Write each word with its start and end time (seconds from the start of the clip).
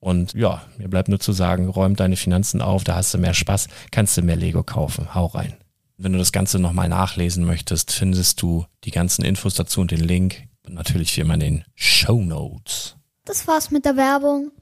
Und 0.00 0.32
ja, 0.34 0.62
mir 0.76 0.88
bleibt 0.88 1.08
nur 1.08 1.18
zu 1.18 1.32
sagen, 1.32 1.68
räum 1.68 1.96
deine 1.96 2.16
Finanzen 2.16 2.62
auf, 2.62 2.84
da 2.84 2.94
hast 2.94 3.12
du 3.14 3.18
mehr 3.18 3.34
Spaß, 3.34 3.68
kannst 3.90 4.16
du 4.16 4.22
mehr 4.22 4.36
Lego 4.36 4.62
kaufen. 4.62 5.14
Hau 5.14 5.26
rein. 5.26 5.56
Wenn 5.96 6.12
du 6.12 6.18
das 6.18 6.30
Ganze 6.30 6.60
nochmal 6.60 6.88
nachlesen 6.88 7.44
möchtest, 7.44 7.90
findest 7.90 8.40
du 8.40 8.66
die 8.84 8.92
ganzen 8.92 9.24
Infos 9.24 9.54
dazu 9.54 9.80
und 9.80 9.90
den 9.90 10.00
Link. 10.00 10.44
Und 10.64 10.74
natürlich 10.74 11.16
wie 11.16 11.22
immer 11.22 11.34
in 11.34 11.40
den 11.40 11.64
Show 11.74 12.22
Notes. 12.22 12.96
Das 13.24 13.48
war's 13.48 13.70
mit 13.70 13.84
der 13.84 13.96
Werbung. 13.96 14.52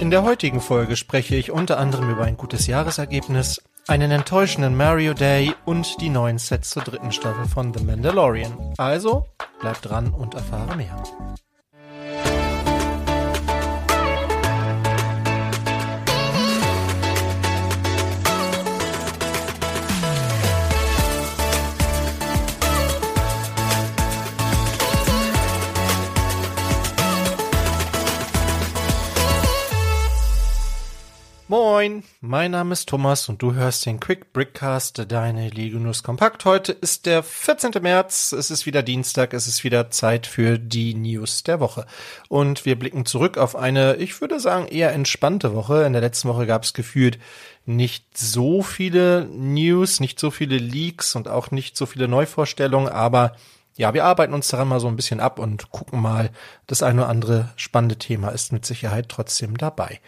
In 0.00 0.10
der 0.10 0.24
heutigen 0.24 0.60
Folge 0.60 0.96
spreche 0.96 1.36
ich 1.36 1.52
unter 1.52 1.78
anderem 1.78 2.10
über 2.10 2.24
ein 2.24 2.36
gutes 2.36 2.66
Jahresergebnis, 2.66 3.62
einen 3.88 4.10
enttäuschenden 4.10 4.76
Mario 4.76 5.14
Day 5.14 5.52
und 5.64 6.00
die 6.00 6.08
neuen 6.08 6.38
Sets 6.38 6.70
zur 6.70 6.82
dritten 6.82 7.12
Staffel 7.12 7.46
von 7.46 7.74
The 7.74 7.84
Mandalorian. 7.84 8.74
Also, 8.78 9.26
bleib 9.60 9.82
dran 9.82 10.12
und 10.12 10.34
erfahre 10.34 10.76
mehr. 10.76 11.02
Moin, 31.52 32.02
mein 32.22 32.52
Name 32.52 32.72
ist 32.72 32.88
Thomas 32.88 33.28
und 33.28 33.42
du 33.42 33.52
hörst 33.52 33.84
den 33.84 34.00
Quick 34.00 34.32
Brickcast, 34.32 35.04
deine 35.08 35.50
Lego 35.50 35.78
News 35.78 36.02
Kompakt. 36.02 36.46
Heute 36.46 36.72
ist 36.72 37.04
der 37.04 37.22
14. 37.22 37.72
März, 37.82 38.32
es 38.32 38.50
ist 38.50 38.64
wieder 38.64 38.82
Dienstag, 38.82 39.34
es 39.34 39.46
ist 39.46 39.62
wieder 39.62 39.90
Zeit 39.90 40.26
für 40.26 40.58
die 40.58 40.94
News 40.94 41.42
der 41.42 41.60
Woche. 41.60 41.84
Und 42.30 42.64
wir 42.64 42.78
blicken 42.78 43.04
zurück 43.04 43.36
auf 43.36 43.54
eine, 43.54 43.96
ich 43.96 44.18
würde 44.22 44.40
sagen, 44.40 44.66
eher 44.66 44.92
entspannte 44.92 45.54
Woche. 45.54 45.84
In 45.84 45.92
der 45.92 46.00
letzten 46.00 46.30
Woche 46.30 46.46
gab 46.46 46.62
es 46.62 46.72
gefühlt 46.72 47.18
nicht 47.66 48.16
so 48.16 48.62
viele 48.62 49.26
News, 49.26 50.00
nicht 50.00 50.18
so 50.18 50.30
viele 50.30 50.56
Leaks 50.56 51.14
und 51.16 51.28
auch 51.28 51.50
nicht 51.50 51.76
so 51.76 51.84
viele 51.84 52.08
Neuvorstellungen, 52.08 52.90
aber 52.90 53.36
ja, 53.76 53.92
wir 53.92 54.06
arbeiten 54.06 54.32
uns 54.32 54.48
daran 54.48 54.68
mal 54.68 54.80
so 54.80 54.88
ein 54.88 54.96
bisschen 54.96 55.20
ab 55.20 55.38
und 55.38 55.70
gucken 55.70 56.00
mal. 56.00 56.30
Das 56.66 56.82
eine 56.82 57.02
oder 57.02 57.10
andere 57.10 57.50
spannende 57.56 57.96
Thema 57.96 58.30
ist 58.30 58.54
mit 58.54 58.64
Sicherheit 58.64 59.10
trotzdem 59.10 59.58
dabei. 59.58 60.00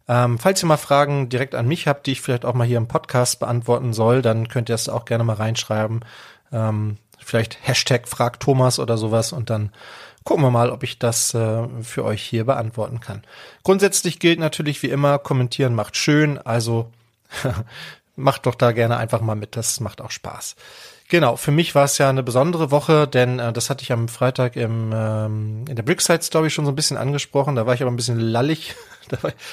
Ähm, 0.09 0.39
falls 0.41 0.63
ihr 0.63 0.67
mal 0.67 0.77
Fragen 0.77 1.29
direkt 1.29 1.55
an 1.55 1.69
mich 1.69 1.87
habt, 1.87 2.07
die 2.07 2.13
ich 2.13 2.21
vielleicht 2.21 2.45
auch 2.45 2.55
mal 2.55 2.67
hier 2.67 2.79
im 2.79 2.89
Podcast 2.89 3.39
beantworten 3.39 3.93
soll, 3.93 4.23
dann 4.23 4.49
könnt 4.49 4.69
ihr 4.69 4.75
das 4.75 4.89
auch 4.89 5.05
gerne 5.05 5.23
mal 5.23 5.37
reinschreiben. 5.37 6.01
Ähm, 6.53 6.99
vielleicht 7.19 7.59
Hashtag 7.67 8.09
Frag 8.09 8.41
Thomas 8.41 8.79
oder 8.79 8.97
sowas 8.99 9.33
und 9.33 9.51
dann 9.51 9.73
gucken 10.25 10.45
wir 10.45 10.51
mal, 10.51 10.71
ob 10.71 10.83
ich 10.83 10.99
das 10.99 11.35
äh, 11.35 11.67
für 11.83 12.05
euch 12.05 12.23
hier 12.23 12.45
beantworten 12.45 13.01
kann. 13.01 13.23
Grundsätzlich 13.63 14.19
gilt 14.19 14.39
natürlich 14.39 14.83
wie 14.83 14.91
immer, 14.91 15.19
kommentieren 15.19 15.75
macht 15.75 15.97
schön, 15.97 16.39
also 16.39 16.91
macht 18.17 18.47
doch 18.47 18.55
da 18.55 18.73
gerne 18.73 18.97
einfach 18.97 19.21
mal 19.21 19.37
mit. 19.37 19.57
Das 19.57 19.81
macht 19.81 20.01
auch 20.01 20.11
Spaß. 20.11 20.57
Genau, 21.11 21.35
für 21.35 21.51
mich 21.51 21.75
war 21.75 21.87
es 21.87 21.99
ja 21.99 22.09
eine 22.09 22.23
besondere 22.23 22.71
Woche, 22.71 23.09
denn 23.09 23.41
äh, 23.41 23.53
das 23.53 23.69
hatte 23.69 23.83
ich 23.83 23.91
am 23.91 24.07
Freitag 24.07 24.55
im, 24.55 24.93
ähm, 24.95 25.65
in 25.69 25.75
der 25.75 25.83
Brickside 25.83 26.23
Story 26.23 26.51
schon 26.51 26.65
so 26.65 26.71
ein 26.71 26.77
bisschen 26.77 26.97
angesprochen. 26.97 27.57
Da 27.57 27.67
war 27.67 27.75
ich 27.75 27.83
aber 27.83 27.91
ein 27.91 27.97
bisschen 27.97 28.19
lallig. 28.19 28.75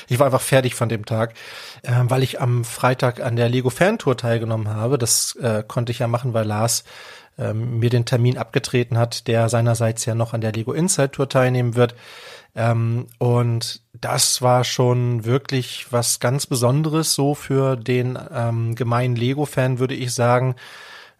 Ich 0.07 0.19
war 0.19 0.27
einfach 0.27 0.41
fertig 0.41 0.75
von 0.75 0.87
dem 0.87 1.07
Tag, 1.07 1.33
äh, 1.81 1.91
weil 2.03 2.21
ich 2.21 2.39
am 2.39 2.63
Freitag 2.63 3.21
an 3.21 3.35
der 3.35 3.49
Lego 3.49 3.71
Fantour 3.71 4.15
teilgenommen 4.15 4.67
habe. 4.67 4.99
Das 4.99 5.35
äh, 5.37 5.63
konnte 5.67 5.91
ich 5.91 5.97
ja 5.97 6.07
machen, 6.07 6.35
weil 6.35 6.45
Lars 6.45 6.83
ähm, 7.39 7.79
mir 7.79 7.89
den 7.89 8.05
Termin 8.05 8.37
abgetreten 8.37 8.99
hat, 8.99 9.27
der 9.27 9.49
seinerseits 9.49 10.05
ja 10.05 10.13
noch 10.13 10.33
an 10.33 10.41
der 10.41 10.51
Lego 10.51 10.73
Inside 10.73 11.09
Tour 11.09 11.27
teilnehmen 11.27 11.73
wird. 11.75 11.95
Ähm, 12.55 13.07
und 13.17 13.81
das 13.99 14.43
war 14.43 14.63
schon 14.63 15.25
wirklich 15.25 15.87
was 15.89 16.19
ganz 16.19 16.45
Besonderes 16.45 17.15
so 17.15 17.33
für 17.33 17.77
den 17.77 18.19
ähm, 18.31 18.75
gemeinen 18.75 19.15
Lego-Fan, 19.15 19.79
würde 19.79 19.95
ich 19.95 20.13
sagen 20.13 20.55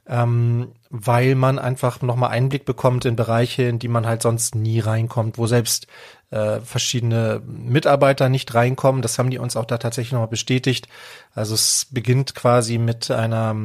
ähm, 0.10 0.72
weil 0.90 1.36
man 1.36 1.60
einfach 1.60 2.02
nochmal 2.02 2.32
Einblick 2.32 2.66
bekommt 2.66 3.06
in 3.06 3.16
Bereiche, 3.16 3.64
in 3.64 3.80
die 3.80 3.90
man 3.90 4.08
halt 4.08 4.22
sonst 4.22 4.56
nie 4.56 4.80
reinkommt, 4.80 5.38
wo 5.38 5.48
selbst 5.48 5.88
äh, 6.30 6.62
verschiedene 6.62 7.42
Mitarbeiter 7.46 8.30
nicht 8.30 8.54
reinkommen. 8.54 9.02
Das 9.02 9.20
haben 9.20 9.30
die 9.30 9.38
uns 9.38 9.58
auch 9.58 9.66
da 9.66 9.78
tatsächlich 9.78 10.14
nochmal 10.14 10.30
bestätigt. 10.30 10.88
Also 11.34 11.56
es 11.56 11.88
beginnt 11.92 12.36
quasi 12.36 12.78
mit 12.78 13.12
einer, 13.12 13.56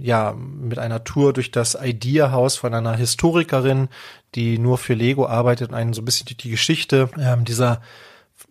ja, 0.00 0.34
mit 0.34 0.78
einer 0.78 1.04
Tour 1.04 1.32
durch 1.32 1.50
das 1.50 1.76
Idea-Haus 1.80 2.56
von 2.56 2.74
einer 2.74 2.94
Historikerin, 2.96 3.88
die 4.34 4.58
nur 4.58 4.76
für 4.76 4.94
Lego 4.94 5.26
arbeitet 5.26 5.70
und 5.70 5.74
einen 5.74 5.94
so 5.94 6.02
ein 6.02 6.06
bisschen 6.06 6.26
die, 6.26 6.36
die 6.36 6.50
Geschichte 6.50 7.08
ähm, 7.18 7.44
dieser 7.44 7.80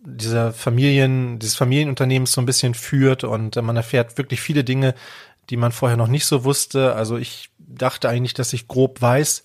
dieser 0.04 0.52
Familien, 0.52 1.38
dieses 1.38 1.56
Familienunternehmens 1.56 2.32
so 2.32 2.40
ein 2.40 2.46
bisschen 2.46 2.74
führt 2.74 3.24
und 3.24 3.56
äh, 3.56 3.62
man 3.62 3.76
erfährt 3.76 4.18
wirklich 4.18 4.40
viele 4.40 4.64
Dinge, 4.64 4.94
die 5.50 5.56
man 5.56 5.72
vorher 5.72 5.96
noch 5.96 6.08
nicht 6.08 6.26
so 6.26 6.44
wusste. 6.44 6.94
Also 6.94 7.16
ich 7.16 7.50
dachte 7.58 8.08
eigentlich, 8.08 8.34
dass 8.34 8.52
ich 8.52 8.68
grob 8.68 9.00
weiß, 9.00 9.44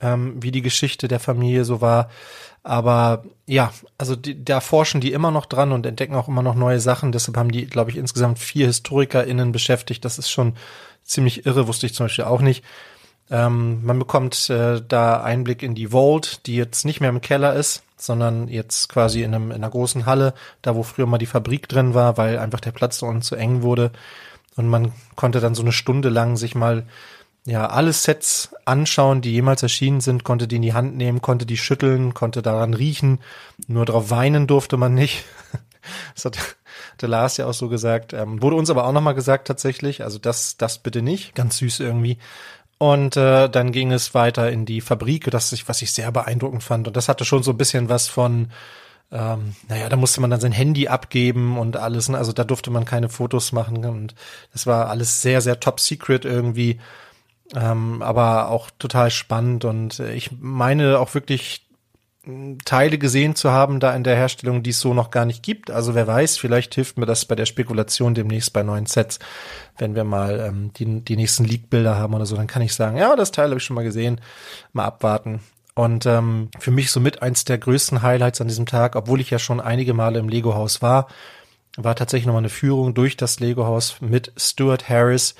ähm, 0.00 0.42
wie 0.42 0.50
die 0.50 0.62
Geschichte 0.62 1.08
der 1.08 1.20
Familie 1.20 1.64
so 1.64 1.80
war. 1.80 2.10
Aber 2.62 3.24
ja, 3.46 3.72
also 3.98 4.16
die, 4.16 4.42
da 4.42 4.60
forschen 4.60 5.00
die 5.00 5.12
immer 5.12 5.30
noch 5.30 5.46
dran 5.46 5.72
und 5.72 5.84
entdecken 5.84 6.14
auch 6.14 6.28
immer 6.28 6.42
noch 6.42 6.54
neue 6.54 6.80
Sachen. 6.80 7.12
Deshalb 7.12 7.36
haben 7.36 7.52
die, 7.52 7.66
glaube 7.66 7.90
ich, 7.90 7.96
insgesamt 7.96 8.38
vier 8.38 8.66
HistorikerInnen 8.66 9.52
beschäftigt. 9.52 10.04
Das 10.04 10.18
ist 10.18 10.30
schon 10.30 10.54
ziemlich 11.02 11.44
irre, 11.44 11.68
wusste 11.68 11.86
ich 11.86 11.94
zum 11.94 12.06
Beispiel 12.06 12.24
auch 12.24 12.40
nicht. 12.40 12.64
Ähm, 13.30 13.84
man 13.84 13.98
bekommt 13.98 14.50
äh, 14.50 14.82
da 14.86 15.22
Einblick 15.22 15.62
in 15.62 15.74
die 15.74 15.92
Vault, 15.92 16.46
die 16.46 16.56
jetzt 16.56 16.84
nicht 16.84 17.00
mehr 17.00 17.10
im 17.10 17.20
Keller 17.20 17.54
ist, 17.54 17.82
sondern 17.96 18.48
jetzt 18.48 18.88
quasi 18.88 19.22
in, 19.22 19.34
einem, 19.34 19.50
in 19.50 19.56
einer 19.56 19.70
großen 19.70 20.06
Halle, 20.06 20.34
da 20.62 20.74
wo 20.74 20.82
früher 20.82 21.06
mal 21.06 21.18
die 21.18 21.26
Fabrik 21.26 21.68
drin 21.68 21.94
war, 21.94 22.16
weil 22.16 22.38
einfach 22.38 22.60
der 22.60 22.72
Platz 22.72 22.98
da 22.98 23.06
unten 23.06 23.22
zu 23.22 23.36
eng 23.36 23.62
wurde. 23.62 23.92
Und 24.56 24.68
man 24.68 24.92
konnte 25.16 25.40
dann 25.40 25.54
so 25.54 25.62
eine 25.62 25.72
Stunde 25.72 26.08
lang 26.08 26.36
sich 26.36 26.54
mal 26.54 26.86
ja 27.46 27.66
alle 27.66 27.92
Sets 27.92 28.54
anschauen, 28.64 29.20
die 29.20 29.32
jemals 29.32 29.62
erschienen 29.62 30.00
sind, 30.00 30.24
konnte 30.24 30.48
die 30.48 30.56
in 30.56 30.62
die 30.62 30.72
Hand 30.72 30.96
nehmen, 30.96 31.20
konnte 31.20 31.44
die 31.46 31.56
schütteln, 31.56 32.14
konnte 32.14 32.40
daran 32.42 32.74
riechen. 32.74 33.18
Nur 33.66 33.84
drauf 33.84 34.10
weinen 34.10 34.46
durfte 34.46 34.76
man 34.76 34.94
nicht. 34.94 35.24
Das 36.14 36.24
hat 36.24 36.38
der 37.02 37.10
Lars 37.10 37.36
ja 37.36 37.44
auch 37.44 37.52
so 37.52 37.68
gesagt. 37.68 38.14
Ähm, 38.14 38.40
wurde 38.40 38.56
uns 38.56 38.70
aber 38.70 38.86
auch 38.86 38.92
nochmal 38.92 39.14
gesagt 39.14 39.46
tatsächlich. 39.46 40.02
Also 40.02 40.18
das, 40.18 40.56
das 40.56 40.78
bitte 40.78 41.02
nicht. 41.02 41.34
Ganz 41.34 41.58
süß 41.58 41.80
irgendwie. 41.80 42.16
Und 42.78 43.18
äh, 43.18 43.48
dann 43.48 43.70
ging 43.70 43.92
es 43.92 44.14
weiter 44.14 44.50
in 44.50 44.64
die 44.64 44.80
Fabrik, 44.80 45.30
das 45.30 45.52
ich, 45.52 45.68
was 45.68 45.82
ich 45.82 45.92
sehr 45.92 46.10
beeindruckend 46.10 46.62
fand. 46.62 46.86
Und 46.88 46.96
das 46.96 47.08
hatte 47.08 47.24
schon 47.24 47.42
so 47.42 47.50
ein 47.50 47.58
bisschen 47.58 47.88
was 47.88 48.08
von 48.08 48.50
ähm, 49.14 49.54
naja, 49.68 49.88
da 49.88 49.96
musste 49.96 50.20
man 50.20 50.30
dann 50.30 50.40
sein 50.40 50.52
Handy 50.52 50.88
abgeben 50.88 51.56
und 51.56 51.76
alles. 51.76 52.08
Ne? 52.08 52.18
Also 52.18 52.32
da 52.32 52.42
durfte 52.42 52.70
man 52.70 52.84
keine 52.84 53.08
Fotos 53.08 53.52
machen 53.52 53.84
und 53.84 54.14
das 54.52 54.66
war 54.66 54.90
alles 54.90 55.22
sehr, 55.22 55.40
sehr 55.40 55.60
top 55.60 55.78
secret 55.78 56.24
irgendwie. 56.24 56.80
Ähm, 57.54 58.02
aber 58.02 58.48
auch 58.48 58.70
total 58.78 59.10
spannend 59.10 59.64
und 59.64 60.00
ich 60.00 60.30
meine 60.40 60.98
auch 60.98 61.14
wirklich 61.14 61.64
hm, 62.24 62.58
Teile 62.64 62.98
gesehen 62.98 63.36
zu 63.36 63.52
haben 63.52 63.78
da 63.78 63.94
in 63.94 64.02
der 64.02 64.16
Herstellung, 64.16 64.64
die 64.64 64.70
es 64.70 64.80
so 64.80 64.94
noch 64.94 65.12
gar 65.12 65.26
nicht 65.26 65.44
gibt. 65.44 65.70
Also 65.70 65.94
wer 65.94 66.08
weiß, 66.08 66.36
vielleicht 66.36 66.74
hilft 66.74 66.98
mir 66.98 67.06
das 67.06 67.24
bei 67.24 67.36
der 67.36 67.46
Spekulation 67.46 68.14
demnächst 68.14 68.52
bei 68.52 68.64
neuen 68.64 68.86
Sets, 68.86 69.20
wenn 69.78 69.94
wir 69.94 70.04
mal 70.04 70.40
ähm, 70.40 70.72
die, 70.72 71.04
die 71.04 71.16
nächsten 71.16 71.44
Leak-Bilder 71.44 71.96
haben 71.96 72.14
oder 72.14 72.26
so, 72.26 72.34
dann 72.34 72.48
kann 72.48 72.62
ich 72.62 72.74
sagen, 72.74 72.96
ja, 72.96 73.14
das 73.14 73.30
Teil 73.30 73.50
habe 73.50 73.58
ich 73.58 73.64
schon 73.64 73.76
mal 73.76 73.84
gesehen, 73.84 74.20
mal 74.72 74.86
abwarten. 74.86 75.40
Und 75.74 76.06
ähm, 76.06 76.50
für 76.58 76.70
mich 76.70 76.90
somit 76.92 77.22
eins 77.22 77.44
der 77.44 77.58
größten 77.58 78.02
Highlights 78.02 78.40
an 78.40 78.48
diesem 78.48 78.66
Tag, 78.66 78.94
obwohl 78.94 79.20
ich 79.20 79.30
ja 79.30 79.38
schon 79.38 79.60
einige 79.60 79.92
Male 79.92 80.20
im 80.20 80.28
Lego-Haus 80.28 80.82
war, 80.82 81.08
war 81.76 81.96
tatsächlich 81.96 82.26
nochmal 82.26 82.42
eine 82.42 82.48
Führung 82.48 82.94
durch 82.94 83.16
das 83.16 83.40
Lego-Haus 83.40 84.00
mit 84.00 84.32
Stuart 84.36 84.88
Harris, 84.88 85.34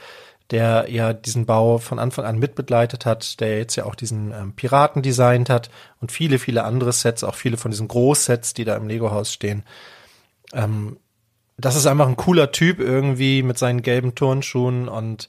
der 0.51 0.87
ja 0.91 1.13
diesen 1.13 1.47
Bau 1.47 1.79
von 1.79 1.99
Anfang 1.99 2.25
an 2.25 2.39
mitbegleitet 2.39 3.07
hat, 3.07 3.41
der 3.41 3.59
jetzt 3.59 3.77
ja 3.77 3.85
auch 3.85 3.95
diesen 3.95 4.33
ähm, 4.33 4.53
Piraten 4.55 5.03
designt 5.03 5.49
hat 5.49 5.71
und 6.01 6.13
viele, 6.13 6.39
viele 6.39 6.65
andere 6.65 6.93
Sets, 6.93 7.25
auch 7.25 7.37
viele 7.37 7.57
von 7.57 7.71
diesen 7.71 7.89
Großsets, 7.89 8.55
die 8.55 8.65
da 8.65 8.77
im 8.77 8.89
Lego-Haus 8.89 9.33
stehen. 9.33 9.63
Ähm, 10.53 10.99
das 11.57 11.77
ist 11.77 11.87
einfach 11.87 12.09
ein 12.09 12.17
cooler 12.17 12.51
Typ 12.51 12.81
irgendwie 12.81 13.43
mit 13.43 13.59
seinen 13.59 13.83
gelben 13.83 14.15
Turnschuhen 14.17 14.89
und 14.89 15.29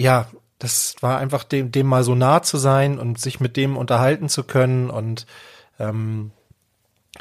ja, 0.00 0.26
das 0.62 0.94
war 1.00 1.18
einfach 1.18 1.42
dem, 1.42 1.72
dem 1.72 1.86
mal 1.88 2.04
so 2.04 2.14
nah 2.14 2.42
zu 2.42 2.56
sein 2.56 2.98
und 2.98 3.18
sich 3.18 3.40
mit 3.40 3.56
dem 3.56 3.76
unterhalten 3.76 4.28
zu 4.28 4.44
können 4.44 4.90
und 4.90 5.26
ähm, 5.80 6.30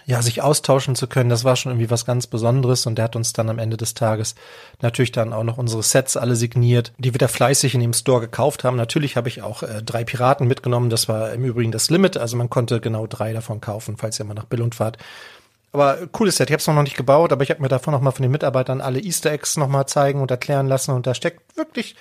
ja, 0.06 0.22
sich 0.22 0.42
austauschen 0.42 0.96
zu 0.96 1.08
können, 1.08 1.30
das 1.30 1.44
war 1.44 1.56
schon 1.56 1.72
irgendwie 1.72 1.90
was 1.90 2.06
ganz 2.06 2.28
Besonderes 2.28 2.86
und 2.86 2.96
der 2.96 3.06
hat 3.06 3.16
uns 3.16 3.34
dann 3.34 3.50
am 3.50 3.60
Ende 3.60 3.78
des 3.78 3.94
Tages 3.94 4.36
natürlich 4.82 5.12
dann 5.12 5.34
auch 5.34 5.44
noch 5.44 5.58
unsere 5.58 5.84
Sets 5.84 6.18
alle 6.18 6.36
signiert, 6.36 6.94
die 6.98 7.14
wir 7.14 7.18
da 7.18 7.28
fleißig 7.28 7.74
in 7.74 7.82
dem 7.82 7.94
Store 7.94 8.22
gekauft 8.22 8.64
haben. 8.64 8.78
Natürlich 8.78 9.18
habe 9.18 9.28
ich 9.28 9.42
auch 9.42 9.64
äh, 9.64 9.82
drei 9.84 10.04
Piraten 10.04 10.48
mitgenommen, 10.48 10.90
das 10.90 11.10
war 11.10 11.34
im 11.34 11.44
Übrigen 11.44 11.72
das 11.72 11.90
Limit, 11.90 12.18
also 12.18 12.38
man 12.38 12.50
konnte 12.50 12.80
genau 12.80 13.08
drei 13.08 13.34
davon 13.34 13.60
kaufen, 13.60 13.98
falls 13.98 14.20
ihr 14.20 14.26
mal 14.26 14.34
nach 14.36 14.46
Billund 14.46 14.76
fahrt. 14.76 14.98
Aber 15.74 15.98
cooles 16.12 16.38
Set, 16.38 16.50
ich 16.50 16.54
habe 16.54 16.62
es 16.62 16.68
noch 16.68 16.82
nicht 16.84 16.98
gebaut, 16.98 17.32
aber 17.32 17.44
ich 17.44 17.50
habe 17.50 17.62
mir 17.62 17.70
davon 17.70 17.94
noch 17.94 18.02
mal 18.02 18.12
von 18.12 18.24
den 18.24 18.32
Mitarbeitern 18.32 18.82
alle 18.82 19.00
Easter 19.00 19.32
Eggs 19.32 19.58
noch 19.58 19.68
mal 19.68 19.88
zeigen 19.88 20.22
und 20.22 20.30
erklären 20.30 20.68
lassen 20.68 20.92
und 20.92 21.08
da 21.08 21.16
steckt 21.16 21.58
wirklich 21.58 21.96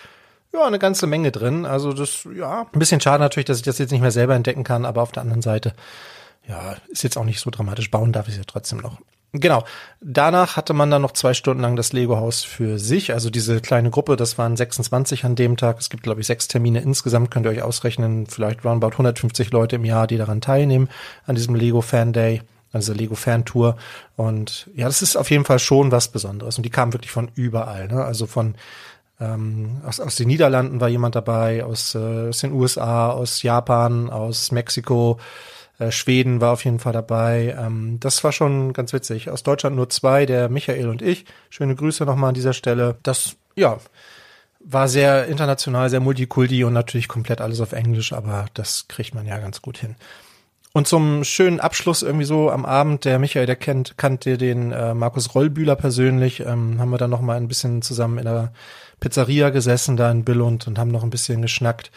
ja, 0.53 0.67
eine 0.67 0.79
ganze 0.79 1.07
Menge 1.07 1.31
drin. 1.31 1.65
Also 1.65 1.93
das, 1.93 2.27
ja, 2.37 2.67
ein 2.73 2.79
bisschen 2.79 3.01
schade 3.01 3.23
natürlich, 3.23 3.47
dass 3.47 3.59
ich 3.59 3.65
das 3.65 3.79
jetzt 3.79 3.93
nicht 3.93 4.01
mehr 4.01 4.11
selber 4.11 4.35
entdecken 4.35 4.65
kann, 4.65 4.85
aber 4.85 5.03
auf 5.03 5.13
der 5.13 5.23
anderen 5.23 5.43
Seite, 5.43 5.75
ja, 6.49 6.77
ist 6.89 7.05
jetzt 7.05 7.17
auch 7.17 7.25
nicht 7.25 7.41
so 7.41 7.51
dramatisch. 7.51 7.91
Bauen 7.91 8.13
darf 8.13 8.29
ich 8.29 8.37
ja 8.37 8.43
trotzdem 8.47 8.79
noch. 8.79 8.99
Genau. 9.33 9.65
Danach 10.01 10.57
hatte 10.57 10.75
man 10.75 10.91
dann 10.91 11.03
noch 11.03 11.13
zwei 11.13 11.35
Stunden 11.35 11.63
lang 11.63 11.77
das 11.77 11.93
Lego-Haus 11.93 12.43
für 12.43 12.81
sich. 12.81 13.13
Also 13.13 13.31
diese 13.31 13.61
kleine 13.61 13.91
Gruppe, 13.91 14.17
das 14.17 14.39
waren 14.39 14.57
26 14.57 15.25
an 15.25 15.37
dem 15.37 15.57
Tag. 15.57 15.79
Es 15.79 15.89
gibt, 15.89 16.03
glaube 16.03 16.21
ich, 16.21 16.27
sechs 16.27 16.49
Termine 16.49 16.81
insgesamt. 16.81 17.31
Könnt 17.31 17.47
ihr 17.47 17.51
euch 17.51 17.63
ausrechnen. 17.63 18.27
Vielleicht 18.27 18.65
roundabout 18.65 18.95
150 18.95 19.53
Leute 19.53 19.77
im 19.77 19.85
Jahr, 19.85 20.09
die 20.09 20.17
daran 20.17 20.41
teilnehmen, 20.41 20.89
an 21.27 21.37
diesem 21.37 21.55
Lego 21.55 21.81
Fan 21.81 22.13
Day, 22.13 22.43
an 22.73 22.81
dieser 22.81 22.95
Lego 22.95 23.15
Fan 23.15 23.45
Tour. 23.45 23.77
Und 24.17 24.69
ja, 24.75 24.87
das 24.87 25.01
ist 25.01 25.15
auf 25.15 25.31
jeden 25.31 25.45
Fall 25.45 25.61
schon 25.61 25.93
was 25.93 26.09
Besonderes. 26.09 26.57
Und 26.57 26.65
die 26.65 26.71
kamen 26.71 26.93
wirklich 26.93 27.13
von 27.13 27.31
überall. 27.37 27.87
Ne? 27.87 28.05
Also 28.05 28.27
von 28.27 28.57
ähm, 29.21 29.81
aus, 29.85 30.01
aus 30.01 30.17
den 30.17 30.29
Niederlanden 30.29 30.81
war 30.81 30.89
jemand 30.89 31.15
dabei, 31.15 31.65
aus, 31.65 31.95
äh, 31.95 32.29
aus 32.29 32.39
den 32.39 32.53
USA, 32.53 33.11
aus 33.11 33.43
Japan, 33.43 34.11
aus 34.11 34.51
Mexiko, 34.51 35.19
äh, 35.79 35.91
Schweden 35.91 36.41
war 36.41 36.53
auf 36.53 36.65
jeden 36.65 36.79
Fall 36.79 36.93
dabei. 36.93 37.57
Ähm, 37.59 37.99
das 38.01 38.23
war 38.23 38.33
schon 38.33 38.73
ganz 38.73 38.93
witzig. 38.93 39.31
Aus 39.31 39.43
Deutschland 39.43 39.77
nur 39.77 39.89
zwei, 39.89 40.27
der 40.27 40.49
Michael 40.49 40.89
und 40.89 41.03
ich. 41.03 41.25
Schöne 41.49 41.75
Grüße 41.75 42.05
nochmal 42.05 42.29
an 42.29 42.35
dieser 42.35 42.53
Stelle. 42.53 42.97
Das, 43.03 43.37
ja, 43.57 43.79
war 44.61 44.89
sehr 44.89 45.27
international, 45.27 45.89
sehr 45.89 46.01
multikulti 46.01 46.65
und 46.65 46.75
natürlich 46.75 47.09
komplett 47.09 47.41
alles 47.41 47.61
auf 47.61 47.73
Englisch, 47.73 48.13
aber 48.13 48.47
das 48.55 48.89
kriegt 48.89 49.15
man 49.15 49.27
ja 49.27 49.39
ganz 49.39 49.63
gut 49.63 49.79
hin. 49.79 49.97
Und 50.73 50.87
zum 50.87 51.25
schönen 51.25 51.59
Abschluss 51.59 52.03
irgendwie 52.03 52.27
so 52.27 52.51
am 52.51 52.65
Abend, 52.65 53.05
der 53.05 53.19
Michael, 53.19 53.47
der 53.47 53.57
kennt, 53.57 53.99
kannte 53.99 54.39
den 54.39 54.71
äh, 54.71 54.95
Markus 54.95 55.35
Rollbühler 55.35 55.75
persönlich, 55.75 56.41
ähm, 56.41 56.79
haben 56.79 56.91
wir 56.91 56.99
dann 56.99 57.11
noch 57.11 57.23
mal 57.23 57.37
ein 57.37 57.49
bisschen 57.49 57.83
zusammen 57.83 58.19
in 58.19 58.25
der 58.25 58.53
Pizzeria 59.01 59.51
gesessen 59.51 59.97
da 59.97 60.11
in 60.11 60.25
Billund 60.25 60.67
und 60.67 60.79
haben 60.79 60.91
noch 60.91 61.03
ein 61.03 61.11
bisschen 61.11 61.43
geschnackt. 61.43 61.91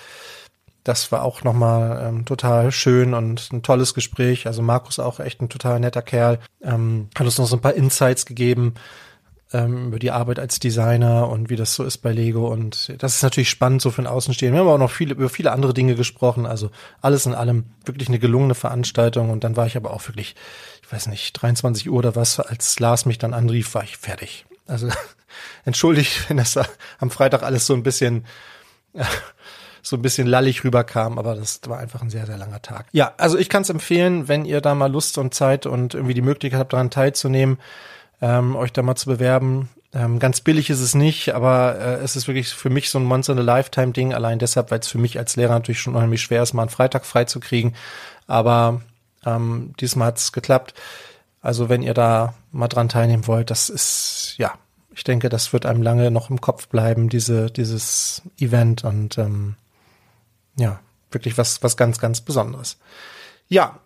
Das 0.84 1.12
war 1.12 1.24
auch 1.24 1.44
nochmal 1.44 2.04
ähm, 2.06 2.26
total 2.26 2.72
schön 2.72 3.14
und 3.14 3.52
ein 3.54 3.64
tolles 3.64 3.94
Gespräch. 3.94 4.48
Also 4.48 4.62
Markus 4.62 5.00
auch 5.00 5.20
echt 5.20 5.42
ein 5.42 5.50
total 5.50 5.80
netter 5.80 6.02
Kerl. 6.02 6.40
Ähm, 6.62 7.08
hat 7.16 7.26
uns 7.26 7.38
noch 7.38 7.48
so 7.48 7.56
ein 7.56 7.62
paar 7.62 7.74
Insights 7.74 8.26
gegeben 8.26 8.74
ähm, 9.54 9.88
über 9.88 10.00
die 10.00 10.12
Arbeit 10.12 10.40
als 10.40 10.60
Designer 10.60 11.30
und 11.30 11.50
wie 11.50 11.56
das 11.56 11.76
so 11.76 11.86
ist 11.86 12.00
bei 12.00 12.12
Lego. 12.12 12.48
Und 12.52 12.94
das 13.02 13.16
ist 13.16 13.24
natürlich 13.24 13.50
spannend 13.50 13.82
so 13.82 13.92
für 13.92 14.02
den 14.02 14.08
Außenstehenden. 14.08 14.58
Wir 14.58 14.66
haben 14.66 14.76
auch 14.76 14.78
noch 14.78 14.92
viele, 14.92 15.14
über 15.14 15.30
viele 15.30 15.54
andere 15.54 15.74
Dinge 15.74 15.96
gesprochen. 15.96 16.46
Also 16.46 16.70
alles 17.02 17.26
in 17.26 17.34
allem 17.34 17.66
wirklich 17.86 18.10
eine 18.10 18.20
gelungene 18.20 18.56
Veranstaltung. 18.56 19.30
Und 19.30 19.46
dann 19.46 19.56
war 19.56 19.68
ich 19.68 19.78
aber 19.78 19.92
auch 19.92 20.06
wirklich, 20.08 20.36
ich 20.82 20.92
weiß 20.92 21.08
nicht, 21.08 21.32
23 21.42 21.90
Uhr 21.90 21.98
oder 21.98 22.16
was, 22.18 22.42
als 22.42 22.78
Lars 22.80 23.06
mich 23.06 23.20
dann 23.20 23.34
anrief, 23.34 23.74
war 23.74 23.84
ich 23.84 23.96
fertig. 23.96 24.46
Also 24.68 24.90
entschuldigt, 25.66 26.26
wenn 26.30 26.38
das 26.38 26.58
am 27.00 27.12
Freitag 27.12 27.44
alles 27.44 27.66
so 27.66 27.74
ein 27.74 27.84
bisschen 27.84 28.26
so 29.84 29.98
ein 29.98 30.02
bisschen 30.02 30.28
lallig 30.28 30.64
rüberkam, 30.64 31.20
aber 31.20 31.36
das 31.36 31.60
war 31.68 31.78
einfach 31.78 32.02
ein 32.02 32.10
sehr, 32.10 32.26
sehr 32.26 32.38
langer 32.38 32.62
Tag. 32.62 32.88
Ja, 32.94 33.14
also 33.18 33.38
ich 33.38 33.50
kann 33.50 33.64
es 33.64 33.70
empfehlen, 33.70 34.30
wenn 34.30 34.46
ihr 34.46 34.62
da 34.62 34.74
mal 34.76 34.92
Lust 34.92 35.18
und 35.18 35.34
Zeit 35.34 35.66
und 35.66 35.94
irgendwie 35.94 36.14
die 36.14 36.22
Möglichkeit 36.22 36.60
habt, 36.60 36.74
daran 36.74 36.90
teilzunehmen, 36.90 37.60
ähm, 38.22 38.56
euch 38.56 38.72
da 38.72 38.82
mal 38.82 38.96
zu 38.96 39.08
bewerben. 39.08 39.70
Ähm, 39.94 40.20
ganz 40.20 40.40
billig 40.40 40.70
ist 40.70 40.80
es 40.80 40.96
nicht, 40.96 41.36
aber 41.36 41.78
äh, 41.78 41.94
es 41.96 42.16
ist 42.16 42.28
wirklich 42.28 42.50
für 42.50 42.70
mich 42.70 42.90
so 42.90 42.98
ein 42.98 43.04
Monster 43.04 43.34
in 43.34 43.40
a 43.40 43.42
Lifetime 43.42 43.92
Ding, 43.92 44.14
allein 44.14 44.40
deshalb, 44.40 44.72
weil 44.72 44.80
es 44.80 44.88
für 44.88 44.98
mich 44.98 45.20
als 45.20 45.36
Lehrer 45.36 45.54
natürlich 45.54 45.82
schon 45.82 45.96
unheimlich 45.96 46.22
schwer 46.22 46.42
ist, 46.42 46.54
mal 46.54 46.64
einen 46.64 46.70
Freitag 46.70 47.06
frei 47.06 47.26
zu 47.26 47.42
kriegen. 47.42 47.74
Aber 48.26 48.82
ähm, 49.26 49.74
diesmal 49.80 50.08
hat 50.08 50.18
es 50.18 50.32
geklappt. 50.32 50.74
Also 51.42 51.68
wenn 51.68 51.84
ihr 51.84 51.94
da 51.94 52.34
mal 52.54 52.70
dran 52.70 52.88
teilnehmen 52.88 53.28
wollt, 53.28 53.52
das 53.52 53.70
ist, 53.70 54.36
ja, 54.38 54.54
ich 54.96 55.04
denke, 55.04 55.30
das 55.30 55.54
wird 55.54 55.66
einem 55.66 55.82
lange 55.82 56.12
noch 56.12 56.30
im 56.30 56.40
Kopf 56.42 56.68
bleiben, 56.68 57.10
diese, 57.10 57.50
dieses 57.50 58.22
Event 58.40 58.84
und 58.84 59.18
ähm, 59.18 59.56
ja, 60.56 60.80
wirklich 61.12 61.38
was, 61.38 61.64
was 61.64 61.78
ganz, 61.78 62.00
ganz 62.00 62.22
Besonderes. 62.22 62.78
Ja, 63.48 63.80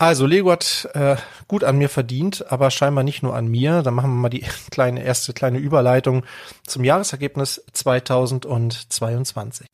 also 0.00 0.26
Lego 0.26 0.52
hat 0.52 0.88
äh, 0.94 1.16
gut 1.48 1.64
an 1.64 1.76
mir 1.78 1.88
verdient, 1.88 2.44
aber 2.50 2.70
scheinbar 2.70 3.02
nicht 3.02 3.24
nur 3.24 3.34
an 3.34 3.48
mir. 3.48 3.82
Dann 3.82 3.94
machen 3.94 4.10
wir 4.10 4.16
mal 4.22 4.28
die 4.28 4.44
kleine 4.70 5.02
erste 5.02 5.32
kleine 5.32 5.58
Überleitung 5.58 6.24
zum 6.66 6.84
Jahresergebnis 6.84 7.64
2022. 7.72 9.66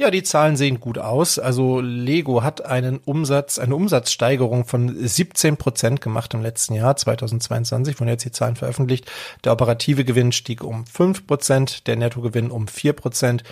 Ja, 0.00 0.10
die 0.10 0.22
Zahlen 0.22 0.56
sehen 0.56 0.80
gut 0.80 0.96
aus. 0.96 1.38
Also 1.38 1.82
Lego 1.82 2.42
hat 2.42 2.64
einen 2.64 3.00
Umsatz, 3.04 3.58
eine 3.58 3.76
Umsatzsteigerung 3.76 4.64
von 4.64 4.96
17 4.98 5.58
Prozent 5.58 6.00
gemacht 6.00 6.32
im 6.32 6.40
letzten 6.40 6.72
Jahr 6.72 6.96
2022, 6.96 8.00
wurden 8.00 8.08
jetzt 8.08 8.24
die 8.24 8.30
Zahlen 8.30 8.56
veröffentlicht. 8.56 9.12
Der 9.44 9.52
operative 9.52 10.06
Gewinn 10.06 10.32
stieg 10.32 10.64
um 10.64 10.86
5 10.86 11.26
Prozent, 11.26 11.86
der 11.86 11.96
Nettogewinn 11.96 12.50
um 12.50 12.66
4 12.66 12.94
Prozent. 12.94 13.44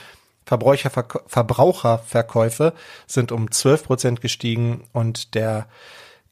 Verbraucherverkäufe 0.47 2.73
sind 3.07 3.31
um 3.31 3.50
12 3.50 3.85
Prozent 3.85 4.23
gestiegen 4.23 4.85
und 4.95 5.35
der 5.35 5.67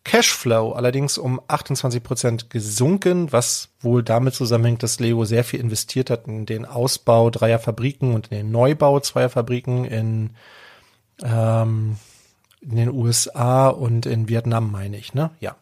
Cashflow 0.07 0.73
allerdings 0.73 1.19
um 1.19 1.41
28 1.49 2.01
Prozent 2.01 2.49
gesunken, 2.49 3.33
was 3.33 3.71
wohl 3.81 4.05
damit 4.05 4.35
zusammenhängt, 4.35 4.85
dass 4.85 5.01
Lego 5.01 5.25
sehr 5.25 5.43
viel 5.43 5.59
investiert 5.59 6.11
hat 6.11 6.29
in 6.29 6.47
den 6.47 6.65
Ausbau 6.65 7.29
dreier 7.29 7.59
Fabriken 7.59 8.15
und 8.15 8.29
in 8.29 8.39
den 8.39 8.51
Neubau 8.53 9.01
zweier 9.01 9.31
Fabriken 9.31 9.85
in, 9.85 10.31
ähm, 11.25 11.97
in 12.61 12.77
den 12.77 12.93
USA 12.93 13.67
und 13.67 14.07
in 14.07 14.29
Vietnam, 14.29 14.71
meine 14.71 14.97
ich, 14.97 15.13
ne? 15.13 15.31
Ja. 15.41 15.57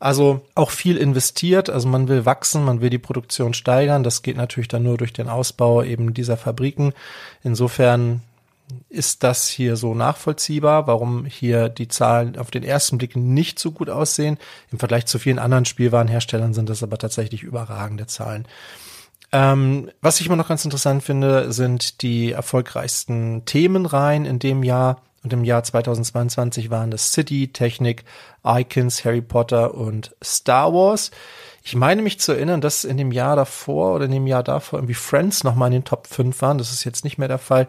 Also 0.00 0.40
auch 0.56 0.70
viel 0.70 0.96
investiert, 0.96 1.70
also 1.70 1.86
man 1.86 2.08
will 2.08 2.26
wachsen, 2.26 2.64
man 2.64 2.80
will 2.80 2.90
die 2.90 2.98
Produktion 2.98 3.54
steigern. 3.54 4.02
Das 4.02 4.22
geht 4.22 4.36
natürlich 4.36 4.68
dann 4.68 4.82
nur 4.82 4.98
durch 4.98 5.12
den 5.12 5.28
Ausbau 5.28 5.84
eben 5.84 6.14
dieser 6.14 6.36
Fabriken. 6.36 6.94
Insofern 7.44 8.22
ist 8.88 9.22
das 9.22 9.48
hier 9.48 9.76
so 9.76 9.94
nachvollziehbar, 9.94 10.86
warum 10.86 11.26
hier 11.26 11.68
die 11.68 11.88
Zahlen 11.88 12.38
auf 12.38 12.50
den 12.50 12.62
ersten 12.62 12.98
Blick 12.98 13.16
nicht 13.16 13.58
so 13.58 13.72
gut 13.72 13.90
aussehen. 13.90 14.38
Im 14.70 14.78
Vergleich 14.78 15.06
zu 15.06 15.18
vielen 15.18 15.38
anderen 15.38 15.64
Spielwarenherstellern 15.64 16.54
sind 16.54 16.68
das 16.68 16.82
aber 16.82 16.98
tatsächlich 16.98 17.42
überragende 17.42 18.06
Zahlen. 18.06 18.46
Ähm, 19.32 19.90
was 20.00 20.20
ich 20.20 20.26
immer 20.26 20.36
noch 20.36 20.48
ganz 20.48 20.64
interessant 20.64 21.02
finde, 21.02 21.52
sind 21.52 22.02
die 22.02 22.32
erfolgreichsten 22.32 23.44
Themenreihen 23.44 24.26
in 24.26 24.38
dem 24.38 24.62
Jahr. 24.62 25.02
Und 25.24 25.32
im 25.32 25.42
Jahr 25.44 25.64
2022 25.64 26.70
waren 26.70 26.90
das 26.90 27.12
City, 27.12 27.48
Technik, 27.48 28.04
Icons, 28.46 29.04
Harry 29.04 29.22
Potter 29.22 29.74
und 29.74 30.14
Star 30.22 30.72
Wars. 30.72 31.10
Ich 31.62 31.74
meine 31.74 32.02
mich 32.02 32.20
zu 32.20 32.32
erinnern, 32.32 32.60
dass 32.60 32.84
in 32.84 32.98
dem 32.98 33.10
Jahr 33.10 33.34
davor 33.34 33.94
oder 33.94 34.04
in 34.04 34.10
dem 34.10 34.26
Jahr 34.26 34.42
davor 34.42 34.78
irgendwie 34.78 34.94
Friends 34.94 35.42
nochmal 35.42 35.68
in 35.68 35.80
den 35.80 35.84
Top 35.84 36.06
5 36.06 36.40
waren. 36.42 36.58
Das 36.58 36.70
ist 36.70 36.84
jetzt 36.84 37.04
nicht 37.04 37.16
mehr 37.16 37.28
der 37.28 37.38
Fall. 37.38 37.66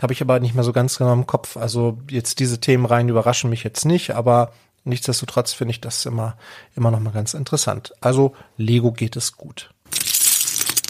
Habe 0.00 0.12
ich 0.12 0.22
aber 0.22 0.40
nicht 0.40 0.54
mehr 0.54 0.64
so 0.64 0.72
ganz 0.72 0.98
genau 0.98 1.12
im 1.12 1.26
Kopf. 1.26 1.56
Also 1.56 1.98
jetzt 2.08 2.38
diese 2.38 2.60
Themen 2.60 2.86
rein 2.86 3.08
überraschen 3.08 3.50
mich 3.50 3.64
jetzt 3.64 3.84
nicht, 3.84 4.14
aber 4.14 4.52
nichtsdestotrotz 4.84 5.52
finde 5.52 5.72
ich 5.72 5.80
das 5.80 6.06
immer, 6.06 6.36
immer 6.76 6.90
noch 6.90 7.00
mal 7.00 7.12
ganz 7.12 7.34
interessant. 7.34 7.92
Also 8.00 8.34
Lego 8.56 8.92
geht 8.92 9.16
es 9.16 9.36
gut. 9.36 9.70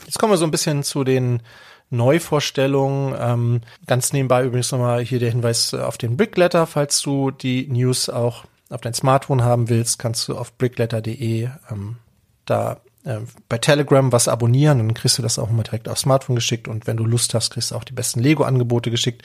Jetzt 0.05 0.19
kommen 0.19 0.33
wir 0.33 0.39
so 0.39 0.45
ein 0.45 0.51
bisschen 0.51 0.83
zu 0.83 1.05
den 1.05 1.43
Neuvorstellungen. 1.91 3.15
Ähm, 3.19 3.61
ganz 3.87 4.13
nebenbei 4.13 4.45
übrigens 4.45 4.73
nochmal 4.73 5.03
hier 5.03 5.19
der 5.19 5.31
Hinweis 5.31 5.73
auf 5.75 5.99
den 5.99 6.17
Brickletter. 6.17 6.67
Falls 6.67 7.01
du 7.01 7.31
die 7.31 7.67
News 7.69 8.09
auch 8.09 8.45
auf 8.71 8.81
dein 8.81 8.95
Smartphone 8.95 9.43
haben 9.43 9.69
willst, 9.69 9.99
kannst 9.99 10.29
du 10.29 10.37
auf 10.37 10.53
brickletter.de 10.57 11.49
ähm, 11.71 11.97
da 12.45 12.81
äh, 13.05 13.19
bei 13.49 13.59
Telegram 13.59 14.13
was 14.13 14.29
abonnieren, 14.29 14.79
dann 14.79 14.95
kriegst 14.95 15.19
du 15.19 15.23
das 15.23 15.39
auch 15.39 15.51
immer 15.51 15.63
direkt 15.63 15.89
aufs 15.89 16.03
Smartphone 16.03 16.37
geschickt 16.37 16.69
und 16.69 16.87
wenn 16.87 16.97
du 16.97 17.05
Lust 17.05 17.35
hast, 17.35 17.51
kriegst 17.51 17.71
du 17.71 17.77
auch 17.77 17.85
die 17.85 17.93
besten 17.93 18.21
Lego-Angebote 18.21 18.91
geschickt. 18.91 19.23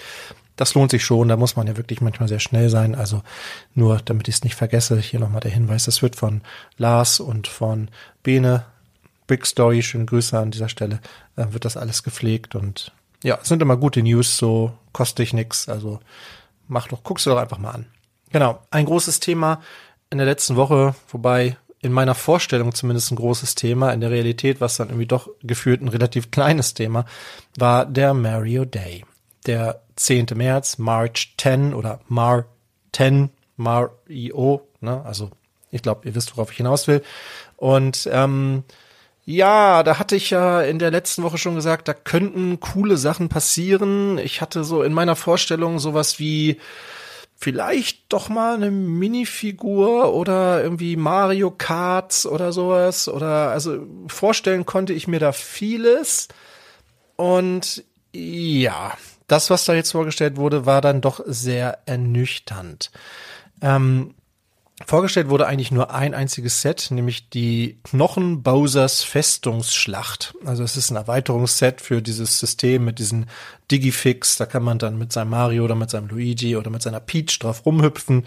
Das 0.55 0.75
lohnt 0.75 0.91
sich 0.91 1.03
schon, 1.03 1.29
da 1.29 1.37
muss 1.37 1.55
man 1.55 1.65
ja 1.65 1.77
wirklich 1.77 1.99
manchmal 1.99 2.29
sehr 2.29 2.39
schnell 2.39 2.69
sein. 2.69 2.93
Also 2.93 3.23
nur, 3.73 3.99
damit 4.05 4.27
ich 4.27 4.35
es 4.35 4.43
nicht 4.43 4.55
vergesse, 4.55 4.99
hier 4.99 5.19
nochmal 5.19 5.41
der 5.41 5.51
Hinweis, 5.51 5.85
das 5.85 6.01
wird 6.03 6.15
von 6.15 6.41
Lars 6.77 7.19
und 7.19 7.47
von 7.47 7.89
Bene, 8.21 8.65
Big 9.25 9.45
Story, 9.45 9.81
schöne 9.81 10.05
Grüße 10.05 10.37
an 10.37 10.51
dieser 10.51 10.69
Stelle, 10.69 10.99
äh, 11.35 11.45
wird 11.49 11.65
das 11.65 11.77
alles 11.77 12.03
gepflegt 12.03 12.55
und 12.55 12.91
ja, 13.23 13.39
sind 13.41 13.61
immer 13.61 13.77
gute 13.77 14.03
News, 14.03 14.37
so 14.37 14.73
kostet 14.91 15.19
dich 15.19 15.33
nix, 15.33 15.69
also 15.69 15.99
mach 16.67 16.89
doch, 16.89 17.03
guckst 17.03 17.25
du 17.25 17.31
doch 17.31 17.37
einfach 17.37 17.57
mal 17.57 17.71
an. 17.71 17.87
Genau, 18.31 18.59
ein 18.69 18.85
großes 18.85 19.19
Thema 19.19 19.61
in 20.09 20.17
der 20.17 20.27
letzten 20.27 20.55
Woche, 20.55 20.93
wobei 21.09 21.57
in 21.83 21.91
meiner 21.91 22.15
Vorstellung 22.15 22.73
zumindest 22.73 23.11
ein 23.11 23.17
großes 23.17 23.55
Thema, 23.55 23.91
in 23.91 24.01
der 24.01 24.09
Realität 24.09 24.61
was 24.61 24.77
dann 24.77 24.87
irgendwie 24.87 25.05
doch 25.05 25.29
gefühlt 25.43 25.81
ein 25.81 25.89
relativ 25.89 26.31
kleines 26.31 26.73
Thema, 26.73 27.05
war 27.57 27.85
der 27.85 28.13
Mario 28.13 28.65
Day. 28.65 29.05
Der 29.45 29.81
10. 29.97 30.27
März, 30.35 30.77
March 30.77 31.35
10 31.37 31.73
oder 31.73 31.99
Mar 32.07 32.45
10, 32.93 33.29
Mario, 33.57 34.67
ne? 34.79 35.03
Also 35.05 35.29
ich 35.71 35.81
glaube, 35.81 36.07
ihr 36.07 36.15
wisst, 36.15 36.35
worauf 36.37 36.51
ich 36.51 36.57
hinaus 36.57 36.87
will. 36.87 37.03
Und 37.57 38.09
ähm, 38.11 38.63
ja, 39.25 39.83
da 39.83 39.99
hatte 39.99 40.15
ich 40.15 40.29
ja 40.29 40.61
in 40.61 40.79
der 40.79 40.91
letzten 40.91 41.23
Woche 41.23 41.37
schon 41.37 41.55
gesagt, 41.55 41.87
da 41.89 41.93
könnten 41.93 42.61
coole 42.61 42.95
Sachen 42.95 43.27
passieren. 43.27 44.17
Ich 44.19 44.39
hatte 44.39 44.63
so 44.63 44.83
in 44.83 44.93
meiner 44.93 45.17
Vorstellung 45.17 45.79
sowas 45.79 46.19
wie 46.19 46.59
vielleicht 47.43 48.05
doch 48.07 48.29
mal 48.29 48.55
eine 48.55 48.71
Minifigur 48.71 50.13
oder 50.13 50.63
irgendwie 50.63 50.95
Mario 50.95 51.51
Karts 51.51 52.25
oder 52.25 52.53
sowas 52.53 53.09
oder 53.09 53.51
also 53.51 53.85
vorstellen 54.07 54.65
konnte 54.65 54.93
ich 54.93 55.09
mir 55.09 55.19
da 55.19 55.33
vieles 55.33 56.29
und 57.17 57.83
ja, 58.13 58.93
das, 59.27 59.49
was 59.49 59.65
da 59.65 59.73
jetzt 59.73 59.91
vorgestellt 59.91 60.37
wurde, 60.37 60.65
war 60.65 60.79
dann 60.79 61.01
doch 61.01 61.19
sehr 61.25 61.79
ernüchternd. 61.85 62.91
Ähm, 63.61 64.13
Vorgestellt 64.85 65.29
wurde 65.29 65.45
eigentlich 65.45 65.71
nur 65.71 65.93
ein 65.93 66.15
einziges 66.15 66.61
Set, 66.61 66.87
nämlich 66.89 67.29
die 67.29 67.79
Knochen 67.83 68.41
Bowsers 68.41 69.03
Festungsschlacht. 69.03 70.33
Also 70.45 70.63
es 70.63 70.77
ist 70.77 70.89
ein 70.89 70.95
Erweiterungsset 70.95 71.79
für 71.79 72.01
dieses 72.01 72.39
System 72.39 72.83
mit 72.83 72.97
diesen 72.97 73.27
Digifix. 73.69 74.35
Da 74.37 74.47
kann 74.47 74.63
man 74.63 74.79
dann 74.79 74.97
mit 74.97 75.13
seinem 75.13 75.29
Mario 75.29 75.63
oder 75.63 75.75
mit 75.75 75.91
seinem 75.91 76.07
Luigi 76.07 76.57
oder 76.57 76.71
mit 76.71 76.81
seiner 76.81 76.99
Peach 76.99 77.37
drauf 77.39 77.67
rumhüpfen. 77.67 78.25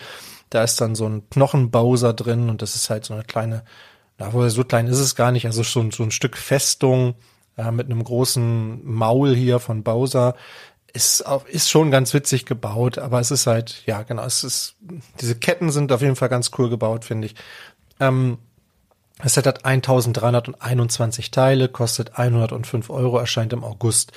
Da 0.49 0.63
ist 0.63 0.81
dann 0.81 0.95
so 0.95 1.09
ein 1.09 1.29
Knochenbowser 1.31 2.13
drin 2.13 2.49
und 2.49 2.63
das 2.63 2.77
ist 2.77 2.91
halt 2.91 3.05
so 3.05 3.15
eine 3.15 3.25
kleine, 3.25 3.65
na, 4.19 4.33
wohl 4.33 4.49
so 4.49 4.63
klein 4.63 4.87
ist 4.87 5.01
es 5.01 5.17
gar 5.17 5.33
nicht, 5.33 5.47
also 5.47 5.65
so, 5.65 5.91
so 5.91 6.05
ein 6.05 6.13
Stück 6.13 6.37
Festung 6.37 7.17
äh, 7.57 7.73
mit 7.73 7.87
einem 7.87 8.05
großen 8.05 8.85
Maul 8.85 9.35
hier 9.35 9.59
von 9.59 9.83
Bowser 9.83 10.37
ist, 10.97 11.25
ist 11.47 11.71
schon 11.71 11.91
ganz 11.91 12.15
witzig 12.15 12.47
gebaut, 12.47 12.99
aber 12.99 13.21
es 13.21 13.31
ist 13.31 13.47
halt, 13.47 13.83
ja, 13.87 14.03
genau, 14.03 14.25
es 14.25 14.43
ist, 14.43 14.77
diese 15.21 15.37
Ketten 15.37 15.71
sind 15.71 15.93
auf 15.93 16.01
jeden 16.01 16.17
Fall 16.17 16.29
ganz 16.29 16.51
cool 16.59 16.71
gebaut, 16.71 17.05
finde 17.05 17.27
ich. 17.27 17.35
Ähm, 18.01 18.39
das 19.23 19.35
Set 19.35 19.47
hat 19.47 19.65
1321 19.65 21.31
Teile, 21.31 21.69
kostet 21.69 22.19
105 22.19 22.91
Euro, 22.91 23.19
erscheint 23.19 23.53
im 23.53 23.65
August. 23.65 24.13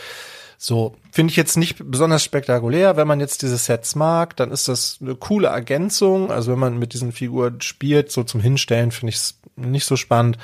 So, 0.57 0.95
finde 1.12 1.31
ich 1.31 1.38
jetzt 1.38 1.55
nicht 1.55 1.77
besonders 1.89 2.24
spektakulär. 2.24 2.98
Wenn 2.98 3.07
man 3.07 3.21
jetzt 3.21 3.41
diese 3.43 3.57
Sets 3.57 3.95
mag, 3.95 4.36
dann 4.36 4.51
ist 4.51 4.67
das 4.67 4.98
eine 5.01 5.15
coole 5.15 5.48
Ergänzung. 5.48 6.31
Also 6.31 6.51
wenn 6.51 6.59
man 6.59 6.77
mit 6.77 6.91
diesen 6.93 7.13
Figuren 7.13 7.62
spielt, 7.62 8.12
so 8.12 8.24
zum 8.24 8.41
Hinstellen, 8.41 8.91
finde 8.91 9.12
ich 9.12 9.15
es 9.15 9.39
nicht 9.55 9.86
so 9.86 9.95
spannend. 9.95 10.38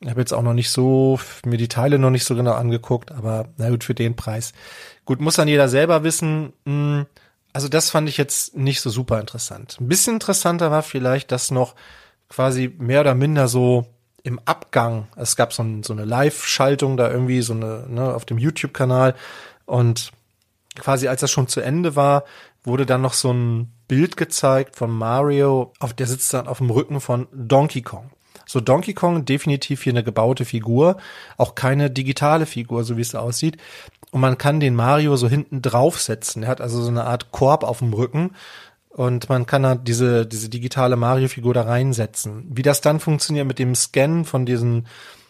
Ich 0.00 0.08
habe 0.08 0.20
jetzt 0.20 0.32
auch 0.32 0.42
noch 0.42 0.54
nicht 0.54 0.70
so, 0.70 1.20
mir 1.44 1.58
die 1.58 1.68
Teile 1.68 1.98
noch 2.00 2.10
nicht 2.10 2.24
so 2.24 2.34
genau 2.34 2.54
angeguckt, 2.54 3.12
aber 3.12 3.48
na 3.56 3.68
gut, 3.70 3.84
für 3.84 3.94
den 3.94 4.16
Preis. 4.16 4.52
Gut, 5.10 5.20
muss 5.20 5.34
dann 5.34 5.48
jeder 5.48 5.68
selber 5.68 6.04
wissen. 6.04 6.52
Hm, 6.66 7.04
also 7.52 7.66
das 7.66 7.90
fand 7.90 8.08
ich 8.08 8.16
jetzt 8.16 8.56
nicht 8.56 8.80
so 8.80 8.90
super 8.90 9.18
interessant. 9.18 9.76
Ein 9.80 9.88
bisschen 9.88 10.14
interessanter 10.14 10.70
war 10.70 10.84
vielleicht, 10.84 11.32
dass 11.32 11.50
noch 11.50 11.74
quasi 12.28 12.72
mehr 12.78 13.00
oder 13.00 13.16
minder 13.16 13.48
so 13.48 13.86
im 14.22 14.38
Abgang, 14.44 15.08
es 15.16 15.34
gab 15.34 15.52
so, 15.52 15.64
ein, 15.64 15.82
so 15.82 15.94
eine 15.94 16.04
Live-Schaltung 16.04 16.96
da 16.96 17.10
irgendwie, 17.10 17.42
so 17.42 17.54
eine, 17.54 17.86
ne, 17.88 18.14
auf 18.14 18.24
dem 18.24 18.38
YouTube-Kanal 18.38 19.16
und 19.66 20.12
quasi 20.76 21.08
als 21.08 21.22
das 21.22 21.32
schon 21.32 21.48
zu 21.48 21.60
Ende 21.60 21.96
war, 21.96 22.22
wurde 22.62 22.86
dann 22.86 23.02
noch 23.02 23.14
so 23.14 23.32
ein 23.32 23.72
Bild 23.88 24.16
gezeigt 24.16 24.76
von 24.76 24.92
Mario, 24.92 25.72
auf 25.80 25.92
der 25.92 26.06
sitzt 26.06 26.32
dann 26.34 26.46
auf 26.46 26.58
dem 26.58 26.70
Rücken 26.70 27.00
von 27.00 27.26
Donkey 27.32 27.82
Kong. 27.82 28.12
So 28.50 28.60
Donkey 28.60 28.94
Kong 28.94 29.24
definitiv 29.24 29.84
hier 29.84 29.92
eine 29.92 30.02
gebaute 30.02 30.44
Figur, 30.44 30.96
auch 31.36 31.54
keine 31.54 31.88
digitale 31.88 32.46
Figur, 32.46 32.82
so 32.82 32.96
wie 32.96 33.00
es 33.00 33.14
aussieht. 33.14 33.58
Und 34.10 34.20
man 34.20 34.38
kann 34.38 34.60
den 34.60 34.74
Mario 34.74 35.16
so 35.16 35.28
hinten 35.28 35.62
draufsetzen. 35.62 36.42
Er 36.42 36.48
hat 36.48 36.60
also 36.60 36.82
so 36.82 36.88
eine 36.88 37.04
Art 37.04 37.30
Korb 37.30 37.62
auf 37.62 37.78
dem 37.78 37.92
Rücken 37.92 38.32
und 38.90 39.28
man 39.28 39.46
kann 39.46 39.62
da 39.62 39.76
diese, 39.76 40.26
diese 40.26 40.48
digitale 40.48 40.96
Mario-Figur 40.96 41.54
da 41.54 41.62
reinsetzen. 41.62 42.44
Wie 42.50 42.62
das 42.62 42.80
dann 42.80 42.98
funktioniert 42.98 43.46
mit 43.46 43.60
dem 43.60 43.74
Scannen 43.74 44.24
von 44.24 44.46
diesen 44.46 44.86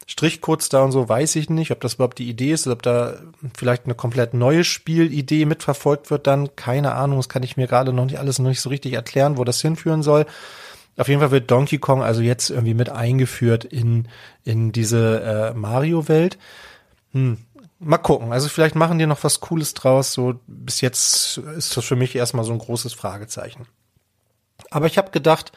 Strichcodes 0.06 0.70
da 0.70 0.82
und 0.82 0.92
so, 0.92 1.08
weiß 1.08 1.36
ich 1.36 1.50
nicht, 1.50 1.70
ob 1.70 1.80
das 1.80 1.94
überhaupt 1.94 2.18
die 2.18 2.28
Idee 2.28 2.52
ist, 2.52 2.66
ob 2.66 2.82
da 2.82 3.16
vielleicht 3.56 3.84
eine 3.84 3.94
komplett 3.94 4.34
neue 4.34 4.64
Spielidee 4.64 5.44
mitverfolgt 5.44 6.10
wird 6.10 6.26
dann. 6.26 6.56
Keine 6.56 6.94
Ahnung, 6.94 7.18
das 7.18 7.28
kann 7.28 7.42
ich 7.42 7.56
mir 7.56 7.68
gerade 7.68 7.92
noch 7.92 8.06
nicht 8.06 8.18
alles 8.18 8.38
noch 8.38 8.48
nicht 8.48 8.60
so 8.60 8.70
richtig 8.70 8.94
erklären, 8.94 9.36
wo 9.36 9.44
das 9.44 9.60
hinführen 9.60 10.02
soll. 10.02 10.26
Auf 10.96 11.08
jeden 11.08 11.20
Fall 11.20 11.30
wird 11.30 11.50
Donkey 11.50 11.78
Kong 11.78 12.02
also 12.02 12.22
jetzt 12.22 12.50
irgendwie 12.50 12.74
mit 12.74 12.88
eingeführt 12.90 13.64
in, 13.64 14.08
in 14.42 14.72
diese 14.72 15.52
äh, 15.52 15.54
Mario-Welt. 15.56 16.38
Hm, 17.12 17.38
mal 17.80 17.98
gucken. 17.98 18.32
Also 18.32 18.48
vielleicht 18.48 18.76
machen 18.76 18.98
die 18.98 19.06
noch 19.06 19.24
was 19.24 19.40
Cooles 19.40 19.74
draus. 19.74 20.12
So 20.12 20.34
bis 20.46 20.80
jetzt 20.80 21.38
ist 21.38 21.76
das 21.76 21.84
für 21.84 21.96
mich 21.96 22.14
erstmal 22.14 22.44
so 22.44 22.52
ein 22.52 22.58
großes 22.58 22.92
Fragezeichen. 22.92 23.66
Aber 24.70 24.86
ich 24.86 24.98
habe 24.98 25.10
gedacht, 25.10 25.52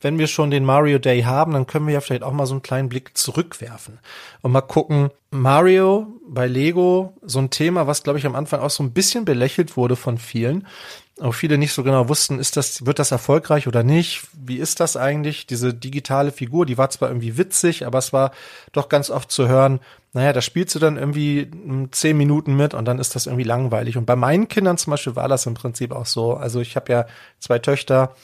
wenn 0.00 0.18
wir 0.18 0.26
schon 0.26 0.50
den 0.50 0.64
Mario 0.64 0.98
Day 0.98 1.22
haben, 1.22 1.52
dann 1.52 1.66
können 1.66 1.86
wir 1.86 1.94
ja 1.94 2.00
vielleicht 2.00 2.22
auch 2.22 2.32
mal 2.32 2.46
so 2.46 2.54
einen 2.54 2.62
kleinen 2.62 2.88
Blick 2.88 3.16
zurückwerfen 3.16 4.00
und 4.42 4.52
mal 4.52 4.60
gucken. 4.60 5.10
Mario 5.30 6.06
bei 6.28 6.46
Lego, 6.46 7.16
so 7.22 7.40
ein 7.40 7.50
Thema, 7.50 7.86
was 7.86 8.02
glaube 8.02 8.18
ich 8.18 8.26
am 8.26 8.36
Anfang 8.36 8.60
auch 8.60 8.70
so 8.70 8.82
ein 8.82 8.92
bisschen 8.92 9.24
belächelt 9.24 9.76
wurde 9.76 9.96
von 9.96 10.18
vielen. 10.18 10.66
Auch 11.20 11.32
viele 11.32 11.58
nicht 11.58 11.72
so 11.72 11.84
genau 11.84 12.08
wussten, 12.08 12.40
ist 12.40 12.56
das, 12.56 12.86
wird 12.86 12.98
das 12.98 13.12
erfolgreich 13.12 13.68
oder 13.68 13.84
nicht? 13.84 14.26
Wie 14.32 14.56
ist 14.56 14.80
das 14.80 14.96
eigentlich? 14.96 15.46
Diese 15.46 15.72
digitale 15.72 16.32
Figur, 16.32 16.66
die 16.66 16.76
war 16.76 16.90
zwar 16.90 17.08
irgendwie 17.08 17.38
witzig, 17.38 17.86
aber 17.86 17.98
es 17.98 18.12
war 18.12 18.32
doch 18.72 18.88
ganz 18.88 19.10
oft 19.10 19.30
zu 19.30 19.46
hören, 19.46 19.78
naja, 20.12 20.32
da 20.32 20.40
spielst 20.40 20.74
du 20.74 20.78
dann 20.80 20.96
irgendwie 20.96 21.50
zehn 21.92 22.16
Minuten 22.16 22.56
mit 22.56 22.74
und 22.74 22.84
dann 22.84 22.98
ist 22.98 23.14
das 23.14 23.26
irgendwie 23.26 23.44
langweilig. 23.44 23.96
Und 23.96 24.06
bei 24.06 24.16
meinen 24.16 24.48
Kindern 24.48 24.76
zum 24.76 24.92
Beispiel 24.92 25.16
war 25.16 25.28
das 25.28 25.46
im 25.46 25.54
Prinzip 25.54 25.92
auch 25.92 26.06
so. 26.06 26.34
Also 26.34 26.60
ich 26.60 26.76
habe 26.76 26.92
ja 26.92 27.06
zwei 27.38 27.58
Töchter, 27.58 28.14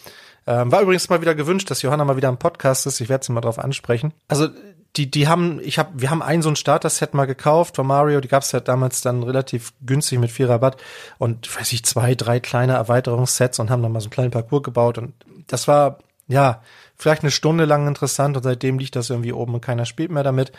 ähm, 0.47 0.73
war 0.73 0.83
übrigens 0.83 1.09
mal 1.09 1.21
wieder 1.21 1.35
gewünscht, 1.35 1.71
dass 1.71 1.83
Johanna 1.83 2.05
mal 2.05 2.17
wieder 2.17 2.29
im 2.29 2.39
Podcast 2.39 2.87
ist. 2.87 3.01
Ich 3.01 3.09
werde 3.09 3.25
sie 3.25 3.33
mal 3.33 3.41
drauf 3.41 3.59
ansprechen. 3.59 4.13
Also 4.29 4.49
die, 4.97 5.11
die 5.11 5.29
haben, 5.29 5.61
ich 5.63 5.79
habe, 5.79 5.91
wir 5.95 6.11
haben 6.11 6.23
ein 6.23 6.43
so 6.43 6.49
ein 6.49 6.57
Starter-Set 6.57 7.15
mal 7.15 7.27
gekauft 7.27 7.77
von 7.77 7.87
Mario. 7.87 8.21
Die 8.21 8.29
gab 8.29 8.43
es 8.43 8.53
ja 8.53 8.61
damals 8.61 9.01
dann 9.03 9.23
relativ 9.23 9.73
günstig 9.87 10.19
mit 10.19 10.31
viel 10.31 10.47
Rabatt 10.47 10.77
und 11.19 11.55
weiß 11.57 11.73
ich 11.73 11.85
zwei, 11.85 12.15
drei 12.15 12.41
kleine 12.41 12.73
Erweiterungssets 12.75 13.61
und 13.61 13.71
haben 13.71 13.83
dann 13.83 13.93
mal 13.93 14.01
so 14.01 14.07
einen 14.07 14.13
kleinen 14.13 14.31
Parcours 14.31 14.63
gebaut 14.63 14.99
und 14.99 15.15
das 15.47 15.69
war 15.69 15.99
ja 16.29 16.63
vielleicht 16.97 17.23
eine 17.23 17.31
Stunde 17.31 17.65
lang 17.65 17.87
interessant 17.87 18.37
und 18.37 18.43
seitdem 18.43 18.79
liegt 18.79 18.97
das 18.97 19.11
irgendwie 19.11 19.33
oben 19.33 19.55
und 19.55 19.61
keiner 19.61 19.87
spielt 19.87 20.11
mehr 20.11 20.23
damit. 20.23 20.53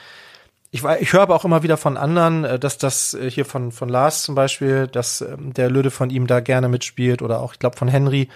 Ich, 0.74 0.84
ich 0.86 1.12
höre 1.12 1.22
aber 1.22 1.36
auch 1.36 1.44
immer 1.44 1.64
wieder 1.64 1.76
von 1.76 1.98
anderen, 1.98 2.46
äh, 2.46 2.58
dass 2.58 2.78
das 2.78 3.14
äh, 3.14 3.30
hier 3.30 3.44
von 3.44 3.74
von 3.74 3.90
Lars 3.90 4.24
zum 4.24 4.36
Beispiel, 4.36 4.88
dass 4.88 5.20
ähm, 5.20 5.54
der 5.54 5.70
Lüde 5.70 5.92
von 5.92 6.10
ihm 6.10 6.28
da 6.28 6.40
gerne 6.40 6.70
mitspielt 6.70 7.22
oder 7.22 7.42
auch 7.42 7.54
ich 7.54 7.60
glaube 7.60 7.78
von 7.78 7.90
Henry 7.90 8.30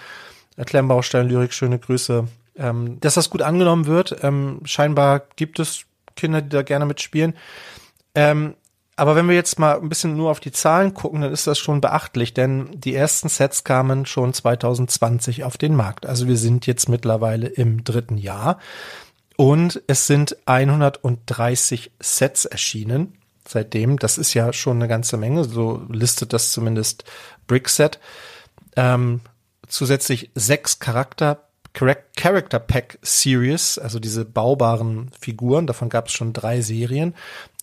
Klemmbaustein 0.64 1.28
Lyrik, 1.28 1.52
schöne 1.52 1.78
Grüße. 1.78 2.26
Ähm, 2.58 2.98
dass 3.00 3.14
das 3.14 3.30
gut 3.30 3.42
angenommen 3.42 3.86
wird. 3.86 4.16
Ähm, 4.22 4.60
scheinbar 4.64 5.22
gibt 5.36 5.58
es 5.58 5.84
Kinder, 6.14 6.42
die 6.42 6.48
da 6.48 6.62
gerne 6.62 6.86
mitspielen. 6.86 7.34
Ähm, 8.14 8.54
aber 8.96 9.14
wenn 9.14 9.28
wir 9.28 9.34
jetzt 9.34 9.58
mal 9.58 9.78
ein 9.78 9.90
bisschen 9.90 10.16
nur 10.16 10.30
auf 10.30 10.40
die 10.40 10.52
Zahlen 10.52 10.94
gucken, 10.94 11.20
dann 11.20 11.32
ist 11.32 11.46
das 11.46 11.58
schon 11.58 11.82
beachtlich, 11.82 12.32
denn 12.32 12.70
die 12.72 12.94
ersten 12.94 13.28
Sets 13.28 13.62
kamen 13.62 14.06
schon 14.06 14.32
2020 14.32 15.44
auf 15.44 15.58
den 15.58 15.76
Markt. 15.76 16.06
Also 16.06 16.26
wir 16.26 16.38
sind 16.38 16.66
jetzt 16.66 16.88
mittlerweile 16.88 17.46
im 17.46 17.84
dritten 17.84 18.16
Jahr 18.16 18.58
und 19.36 19.82
es 19.86 20.06
sind 20.06 20.38
130 20.46 21.90
Sets 22.00 22.46
erschienen 22.46 23.18
seitdem. 23.46 23.98
Das 23.98 24.16
ist 24.16 24.32
ja 24.32 24.54
schon 24.54 24.78
eine 24.78 24.88
ganze 24.88 25.18
Menge, 25.18 25.44
so 25.44 25.82
listet 25.90 26.32
das 26.32 26.52
zumindest 26.52 27.04
Brickset. 27.46 28.00
Ähm, 28.76 29.20
zusätzlich 29.68 30.30
sechs 30.34 30.78
Charakter 30.78 31.45
Character 32.16 32.58
Pack 32.58 32.98
Series, 33.02 33.78
also 33.78 33.98
diese 33.98 34.24
baubaren 34.24 35.10
Figuren, 35.20 35.66
davon 35.66 35.88
gab 35.88 36.06
es 36.06 36.12
schon 36.12 36.32
drei 36.32 36.62
Serien 36.62 37.14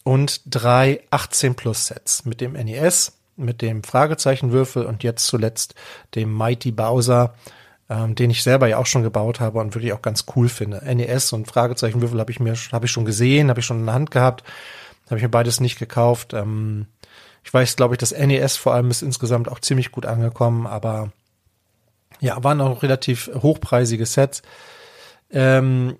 und 0.03 0.41
drei 0.45 1.01
18 1.09 1.55
Plus 1.55 1.87
Sets 1.87 2.25
mit 2.25 2.39
dem 2.39 2.53
NES, 2.53 3.13
mit 3.35 3.61
dem 3.61 3.83
Fragezeichenwürfel 3.83 4.85
und 4.85 5.03
jetzt 5.03 5.25
zuletzt 5.25 5.73
dem 6.13 6.35
Mighty 6.37 6.71
Bowser, 6.71 7.33
ähm, 7.89 8.13
den 8.13 8.29
ich 8.29 8.43
selber 8.43 8.67
ja 8.67 8.77
auch 8.77 8.85
schon 8.85 9.03
gebaut 9.03 9.39
habe 9.39 9.59
und 9.59 9.73
wirklich 9.73 9.93
auch 9.93 10.01
ganz 10.01 10.25
cool 10.35 10.47
finde. 10.47 10.83
NES 10.83 11.33
und 11.33 11.47
Fragezeichenwürfel 11.47 12.19
habe 12.19 12.31
ich 12.31 12.39
mir 12.39 12.55
habe 12.71 12.85
ich 12.85 12.91
schon 12.91 13.05
gesehen, 13.05 13.49
habe 13.49 13.61
ich 13.61 13.65
schon 13.65 13.79
in 13.79 13.85
der 13.85 13.95
Hand 13.95 14.11
gehabt, 14.11 14.43
habe 15.07 15.17
ich 15.17 15.23
mir 15.23 15.29
beides 15.29 15.59
nicht 15.59 15.79
gekauft. 15.79 16.33
Ähm, 16.33 16.85
ich 17.43 17.53
weiß, 17.53 17.75
glaube 17.75 17.95
ich, 17.95 17.97
das 17.97 18.11
NES 18.11 18.57
vor 18.57 18.73
allem 18.73 18.91
ist 18.91 19.01
insgesamt 19.01 19.49
auch 19.49 19.59
ziemlich 19.59 19.91
gut 19.91 20.05
angekommen, 20.05 20.67
aber 20.67 21.11
ja, 22.23 22.41
waren 22.41 22.61
auch 22.61 22.83
relativ 22.83 23.29
hochpreisige 23.35 24.05
Sets. 24.05 24.43
Ähm, 25.29 25.97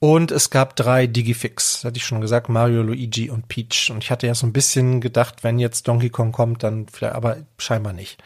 und 0.00 0.30
es 0.30 0.48
gab 0.48 0.76
drei 0.76 1.06
Digifix, 1.06 1.84
hatte 1.84 1.98
ich 1.98 2.06
schon 2.06 2.22
gesagt, 2.22 2.48
Mario, 2.48 2.82
Luigi 2.82 3.28
und 3.28 3.48
Peach. 3.48 3.90
Und 3.90 4.02
ich 4.02 4.10
hatte 4.10 4.26
ja 4.26 4.34
so 4.34 4.46
ein 4.46 4.52
bisschen 4.52 5.00
gedacht, 5.00 5.44
wenn 5.44 5.58
jetzt 5.58 5.86
Donkey 5.86 6.08
Kong 6.08 6.32
kommt, 6.32 6.62
dann 6.62 6.86
vielleicht, 6.88 7.14
aber 7.14 7.36
scheinbar 7.58 7.92
nicht. 7.92 8.22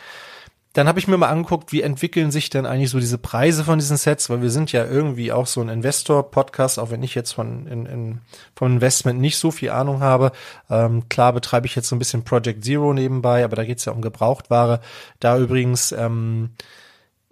Dann 0.75 0.87
habe 0.87 1.01
ich 1.01 1.09
mir 1.09 1.19
mal 1.19 1.29
angeguckt, 1.29 1.73
wie 1.73 1.83
entwickeln 1.83 2.31
sich 2.31 2.49
denn 2.49 2.65
eigentlich 2.65 2.91
so 2.91 3.01
diese 3.01 3.19
Preise 3.19 3.65
von 3.65 3.79
diesen 3.79 3.97
Sets, 3.97 4.31
weil 4.31 4.41
wir 4.41 4.51
sind 4.51 4.71
ja 4.73 4.87
irgendwie 4.87 5.33
auch 5.33 5.47
so 5.47 5.61
ein 5.61 5.69
Investor-Podcast, 5.69 6.79
auch 6.79 6.91
wenn 6.91 7.03
ich 7.03 7.15
jetzt 7.15 7.33
von 7.33 7.67
in, 7.67 7.87
in, 7.87 8.21
vom 8.55 8.75
Investment 8.75 9.21
nicht 9.21 9.37
so 9.37 9.51
viel 9.51 9.71
Ahnung 9.71 10.01
habe. 10.01 10.33
Ähm, 10.71 11.09
klar 11.09 11.33
betreibe 11.33 11.67
ich 11.67 11.75
jetzt 11.75 11.89
so 11.89 11.97
ein 11.97 11.99
bisschen 11.99 12.25
Project 12.25 12.65
Zero 12.65 12.95
nebenbei, 12.95 13.45
aber 13.45 13.57
da 13.57 13.65
geht's 13.65 13.85
ja 13.85 13.93
um 13.93 14.01
Gebrauchtware. 14.01 14.81
Da 15.21 15.37
übrigens 15.39 15.93
ähm, 15.93 16.51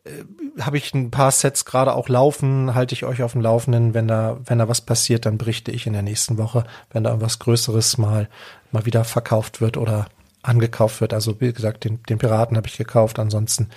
äh, 0.04 0.62
habe 0.62 0.76
ich 0.76 0.94
ein 0.94 1.10
paar 1.10 1.30
Sets 1.30 1.64
gerade 1.64 1.94
auch 1.94 2.08
laufen, 2.08 2.74
halte 2.74 2.94
ich 2.94 3.04
euch 3.04 3.22
auf 3.22 3.32
dem 3.32 3.40
Laufenden. 3.40 3.94
Wenn 3.94 4.08
da, 4.08 4.38
wenn 4.44 4.58
da 4.58 4.68
was 4.68 4.80
passiert, 4.80 5.26
dann 5.26 5.38
berichte 5.38 5.70
ich 5.70 5.86
in 5.86 5.92
der 5.92 6.02
nächsten 6.02 6.38
Woche, 6.38 6.64
wenn 6.90 7.04
da 7.04 7.10
irgendwas 7.10 7.38
Größeres 7.38 7.98
mal, 7.98 8.28
mal 8.72 8.86
wieder 8.86 9.04
verkauft 9.04 9.60
wird 9.60 9.76
oder 9.76 10.06
angekauft 10.42 11.00
wird. 11.00 11.12
Also 11.12 11.40
wie 11.40 11.52
gesagt, 11.52 11.84
den, 11.84 12.02
den 12.04 12.18
Piraten 12.18 12.56
habe 12.56 12.66
ich 12.66 12.78
gekauft, 12.78 13.18
ansonsten 13.18 13.68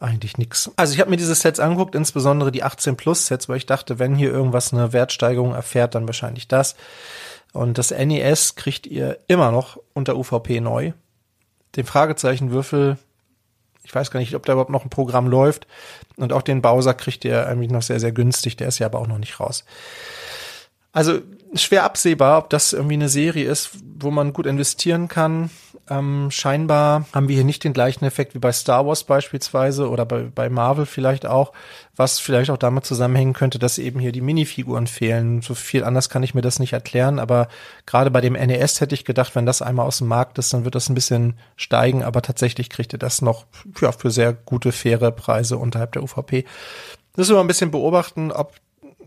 eigentlich 0.00 0.38
nix. 0.38 0.70
Also 0.76 0.94
ich 0.94 1.00
habe 1.00 1.10
mir 1.10 1.18
diese 1.18 1.34
Sets 1.34 1.60
angeguckt, 1.60 1.94
insbesondere 1.94 2.50
die 2.50 2.62
18 2.62 2.96
Plus 2.96 3.26
Sets, 3.26 3.48
weil 3.48 3.58
ich 3.58 3.66
dachte, 3.66 3.98
wenn 3.98 4.14
hier 4.14 4.30
irgendwas 4.30 4.72
eine 4.72 4.92
Wertsteigerung 4.92 5.54
erfährt, 5.54 5.94
dann 5.94 6.06
wahrscheinlich 6.06 6.48
das. 6.48 6.74
Und 7.52 7.78
das 7.78 7.90
NES 7.90 8.54
kriegt 8.54 8.86
ihr 8.86 9.18
immer 9.28 9.50
noch 9.50 9.78
unter 9.92 10.16
UVP 10.16 10.60
neu. 10.60 10.92
Den 11.76 11.84
Fragezeichenwürfel 11.84 12.96
ich 13.82 13.94
weiß 13.94 14.10
gar 14.10 14.20
nicht, 14.20 14.34
ob 14.34 14.46
da 14.46 14.52
überhaupt 14.52 14.70
noch 14.70 14.84
ein 14.84 14.90
Programm 14.90 15.26
läuft. 15.26 15.66
Und 16.16 16.32
auch 16.32 16.42
den 16.42 16.62
Bowser 16.62 16.94
kriegt 16.94 17.24
ihr 17.24 17.46
eigentlich 17.46 17.70
noch 17.70 17.82
sehr, 17.82 18.00
sehr 18.00 18.12
günstig. 18.12 18.56
Der 18.56 18.68
ist 18.68 18.78
ja 18.78 18.86
aber 18.86 18.98
auch 18.98 19.06
noch 19.06 19.18
nicht 19.18 19.40
raus. 19.40 19.64
Also 20.92 21.20
schwer 21.54 21.84
absehbar, 21.84 22.38
ob 22.38 22.50
das 22.50 22.72
irgendwie 22.72 22.94
eine 22.94 23.08
Serie 23.08 23.48
ist, 23.50 23.70
wo 23.98 24.10
man 24.10 24.32
gut 24.32 24.46
investieren 24.46 25.08
kann. 25.08 25.50
Ähm, 25.88 26.30
scheinbar 26.30 27.06
haben 27.12 27.26
wir 27.26 27.34
hier 27.34 27.44
nicht 27.44 27.64
den 27.64 27.72
gleichen 27.72 28.04
Effekt 28.04 28.34
wie 28.34 28.38
bei 28.38 28.52
Star 28.52 28.86
Wars 28.86 29.02
beispielsweise 29.02 29.88
oder 29.88 30.06
bei, 30.06 30.22
bei 30.32 30.48
Marvel 30.48 30.86
vielleicht 30.86 31.26
auch, 31.26 31.52
was 31.96 32.20
vielleicht 32.20 32.50
auch 32.50 32.56
damit 32.56 32.86
zusammenhängen 32.86 33.32
könnte, 33.32 33.58
dass 33.58 33.78
eben 33.78 33.98
hier 33.98 34.12
die 34.12 34.20
Minifiguren 34.20 34.86
fehlen. 34.86 35.42
So 35.42 35.54
viel 35.54 35.82
anders 35.82 36.08
kann 36.08 36.22
ich 36.22 36.34
mir 36.34 36.42
das 36.42 36.60
nicht 36.60 36.72
erklären, 36.72 37.18
aber 37.18 37.48
gerade 37.86 38.12
bei 38.12 38.20
dem 38.20 38.34
NES 38.34 38.80
hätte 38.80 38.94
ich 38.94 39.04
gedacht, 39.04 39.34
wenn 39.34 39.46
das 39.46 39.62
einmal 39.62 39.86
aus 39.86 39.98
dem 39.98 40.06
Markt 40.06 40.38
ist, 40.38 40.52
dann 40.52 40.64
wird 40.64 40.76
das 40.76 40.88
ein 40.88 40.94
bisschen 40.94 41.34
steigen, 41.56 42.04
aber 42.04 42.22
tatsächlich 42.22 42.70
kriegt 42.70 42.92
ihr 42.92 43.00
das 43.00 43.20
noch 43.20 43.46
ja, 43.80 43.90
für 43.90 44.12
sehr 44.12 44.32
gute, 44.32 44.70
faire 44.70 45.10
Preise 45.10 45.58
unterhalb 45.58 45.92
der 45.92 46.04
UVP. 46.04 46.44
Müssen 47.16 47.34
wir 47.34 47.40
ein 47.40 47.48
bisschen 47.48 47.72
beobachten, 47.72 48.30
ob 48.30 48.54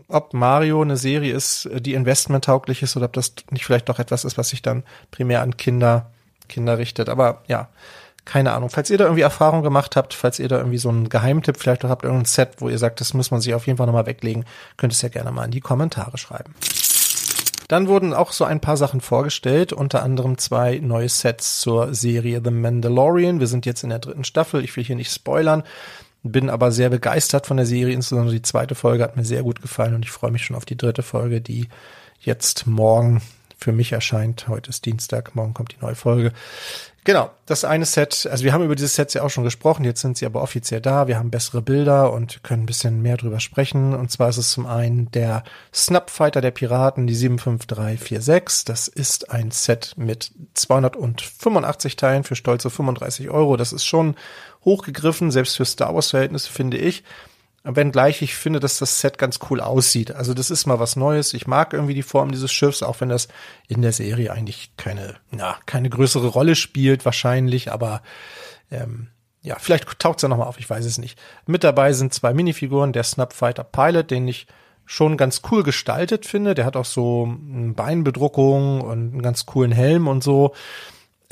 ob 0.08 0.34
Mario 0.34 0.82
eine 0.82 0.96
Serie 0.96 1.34
ist, 1.34 1.68
die 1.80 1.94
investmenttauglich 1.94 2.82
ist 2.82 2.96
oder 2.96 3.06
ob 3.06 3.12
das 3.14 3.34
nicht 3.50 3.64
vielleicht 3.64 3.88
doch 3.88 3.98
etwas 3.98 4.24
ist, 4.24 4.38
was 4.38 4.50
sich 4.50 4.62
dann 4.62 4.84
primär 5.10 5.42
an 5.42 5.56
Kinder 5.56 6.10
Kinder 6.48 6.78
richtet. 6.78 7.08
Aber 7.08 7.42
ja, 7.46 7.68
keine 8.24 8.52
Ahnung. 8.52 8.70
Falls 8.70 8.90
ihr 8.90 8.98
da 8.98 9.04
irgendwie 9.04 9.22
Erfahrung 9.22 9.62
gemacht 9.62 9.96
habt, 9.96 10.14
falls 10.14 10.38
ihr 10.38 10.48
da 10.48 10.58
irgendwie 10.58 10.78
so 10.78 10.88
einen 10.88 11.08
Geheimtipp 11.08 11.58
vielleicht 11.58 11.84
auch 11.84 11.90
habt, 11.90 12.04
irgendein 12.04 12.26
Set, 12.26 12.52
wo 12.58 12.68
ihr 12.68 12.78
sagt, 12.78 13.00
das 13.00 13.14
muss 13.14 13.30
man 13.30 13.40
sich 13.40 13.54
auf 13.54 13.66
jeden 13.66 13.76
Fall 13.76 13.86
nochmal 13.86 14.06
weglegen, 14.06 14.44
könnt 14.76 14.92
ihr 14.92 14.96
es 14.96 15.02
ja 15.02 15.08
gerne 15.08 15.30
mal 15.30 15.44
in 15.44 15.50
die 15.50 15.60
Kommentare 15.60 16.16
schreiben. 16.18 16.54
Dann 17.68 17.88
wurden 17.88 18.12
auch 18.12 18.32
so 18.32 18.44
ein 18.44 18.60
paar 18.60 18.76
Sachen 18.76 19.00
vorgestellt, 19.00 19.72
unter 19.72 20.02
anderem 20.02 20.36
zwei 20.36 20.78
neue 20.82 21.08
Sets 21.08 21.60
zur 21.60 21.94
Serie 21.94 22.42
The 22.44 22.50
Mandalorian. 22.50 23.40
Wir 23.40 23.46
sind 23.46 23.64
jetzt 23.64 23.82
in 23.82 23.88
der 23.88 24.00
dritten 24.00 24.24
Staffel. 24.24 24.62
Ich 24.62 24.76
will 24.76 24.84
hier 24.84 24.96
nicht 24.96 25.10
spoilern, 25.10 25.62
bin 26.24 26.50
aber 26.50 26.72
sehr 26.72 26.90
begeistert 26.90 27.46
von 27.46 27.56
der 27.56 27.66
Serie. 27.66 27.94
Insbesondere 27.94 28.34
die 28.34 28.42
zweite 28.42 28.74
Folge 28.74 29.04
hat 29.04 29.16
mir 29.16 29.24
sehr 29.24 29.42
gut 29.42 29.62
gefallen 29.62 29.94
und 29.94 30.04
ich 30.04 30.10
freue 30.10 30.32
mich 30.32 30.44
schon 30.44 30.56
auf 30.56 30.64
die 30.64 30.76
dritte 30.76 31.02
Folge, 31.02 31.40
die 31.40 31.68
jetzt 32.18 32.66
morgen 32.66 33.22
für 33.58 33.72
mich 33.72 33.92
erscheint. 33.92 34.48
Heute 34.48 34.70
ist 34.70 34.84
Dienstag, 34.84 35.34
morgen 35.36 35.54
kommt 35.54 35.72
die 35.72 35.84
neue 35.84 35.94
Folge. 35.94 36.32
Genau, 37.06 37.30
das 37.44 37.64
eine 37.64 37.84
Set, 37.84 38.26
also 38.30 38.44
wir 38.44 38.54
haben 38.54 38.64
über 38.64 38.74
dieses 38.74 38.94
Set 38.94 39.12
ja 39.12 39.22
auch 39.22 39.28
schon 39.28 39.44
gesprochen, 39.44 39.84
jetzt 39.84 40.00
sind 40.00 40.16
sie 40.16 40.24
aber 40.24 40.40
offiziell 40.40 40.80
da, 40.80 41.06
wir 41.06 41.18
haben 41.18 41.30
bessere 41.30 41.60
Bilder 41.60 42.10
und 42.10 42.42
können 42.42 42.62
ein 42.62 42.66
bisschen 42.66 43.02
mehr 43.02 43.18
drüber 43.18 43.40
sprechen. 43.40 43.94
Und 43.94 44.10
zwar 44.10 44.30
ist 44.30 44.38
es 44.38 44.52
zum 44.52 44.64
einen 44.64 45.10
der 45.10 45.44
Snapfighter 45.74 46.40
der 46.40 46.50
Piraten, 46.50 47.06
die 47.06 47.14
75346. 47.14 48.64
Das 48.64 48.88
ist 48.88 49.30
ein 49.30 49.50
Set 49.50 49.92
mit 49.98 50.32
285 50.54 51.96
Teilen 51.96 52.24
für 52.24 52.36
stolze 52.36 52.70
35 52.70 53.28
Euro. 53.28 53.58
Das 53.58 53.74
ist 53.74 53.84
schon 53.84 54.16
hochgegriffen, 54.64 55.30
selbst 55.30 55.56
für 55.56 55.64
Star 55.64 55.94
Wars 55.94 56.10
Verhältnisse 56.10 56.50
finde 56.50 56.78
ich. 56.78 57.04
Wenngleich 57.66 58.20
ich 58.20 58.34
finde, 58.34 58.60
dass 58.60 58.78
das 58.78 59.00
Set 59.00 59.16
ganz 59.16 59.38
cool 59.48 59.60
aussieht. 59.60 60.12
Also 60.12 60.34
das 60.34 60.50
ist 60.50 60.66
mal 60.66 60.78
was 60.78 60.96
Neues. 60.96 61.32
Ich 61.32 61.46
mag 61.46 61.72
irgendwie 61.72 61.94
die 61.94 62.02
Form 62.02 62.30
dieses 62.30 62.52
Schiffs, 62.52 62.82
auch 62.82 63.00
wenn 63.00 63.08
das 63.08 63.28
in 63.68 63.80
der 63.80 63.92
Serie 63.92 64.32
eigentlich 64.32 64.72
keine, 64.76 65.14
na, 65.30 65.56
keine 65.64 65.88
größere 65.88 66.26
Rolle 66.26 66.56
spielt 66.56 67.06
wahrscheinlich, 67.06 67.72
aber 67.72 68.02
ähm, 68.70 69.08
ja, 69.40 69.56
vielleicht 69.58 69.98
taucht 69.98 70.18
es 70.18 70.22
ja 70.22 70.28
nochmal 70.28 70.46
auf, 70.46 70.58
ich 70.58 70.68
weiß 70.68 70.84
es 70.84 70.98
nicht. 70.98 71.18
Mit 71.46 71.64
dabei 71.64 71.94
sind 71.94 72.12
zwei 72.12 72.34
Minifiguren, 72.34 72.92
der 72.92 73.02
Snapfighter 73.02 73.64
Pilot, 73.64 74.10
den 74.10 74.28
ich 74.28 74.46
schon 74.86 75.16
ganz 75.16 75.40
cool 75.50 75.62
gestaltet 75.62 76.26
finde. 76.26 76.54
Der 76.54 76.66
hat 76.66 76.76
auch 76.76 76.84
so 76.84 77.24
eine 77.24 77.72
Beinbedruckung 77.72 78.82
und 78.82 79.12
einen 79.12 79.22
ganz 79.22 79.46
coolen 79.46 79.72
Helm 79.72 80.08
und 80.08 80.22
so. 80.22 80.54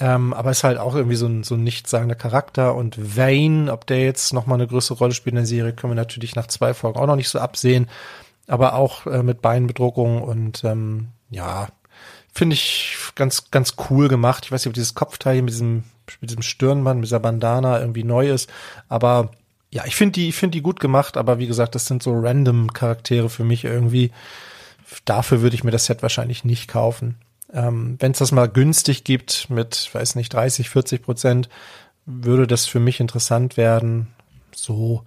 Ähm, 0.03 0.35
aber 0.35 0.51
ist 0.51 0.65
halt 0.65 0.79
auch 0.79 0.97
irgendwie 0.97 1.15
so 1.15 1.27
ein, 1.27 1.45
so 1.45 1.55
ein 1.55 1.62
nichtssagender 1.62 2.17
Charakter. 2.17 2.75
Und 2.75 3.17
Vane, 3.17 3.73
ob 3.73 3.87
der 3.87 4.03
jetzt 4.03 4.33
noch 4.33 4.47
mal 4.47 4.57
eine 4.57 4.67
größere 4.67 4.99
Rolle 4.99 5.15
spielt 5.15 5.35
in 5.35 5.37
der 5.37 5.47
Serie, 5.47 5.73
können 5.73 5.93
wir 5.93 5.95
natürlich 5.95 6.35
nach 6.35 6.49
zwei 6.49 6.75
Folgen 6.75 6.99
auch 6.99 7.07
noch 7.07 7.15
nicht 7.15 7.29
so 7.29 7.38
absehen. 7.38 7.88
Aber 8.49 8.75
auch 8.75 9.07
äh, 9.07 9.23
mit 9.23 9.43
Beinbedruckung 9.43 10.21
und 10.21 10.65
ähm, 10.65 11.11
ja, 11.31 11.69
finde 12.35 12.55
ich 12.55 12.97
ganz, 13.15 13.53
ganz 13.53 13.77
cool 13.91 14.09
gemacht. 14.09 14.45
Ich 14.45 14.51
weiß 14.51 14.62
nicht, 14.62 14.71
ob 14.71 14.75
dieses 14.75 14.97
Kopfteil 14.97 15.35
hier 15.35 15.43
mit 15.45 15.53
diesem, 15.53 15.85
mit 16.21 16.31
diesem 16.31 16.43
Stirnband, 16.43 16.99
mit 16.99 17.07
dieser 17.07 17.21
Bandana 17.21 17.79
irgendwie 17.79 18.03
neu 18.03 18.29
ist. 18.29 18.51
Aber 18.88 19.31
ja, 19.71 19.85
ich 19.87 19.95
finde 19.95 20.15
die, 20.15 20.31
ich 20.31 20.35
finde 20.35 20.57
die 20.57 20.62
gut 20.62 20.81
gemacht. 20.81 21.17
Aber 21.17 21.38
wie 21.38 21.47
gesagt, 21.47 21.77
das 21.77 21.87
sind 21.87 22.03
so 22.03 22.12
random 22.12 22.73
Charaktere 22.73 23.31
für 23.31 23.45
mich 23.45 23.62
irgendwie. 23.62 24.11
Dafür 25.05 25.43
würde 25.43 25.55
ich 25.55 25.62
mir 25.62 25.71
das 25.71 25.85
Set 25.85 26.03
wahrscheinlich 26.03 26.45
nicht 26.45 26.67
kaufen. 26.67 27.19
Ähm, 27.53 27.97
Wenn 27.99 28.12
es 28.12 28.19
das 28.19 28.33
mal 28.33 28.49
günstig 28.49 29.05
gibt 29.05 29.51
mit, 29.51 29.91
weiß 29.93 30.15
nicht, 30.15 30.33
30, 30.33 30.71
40 30.71 31.03
Prozent, 31.03 31.49
würde 32.07 32.47
das 32.47 32.67
für 32.67 32.81
mich 32.81 33.01
interessant 33.01 33.57
werden. 33.57 34.09
So 34.55 35.05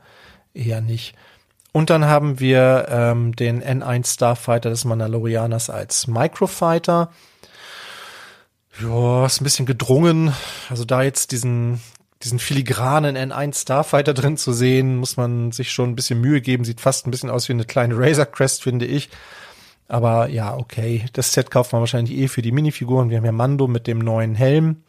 eher 0.54 0.82
nicht. 0.82 1.16
Und 1.72 1.90
dann 1.90 2.06
haben 2.06 2.40
wir 2.40 2.88
ähm, 2.90 3.36
den 3.36 3.62
N1 3.62 4.14
Starfighter 4.14 4.70
des 4.70 4.86
Mandalorianers 4.86 5.70
als 5.70 6.08
Microfighter. 6.08 7.12
Ja, 8.82 9.26
ist 9.26 9.42
ein 9.42 9.44
bisschen 9.44 9.66
gedrungen. 9.66 10.34
Also 10.70 10.86
da 10.86 11.02
jetzt 11.02 11.32
diesen, 11.32 11.82
diesen 12.24 12.40
filigranen 12.40 13.18
N1 13.18 13.64
Starfighter 13.64 14.14
drin 14.14 14.38
zu 14.38 14.54
sehen, 14.54 14.96
muss 14.98 15.18
man 15.18 15.52
sich 15.52 15.72
schon 15.72 15.90
ein 15.90 15.96
bisschen 15.96 16.22
Mühe 16.22 16.40
geben. 16.40 16.64
Sieht 16.64 16.80
fast 16.80 17.08
ein 17.08 17.12
bisschen 17.12 17.30
aus 17.30 17.50
wie 17.50 17.54
eine 17.54 17.66
kleine 17.66 17.98
Razor 17.98 18.26
Crest, 18.26 18.64
finde 18.64 18.86
ich. 18.86 19.10
Aber 19.88 20.28
ja, 20.30 20.56
okay. 20.58 21.06
Das 21.14 21.34
Set 21.34 21.52
kauft 21.52 21.72
man 21.72 21.82
wahrscheinlich 21.82 22.18
eh 22.18 22.28
für 22.28 22.42
die 22.42 22.52
Minifiguren. 22.52 23.10
Wir 23.10 23.18
haben 23.18 23.26
ja 23.26 23.32
Mando 23.32 23.68
mit 23.68 23.88
dem 23.88 24.00
neuen 24.00 24.36
Helm. 24.36 24.84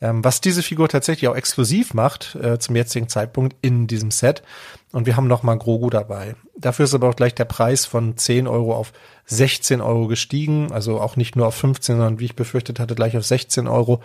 Ähm, 0.00 0.24
was 0.24 0.40
diese 0.40 0.64
Figur 0.64 0.88
tatsächlich 0.88 1.28
auch 1.28 1.36
exklusiv 1.36 1.94
macht, 1.94 2.34
äh, 2.34 2.58
zum 2.58 2.74
jetzigen 2.74 3.08
Zeitpunkt 3.08 3.56
in 3.62 3.86
diesem 3.86 4.10
Set. 4.10 4.42
Und 4.90 5.06
wir 5.06 5.16
haben 5.16 5.28
noch 5.28 5.44
mal 5.44 5.56
Grogu 5.56 5.90
dabei. 5.90 6.34
Dafür 6.56 6.86
ist 6.86 6.94
aber 6.94 7.08
auch 7.08 7.14
gleich 7.14 7.36
der 7.36 7.44
Preis 7.44 7.86
von 7.86 8.16
10 8.16 8.48
Euro 8.48 8.74
auf 8.74 8.92
16 9.26 9.80
Euro 9.80 10.08
gestiegen. 10.08 10.72
Also 10.72 11.00
auch 11.00 11.14
nicht 11.14 11.36
nur 11.36 11.46
auf 11.46 11.54
15, 11.54 11.96
sondern 11.96 12.18
wie 12.18 12.24
ich 12.24 12.34
befürchtet 12.34 12.80
hatte, 12.80 12.96
gleich 12.96 13.16
auf 13.16 13.24
16 13.24 13.68
Euro. 13.68 14.02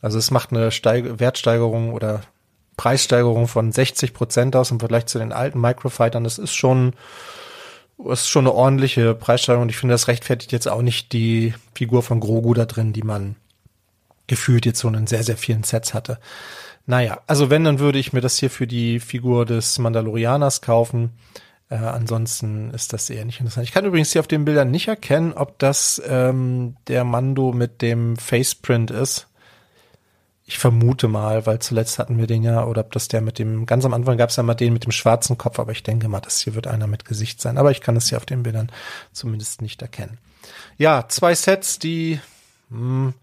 Also 0.00 0.16
es 0.16 0.30
macht 0.30 0.52
eine 0.52 0.70
Steig 0.70 1.18
Wertsteigerung 1.18 1.92
oder 1.92 2.20
Preissteigerung 2.76 3.48
von 3.48 3.72
60 3.72 4.14
Prozent 4.14 4.54
aus 4.54 4.70
im 4.70 4.78
Vergleich 4.78 5.06
zu 5.06 5.18
den 5.18 5.32
alten 5.32 5.60
Microfightern. 5.60 6.22
Das 6.22 6.38
ist 6.38 6.54
schon 6.54 6.92
das 7.98 8.22
ist 8.22 8.28
schon 8.28 8.46
eine 8.46 8.54
ordentliche 8.54 9.14
Preissteigerung 9.14 9.62
und 9.62 9.68
ich 9.70 9.78
finde, 9.78 9.94
das 9.94 10.08
rechtfertigt 10.08 10.52
jetzt 10.52 10.68
auch 10.68 10.82
nicht 10.82 11.12
die 11.12 11.54
Figur 11.74 12.02
von 12.02 12.20
Grogu 12.20 12.54
da 12.54 12.66
drin, 12.66 12.92
die 12.92 13.02
man 13.02 13.36
gefühlt 14.26 14.66
jetzt 14.66 14.80
so 14.80 14.88
in 14.88 15.06
sehr, 15.06 15.22
sehr 15.22 15.36
vielen 15.36 15.62
Sets 15.62 15.94
hatte. 15.94 16.18
Naja, 16.86 17.20
also 17.26 17.50
wenn, 17.50 17.64
dann 17.64 17.78
würde 17.78 17.98
ich 17.98 18.12
mir 18.12 18.20
das 18.20 18.38
hier 18.38 18.50
für 18.50 18.66
die 18.66 19.00
Figur 19.00 19.44
des 19.44 19.78
Mandalorianers 19.78 20.62
kaufen. 20.62 21.10
Äh, 21.68 21.76
ansonsten 21.76 22.70
ist 22.70 22.92
das 22.92 23.10
eher 23.10 23.24
nicht 23.24 23.40
interessant. 23.40 23.66
Ich 23.66 23.72
kann 23.72 23.84
übrigens 23.84 24.12
hier 24.12 24.20
auf 24.20 24.28
den 24.28 24.44
Bildern 24.44 24.70
nicht 24.70 24.86
erkennen, 24.86 25.32
ob 25.32 25.58
das 25.58 26.00
ähm, 26.06 26.76
der 26.86 27.04
Mando 27.04 27.52
mit 27.52 27.82
dem 27.82 28.16
Faceprint 28.16 28.90
ist. 28.90 29.26
Ich 30.48 30.58
vermute 30.58 31.08
mal, 31.08 31.44
weil 31.44 31.58
zuletzt 31.58 31.98
hatten 31.98 32.18
wir 32.18 32.28
den 32.28 32.44
ja, 32.44 32.64
oder 32.64 32.82
ob 32.82 32.92
das 32.92 33.08
der 33.08 33.20
mit 33.20 33.40
dem, 33.40 33.66
ganz 33.66 33.84
am 33.84 33.92
Anfang 33.92 34.16
gab 34.16 34.30
es 34.30 34.36
ja 34.36 34.44
mal 34.44 34.54
den 34.54 34.72
mit 34.72 34.84
dem 34.84 34.92
schwarzen 34.92 35.36
Kopf, 35.36 35.58
aber 35.58 35.72
ich 35.72 35.82
denke 35.82 36.08
mal, 36.08 36.20
das 36.20 36.40
hier 36.40 36.54
wird 36.54 36.68
einer 36.68 36.86
mit 36.86 37.04
Gesicht 37.04 37.40
sein. 37.40 37.58
Aber 37.58 37.72
ich 37.72 37.80
kann 37.80 37.96
es 37.96 38.08
hier 38.08 38.18
auf 38.18 38.26
den 38.26 38.44
Bildern 38.44 38.70
zumindest 39.12 39.60
nicht 39.60 39.82
erkennen. 39.82 40.18
Ja, 40.78 41.08
zwei 41.08 41.34
Sets, 41.34 41.80
die, 41.80 42.20
mh, 42.70 42.78
hm, 42.78 43.14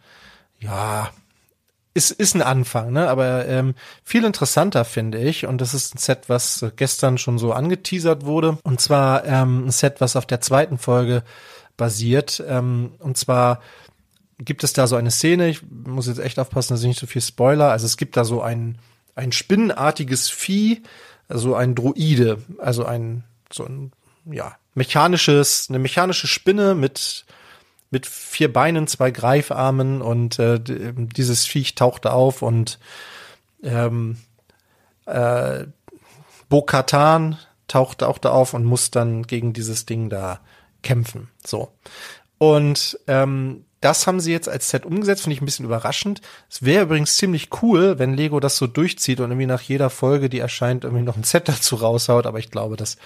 ja, 0.60 1.12
ist, 1.94 2.12
ist 2.12 2.36
ein 2.36 2.42
Anfang, 2.42 2.92
ne? 2.92 3.08
Aber 3.08 3.48
ähm, 3.48 3.76
viel 4.04 4.26
interessanter 4.26 4.84
finde 4.84 5.20
ich, 5.20 5.46
und 5.46 5.60
das 5.62 5.74
ist 5.74 5.96
ein 5.96 6.00
Set, 6.00 6.28
was 6.28 6.66
gestern 6.76 7.18
schon 7.18 7.38
so 7.38 7.54
angeteasert 7.54 8.26
wurde. 8.26 8.58
Und 8.64 8.82
zwar 8.82 9.26
ähm, 9.26 9.68
ein 9.68 9.72
Set, 9.72 10.02
was 10.02 10.16
auf 10.16 10.26
der 10.26 10.42
zweiten 10.42 10.78
Folge 10.78 11.24
basiert. 11.78 12.44
Ähm, 12.48 12.94
und 13.00 13.18
zwar 13.18 13.62
gibt 14.38 14.63
es 14.63 14.74
da 14.74 14.88
so 14.88 14.96
eine 14.96 15.12
Szene, 15.12 15.50
ich 15.50 15.62
muss 15.69 16.08
jetzt 16.08 16.19
echt 16.19 16.39
aufpassen, 16.39 16.74
dass 16.74 16.82
ich 16.82 16.88
nicht 16.88 17.00
so 17.00 17.08
viel 17.08 17.22
Spoiler. 17.22 17.72
Also 17.72 17.86
es 17.86 17.98
gibt 17.98 18.17
da 18.17 18.26
so 18.26 18.41
ein, 18.41 18.78
ein 19.15 19.32
spinnenartiges 19.32 20.30
Vieh, 20.30 20.84
also 21.28 21.56
ein 21.56 21.76
Droide, 21.76 22.41
also 22.58 22.86
ein, 22.86 23.24
so 23.52 23.65
ein, 23.65 23.91
ja, 24.26 24.56
mechanisches, 24.74 25.67
eine 25.69 25.80
mechanische 25.80 26.28
Spinne 26.28 26.76
mit, 26.76 27.26
mit 27.91 28.06
vier 28.06 28.52
Beinen, 28.52 28.88
zwei 28.88 29.12
Greifarmen 29.12 30.02
und 30.02 30.39
äh, 30.39 30.60
dieses 30.60 31.46
Viech 31.46 31.76
tauchte 31.76 32.12
auf 32.12 32.41
und 32.41 32.80
ähm, 33.62 34.17
äh, 35.06 35.65
Bo-Katan 36.50 37.38
tauchte 37.67 38.08
auch 38.08 38.17
da 38.17 38.32
auf 38.32 38.54
und 38.54 38.65
muss 38.65 38.91
dann 38.91 39.24
gegen 39.24 39.54
dieses 39.54 39.86
Ding 39.86 40.10
da 40.10 40.39
kämpfen. 40.82 41.30
So. 41.46 41.72
Und 42.38 43.00
ähm, 43.08 43.65
das 43.84 44.08
haben 44.08 44.22
sie 44.22 44.32
jetzt 44.32 44.48
als 44.48 44.69
Set 44.69 44.86
umgesetzt, 44.86 45.24
finde 45.24 45.36
ich 45.36 45.41
ein 45.41 45.46
bisschen 45.46 45.65
überraschend. 45.65 46.22
Es 46.50 46.63
wäre 46.63 46.84
übrigens 46.86 47.17
ziemlich 47.17 47.50
cool, 47.62 48.00
wenn 48.00 48.13
Lego 48.13 48.39
das 48.39 48.56
so 48.56 48.65
durchzieht 48.65 49.19
und 49.19 49.32
irgendwie 49.32 49.46
nach 49.46 49.62
jeder 49.62 49.89
Folge, 49.89 50.30
die 50.30 50.39
erscheint, 50.39 50.86
irgendwie 50.86 51.04
noch 51.04 51.17
ein 51.17 51.24
Set 51.24 51.50
dazu 51.50 51.76
raushaut, 51.76 52.26
aber 52.26 52.39
ich 52.39 52.50
glaube, 52.50 52.78
das 52.78 52.98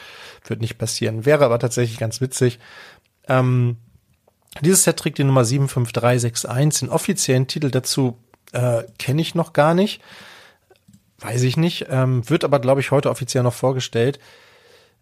wird 0.45 0.61
nicht 0.61 0.77
passieren. 0.77 1.25
Wäre 1.25 1.45
aber 1.45 1.57
tatsächlich 1.57 1.97
ganz 1.97 2.21
witzig. 2.21 2.59
Ähm, 3.27 3.77
dieses 4.61 4.83
Set 4.83 4.97
trägt 4.97 5.17
die 5.17 5.23
Nummer 5.23 5.43
75361. 5.43 6.79
Den 6.79 6.89
offiziellen 6.89 7.47
Titel 7.47 7.71
dazu 7.71 8.17
äh, 8.51 8.83
kenne 8.99 9.21
ich 9.21 9.35
noch 9.35 9.53
gar 9.53 9.73
nicht. 9.73 10.01
Weiß 11.19 11.41
ich 11.41 11.57
nicht. 11.57 11.87
Ähm, 11.89 12.29
wird 12.29 12.43
aber, 12.43 12.59
glaube 12.59 12.81
ich, 12.81 12.91
heute 12.91 13.09
offiziell 13.09 13.43
noch 13.43 13.53
vorgestellt. 13.53 14.19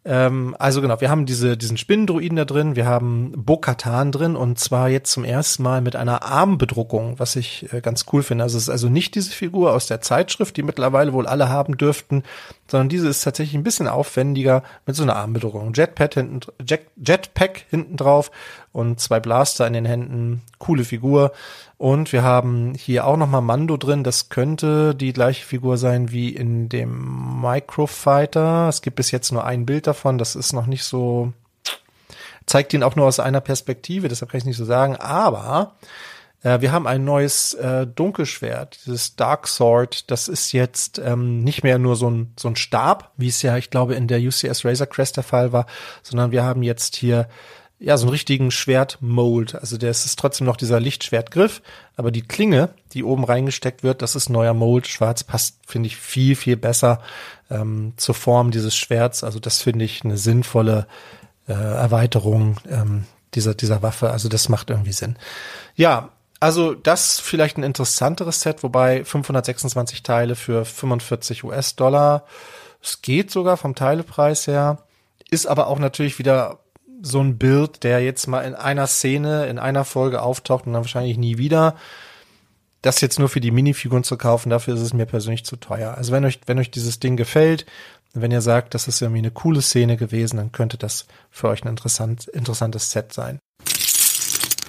Ähm, 0.07 0.55
also 0.59 0.81
genau, 0.81 1.01
wir 1.01 1.09
haben 1.09 1.25
diese, 1.25 1.57
diesen 1.57 1.77
Spinnendruiden 1.77 2.35
da 2.35 2.45
drin, 2.45 2.75
wir 2.75 2.85
haben 2.85 3.31
Bo-Katan 3.35 4.11
drin 4.11 4.35
und 4.35 4.59
zwar 4.59 4.87
jetzt 4.89 5.11
zum 5.11 5.23
ersten 5.23 5.63
Mal 5.63 5.81
mit 5.81 5.95
einer 5.95 6.21
Armbedruckung, 6.21 7.17
was 7.17 7.35
ich 7.35 7.73
äh, 7.73 7.81
ganz 7.81 8.05
cool 8.13 8.21
finde. 8.21 8.43
Also 8.43 8.57
es 8.57 8.63
ist 8.63 8.69
also 8.69 8.87
nicht 8.87 9.15
diese 9.15 9.31
Figur 9.31 9.73
aus 9.73 9.87
der 9.87 10.01
Zeitschrift, 10.01 10.57
die 10.57 10.63
mittlerweile 10.63 11.11
wohl 11.11 11.25
alle 11.25 11.49
haben 11.49 11.75
dürften, 11.77 12.21
sondern 12.67 12.89
diese 12.89 13.08
ist 13.08 13.23
tatsächlich 13.23 13.56
ein 13.56 13.63
bisschen 13.63 13.88
aufwendiger 13.88 14.63
mit 14.86 14.95
so 14.95 15.04
einer 15.04 15.15
Armbedruckung. 15.15 15.73
Jetpack 15.73 16.15
hinten, 16.15 16.39
Jet, 16.67 16.88
Jetpack 16.95 17.65
hinten 17.69 17.95
drauf 17.95 18.32
und 18.71 18.99
zwei 18.99 19.19
Blaster 19.19 19.67
in 19.67 19.73
den 19.73 19.86
Händen. 19.86 20.41
Coole 20.58 20.84
Figur. 20.84 21.32
Und 21.78 22.12
wir 22.12 22.23
haben 22.23 22.73
hier 22.73 23.06
auch 23.06 23.17
nochmal 23.17 23.41
Mando 23.41 23.78
drin. 23.78 24.04
Das 24.04 24.30
könnte 24.30 24.95
die 24.95 25.13
gleiche 25.13 25.45
Figur 25.45 25.78
sein 25.78 26.12
wie 26.12 26.30
in 26.30 26.69
dem 26.69 27.41
Microfighter. 27.41 28.67
Es 28.69 28.82
gibt 28.82 28.95
bis 28.95 29.12
jetzt 29.12 29.32
nur 29.32 29.45
ein 29.45 29.65
Bild 29.65 29.86
davon. 29.86 30.17
Das 30.17 30.36
ist 30.36 30.54
noch 30.54 30.65
nicht 30.65 30.84
so, 30.84 31.34
zeigt 32.47 32.73
ihn 32.73 32.84
auch 32.84 32.95
nur 32.95 33.06
aus 33.06 33.19
einer 33.19 33.41
Perspektive. 33.41 34.08
Deshalb 34.08 34.32
kann 34.32 34.39
ich 34.39 34.45
nicht 34.45 34.58
so 34.58 34.65
sagen. 34.65 34.95
Aber 34.95 35.75
äh, 36.45 36.62
wir 36.62 36.71
haben 36.71 36.86
ein 36.86 37.03
neues 37.03 37.55
äh, 37.55 37.88
Dunkelschwert, 37.88 38.77
dieses 38.86 39.15
Dark 39.15 39.47
Sword. 39.47 40.12
Das 40.12 40.27
ist 40.27 40.51
jetzt 40.51 40.99
ähm, 40.99 41.43
nicht 41.43 41.63
mehr 41.63 41.79
nur 41.79 41.95
so 41.95 42.10
ein, 42.10 42.34
so 42.38 42.47
ein 42.47 42.55
Stab, 42.55 43.12
wie 43.17 43.29
es 43.29 43.41
ja, 43.41 43.58
ich 43.58 43.71
glaube, 43.71 43.95
in 43.95 44.08
der 44.08 44.19
UCS 44.19 44.63
Razor 44.63 44.88
Crest 44.88 45.17
der 45.17 45.23
Fall 45.23 45.51
war, 45.51 45.65
sondern 46.03 46.31
wir 46.31 46.43
haben 46.43 46.62
jetzt 46.62 46.95
hier 46.95 47.27
ja, 47.79 47.97
so 47.97 48.05
einen 48.05 48.12
richtigen 48.12 48.51
Schwertmold. 48.51 49.55
Also 49.55 49.77
der 49.77 49.89
ist 49.89 50.17
trotzdem 50.19 50.45
noch 50.45 50.55
dieser 50.55 50.79
Lichtschwertgriff, 50.79 51.63
aber 51.97 52.12
die 52.12 52.21
Klinge, 52.21 52.69
die 52.93 53.03
oben 53.03 53.23
reingesteckt 53.23 53.81
wird, 53.81 54.03
das 54.03 54.15
ist 54.15 54.29
neuer 54.29 54.53
Mold. 54.53 54.88
Schwarz 54.88 55.23
passt, 55.23 55.58
finde 55.65 55.88
ich, 55.88 55.97
viel, 55.97 56.36
viel 56.36 56.58
besser 56.58 57.01
ähm, 57.49 57.93
zur 57.97 58.15
Form 58.15 58.51
dieses 58.51 58.75
Schwerts. 58.75 59.23
Also 59.23 59.39
das 59.39 59.63
finde 59.63 59.84
ich 59.84 60.05
eine 60.05 60.17
sinnvolle 60.17 60.86
äh, 61.47 61.53
Erweiterung 61.53 62.58
ähm, 62.69 63.05
dieser, 63.34 63.55
dieser 63.55 63.81
Waffe. 63.81 64.12
Also 64.12 64.29
das 64.29 64.47
macht 64.47 64.69
irgendwie 64.69 64.93
Sinn. 64.93 65.17
Ja, 65.75 66.12
also 66.39 66.74
das 66.74 67.19
vielleicht 67.19 67.58
ein 67.58 67.63
interessanteres 67.63 68.41
Set, 68.41 68.63
wobei 68.63 69.04
526 69.04 70.04
Teile 70.04 70.36
für 70.36 70.65
45 70.65 71.43
US-Dollar. 71.43 72.26
Es 72.82 73.02
geht 73.02 73.32
sogar 73.32 73.58
vom 73.58 73.76
Teilepreis 73.76 74.48
her, 74.48 74.80
ist 75.32 75.48
aber 75.48 75.67
auch 75.67 75.80
natürlich 75.80 76.19
wieder 76.19 76.60
so 77.02 77.19
ein 77.21 77.38
Bild, 77.38 77.84
der 77.84 78.02
jetzt 78.02 78.28
mal 78.28 78.41
in 78.41 78.56
einer 78.56 78.88
Szene, 78.88 79.48
in 79.48 79.60
einer 79.60 79.86
Folge 79.86 80.21
auftaucht 80.21 80.65
und 80.65 80.74
dann 80.74 80.84
wahrscheinlich 80.84 81.17
nie 81.17 81.38
wieder. 81.38 81.76
Das 82.82 83.02
jetzt 83.02 83.17
nur 83.17 83.30
für 83.30 83.41
die 83.41 83.52
Minifiguren 83.52 84.04
zu 84.04 84.17
kaufen, 84.17 84.50
dafür 84.50 84.76
ist 84.76 84.82
es 84.82 84.93
mir 84.93 85.06
persönlich 85.06 85.45
zu 85.45 85.56
teuer. 85.56 85.95
Also 85.95 86.12
wenn 86.12 86.26
euch, 86.26 86.39
wenn 86.45 86.60
euch 86.60 86.69
dieses 86.69 87.00
Ding 87.00 87.17
gefällt, 87.17 87.65
wenn 88.13 88.32
ihr 88.32 88.41
sagt, 88.41 88.74
das 88.74 88.88
ist 88.88 89.02
irgendwie 89.02 89.19
eine 89.19 89.32
coole 89.32 89.62
Szene 89.62 89.98
gewesen, 89.98 90.38
dann 90.38 90.52
könnte 90.52 90.78
das 90.78 91.06
für 91.30 91.50
euch 91.50 91.63
ein 91.63 91.69
interessant, 91.69 92.28
interessantes 92.28 92.91
Set 92.91 93.13
sein. 93.13 93.39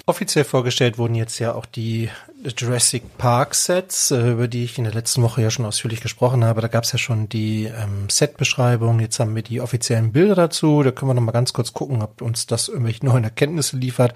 Offiziell 0.08 0.44
vorgestellt 0.44 0.98
wurden 0.98 1.16
jetzt 1.16 1.40
ja 1.40 1.56
auch 1.56 1.66
die 1.66 2.10
Jurassic 2.56 3.18
Park 3.18 3.56
Sets, 3.56 4.12
äh, 4.12 4.30
über 4.30 4.46
die 4.46 4.62
ich 4.62 4.78
in 4.78 4.84
der 4.84 4.94
letzten 4.94 5.20
Woche 5.22 5.42
ja 5.42 5.50
schon 5.50 5.64
ausführlich 5.64 6.00
gesprochen 6.00 6.44
habe. 6.44 6.60
Da 6.60 6.68
gab 6.68 6.84
es 6.84 6.92
ja 6.92 6.98
schon 6.98 7.28
die 7.28 7.64
ähm, 7.64 8.08
Set-Beschreibung. 8.08 9.00
Jetzt 9.00 9.18
haben 9.18 9.34
wir 9.34 9.42
die 9.42 9.60
offiziellen 9.60 10.12
Bilder 10.12 10.36
dazu. 10.36 10.84
Da 10.84 10.92
können 10.92 11.10
wir 11.10 11.14
noch 11.14 11.22
mal 11.22 11.32
ganz 11.32 11.52
kurz 11.52 11.72
gucken, 11.72 12.02
ob 12.02 12.22
uns 12.22 12.46
das 12.46 12.68
irgendwelche 12.68 13.04
neuen 13.04 13.24
Erkenntnisse 13.24 13.78
liefert. 13.78 14.14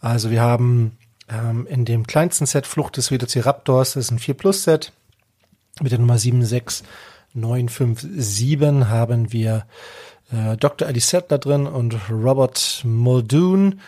Also 0.00 0.30
wir 0.30 0.42
haben 0.42 0.98
ähm, 1.30 1.66
in 1.66 1.86
dem 1.86 2.06
kleinsten 2.06 2.44
Set 2.44 2.66
Flucht 2.66 2.98
des 2.98 3.10
Velociraptors, 3.10 3.94
das 3.94 4.04
ist 4.04 4.10
ein 4.10 4.18
4 4.18 4.34
Plus 4.34 4.64
Set 4.64 4.92
mit 5.80 5.92
der 5.92 5.98
Nummer 5.98 6.18
76957 6.18 8.86
haben 8.86 9.32
wir 9.32 9.64
äh, 10.30 10.58
Dr. 10.58 10.86
Eddie 10.86 11.00
Settler 11.00 11.38
drin 11.38 11.66
und 11.66 11.96
Robert 12.10 12.82
Muldoon 12.84 13.80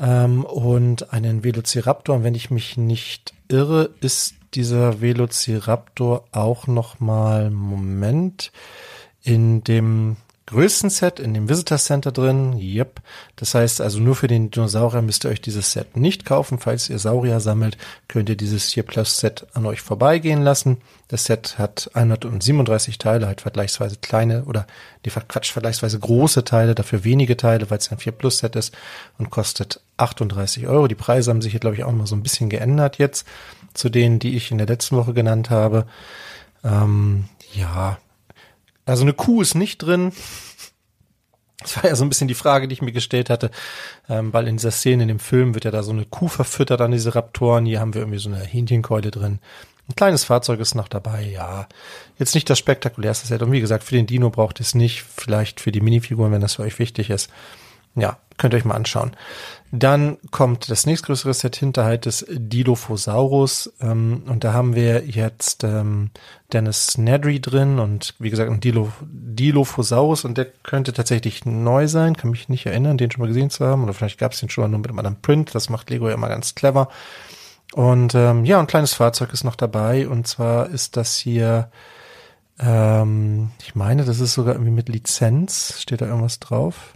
ähm, 0.00 0.44
und 0.44 1.12
einen 1.12 1.44
Velociraptor. 1.44 2.16
Und 2.16 2.24
wenn 2.24 2.34
ich 2.34 2.50
mich 2.50 2.76
nicht 2.76 3.34
irre, 3.48 3.90
ist 4.00 4.34
dieser 4.54 5.00
Velociraptor 5.00 6.24
auch 6.32 6.66
noch 6.66 6.98
mal 7.00 7.50
Moment 7.50 8.50
in 9.22 9.62
dem 9.62 10.16
größten 10.46 10.90
Set 10.90 11.20
in 11.20 11.32
dem 11.32 11.48
Visitor 11.48 11.78
Center 11.78 12.10
drin. 12.10 12.58
Yep. 12.58 13.00
Das 13.36 13.54
heißt 13.54 13.80
also 13.80 14.00
nur 14.00 14.16
für 14.16 14.26
den 14.26 14.50
Dinosaurier 14.50 15.02
müsst 15.02 15.24
ihr 15.24 15.30
euch 15.30 15.40
dieses 15.40 15.72
Set 15.72 15.96
nicht 15.96 16.24
kaufen. 16.24 16.58
Falls 16.58 16.90
ihr 16.90 16.98
Saurier 16.98 17.40
sammelt, 17.40 17.78
könnt 18.08 18.28
ihr 18.28 18.36
dieses 18.36 18.68
hier 18.68 18.82
Plus 18.82 19.18
Set 19.18 19.46
an 19.54 19.66
euch 19.66 19.80
vorbeigehen 19.80 20.42
lassen. 20.42 20.78
Das 21.08 21.24
Set 21.24 21.58
hat 21.58 21.90
137 21.94 22.98
Teile, 22.98 23.26
halt 23.26 23.40
vergleichsweise 23.40 23.96
kleine 23.96 24.44
oder 24.44 24.66
die 25.04 25.10
Quatsch, 25.10 25.52
vergleichsweise 25.52 25.98
große 25.98 26.44
Teile, 26.44 26.74
dafür 26.74 27.04
wenige 27.04 27.36
Teile, 27.36 27.70
weil 27.70 27.78
es 27.78 27.90
ein 27.92 27.98
4 27.98 28.12
Plus 28.12 28.38
Set 28.38 28.56
ist 28.56 28.76
und 29.18 29.30
kostet 29.30 29.80
38 29.98 30.66
Euro. 30.66 30.88
Die 30.88 30.94
Preise 30.94 31.30
haben 31.30 31.42
sich 31.42 31.52
hier, 31.52 31.60
glaube 31.60 31.76
ich, 31.76 31.84
auch 31.84 31.92
mal 31.92 32.06
so 32.06 32.16
ein 32.16 32.22
bisschen 32.22 32.50
geändert 32.50 32.98
jetzt 32.98 33.26
zu 33.74 33.88
denen, 33.88 34.18
die 34.18 34.36
ich 34.36 34.50
in 34.50 34.58
der 34.58 34.66
letzten 34.66 34.96
Woche 34.96 35.14
genannt 35.14 35.50
habe. 35.50 35.86
Ähm, 36.64 37.24
ja, 37.52 37.98
also 38.90 39.02
eine 39.02 39.12
Kuh 39.12 39.40
ist 39.40 39.54
nicht 39.54 39.78
drin. 39.78 40.12
Das 41.60 41.76
war 41.76 41.86
ja 41.86 41.94
so 41.94 42.04
ein 42.04 42.08
bisschen 42.08 42.28
die 42.28 42.34
Frage, 42.34 42.68
die 42.68 42.72
ich 42.72 42.82
mir 42.82 42.92
gestellt 42.92 43.28
hatte, 43.28 43.50
ähm, 44.08 44.32
weil 44.32 44.48
in 44.48 44.56
dieser 44.56 44.70
Szene 44.70 45.02
in 45.02 45.08
dem 45.08 45.18
Film 45.18 45.54
wird 45.54 45.64
ja 45.64 45.70
da 45.70 45.82
so 45.82 45.92
eine 45.92 46.06
Kuh 46.06 46.28
verfüttert 46.28 46.80
an 46.80 46.90
diese 46.90 47.14
Raptoren. 47.14 47.66
Hier 47.66 47.80
haben 47.80 47.92
wir 47.94 48.00
irgendwie 48.00 48.18
so 48.18 48.30
eine 48.30 48.40
Hähnchenkeule 48.40 49.10
drin. 49.10 49.40
Ein 49.88 49.96
kleines 49.96 50.24
Fahrzeug 50.24 50.60
ist 50.60 50.74
noch 50.74 50.88
dabei, 50.88 51.22
ja. 51.22 51.66
Jetzt 52.18 52.34
nicht 52.34 52.48
das 52.48 52.58
spektakulärste 52.58 53.26
Set. 53.26 53.42
Und 53.42 53.52
wie 53.52 53.60
gesagt, 53.60 53.84
für 53.84 53.94
den 53.94 54.06
Dino 54.06 54.30
braucht 54.30 54.60
es 54.60 54.74
nicht. 54.74 55.02
Vielleicht 55.02 55.60
für 55.60 55.72
die 55.72 55.80
Minifiguren, 55.80 56.32
wenn 56.32 56.40
das 56.40 56.54
für 56.54 56.62
euch 56.62 56.78
wichtig 56.78 57.10
ist. 57.10 57.30
Ja, 57.96 58.18
könnt 58.38 58.54
ihr 58.54 58.58
euch 58.58 58.64
mal 58.64 58.76
anschauen. 58.76 59.16
Dann 59.72 60.18
kommt 60.32 60.68
das 60.68 60.84
nächstgrößere 60.84 61.32
Set 61.32 61.54
Hinterhalt 61.54 62.06
des 62.06 62.26
Dilophosaurus. 62.28 63.72
Ähm, 63.80 64.24
und 64.26 64.42
da 64.42 64.52
haben 64.52 64.74
wir 64.74 65.06
jetzt 65.06 65.62
ähm, 65.62 66.10
Dennis 66.52 66.98
Nedry 66.98 67.40
drin 67.40 67.78
und 67.78 68.14
wie 68.18 68.30
gesagt 68.30 68.50
ein 68.50 68.58
Dilo, 68.58 68.90
Dilophosaurus. 69.02 70.24
Und 70.24 70.38
der 70.38 70.46
könnte 70.46 70.92
tatsächlich 70.92 71.46
neu 71.46 71.86
sein. 71.86 72.16
Kann 72.16 72.30
mich 72.30 72.48
nicht 72.48 72.66
erinnern, 72.66 72.98
den 72.98 73.12
schon 73.12 73.20
mal 73.20 73.28
gesehen 73.28 73.50
zu 73.50 73.64
haben. 73.64 73.84
Oder 73.84 73.94
vielleicht 73.94 74.18
gab 74.18 74.32
es 74.32 74.40
den 74.40 74.50
schon 74.50 74.70
nur 74.70 74.80
mit 74.80 74.88
einem 74.88 74.98
anderen 74.98 75.22
Print. 75.22 75.54
Das 75.54 75.70
macht 75.70 75.88
Lego 75.90 76.08
ja 76.08 76.14
immer 76.14 76.28
ganz 76.28 76.56
clever. 76.56 76.88
Und 77.72 78.16
ähm, 78.16 78.44
ja, 78.44 78.58
ein 78.58 78.66
kleines 78.66 78.94
Fahrzeug 78.94 79.32
ist 79.32 79.44
noch 79.44 79.54
dabei. 79.54 80.08
Und 80.08 80.26
zwar 80.26 80.68
ist 80.68 80.96
das 80.96 81.16
hier, 81.16 81.70
ähm, 82.58 83.52
ich 83.62 83.76
meine, 83.76 84.04
das 84.04 84.18
ist 84.18 84.34
sogar 84.34 84.54
irgendwie 84.54 84.72
mit 84.72 84.88
Lizenz. 84.88 85.76
Steht 85.78 86.00
da 86.00 86.06
irgendwas 86.06 86.40
drauf? 86.40 86.94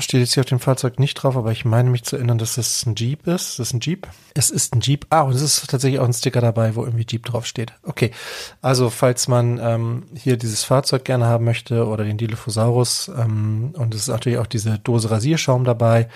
Steht 0.00 0.20
jetzt 0.20 0.34
hier 0.34 0.42
auf 0.42 0.48
dem 0.48 0.60
Fahrzeug 0.60 1.00
nicht 1.00 1.14
drauf, 1.14 1.36
aber 1.36 1.50
ich 1.50 1.64
meine 1.64 1.90
mich 1.90 2.04
zu 2.04 2.14
erinnern, 2.14 2.38
dass 2.38 2.56
es 2.56 2.86
ein 2.86 2.94
Jeep 2.94 3.26
ist. 3.26 3.58
Das 3.58 3.68
ist 3.68 3.74
ein 3.74 3.80
Jeep. 3.80 4.06
Es 4.34 4.48
ist 4.50 4.74
ein 4.74 4.80
Jeep. 4.80 5.06
Ah, 5.10 5.22
und 5.22 5.34
es 5.34 5.42
ist 5.42 5.68
tatsächlich 5.68 5.98
auch 5.98 6.06
ein 6.06 6.12
Sticker 6.12 6.40
dabei, 6.40 6.76
wo 6.76 6.84
irgendwie 6.84 7.06
Jeep 7.08 7.24
drauf 7.24 7.44
steht. 7.44 7.72
Okay. 7.82 8.12
Also, 8.62 8.90
falls 8.90 9.26
man 9.26 9.58
ähm, 9.60 10.04
hier 10.14 10.36
dieses 10.36 10.62
Fahrzeug 10.62 11.04
gerne 11.04 11.26
haben 11.26 11.44
möchte 11.44 11.86
oder 11.86 12.04
den 12.04 12.16
Dilophosaurus, 12.16 13.08
ähm, 13.08 13.74
und 13.76 13.94
es 13.94 14.02
ist 14.02 14.08
natürlich 14.08 14.38
auch 14.38 14.46
diese 14.46 14.78
Dose 14.78 15.10
Rasierschaum 15.10 15.64
dabei, 15.64 16.08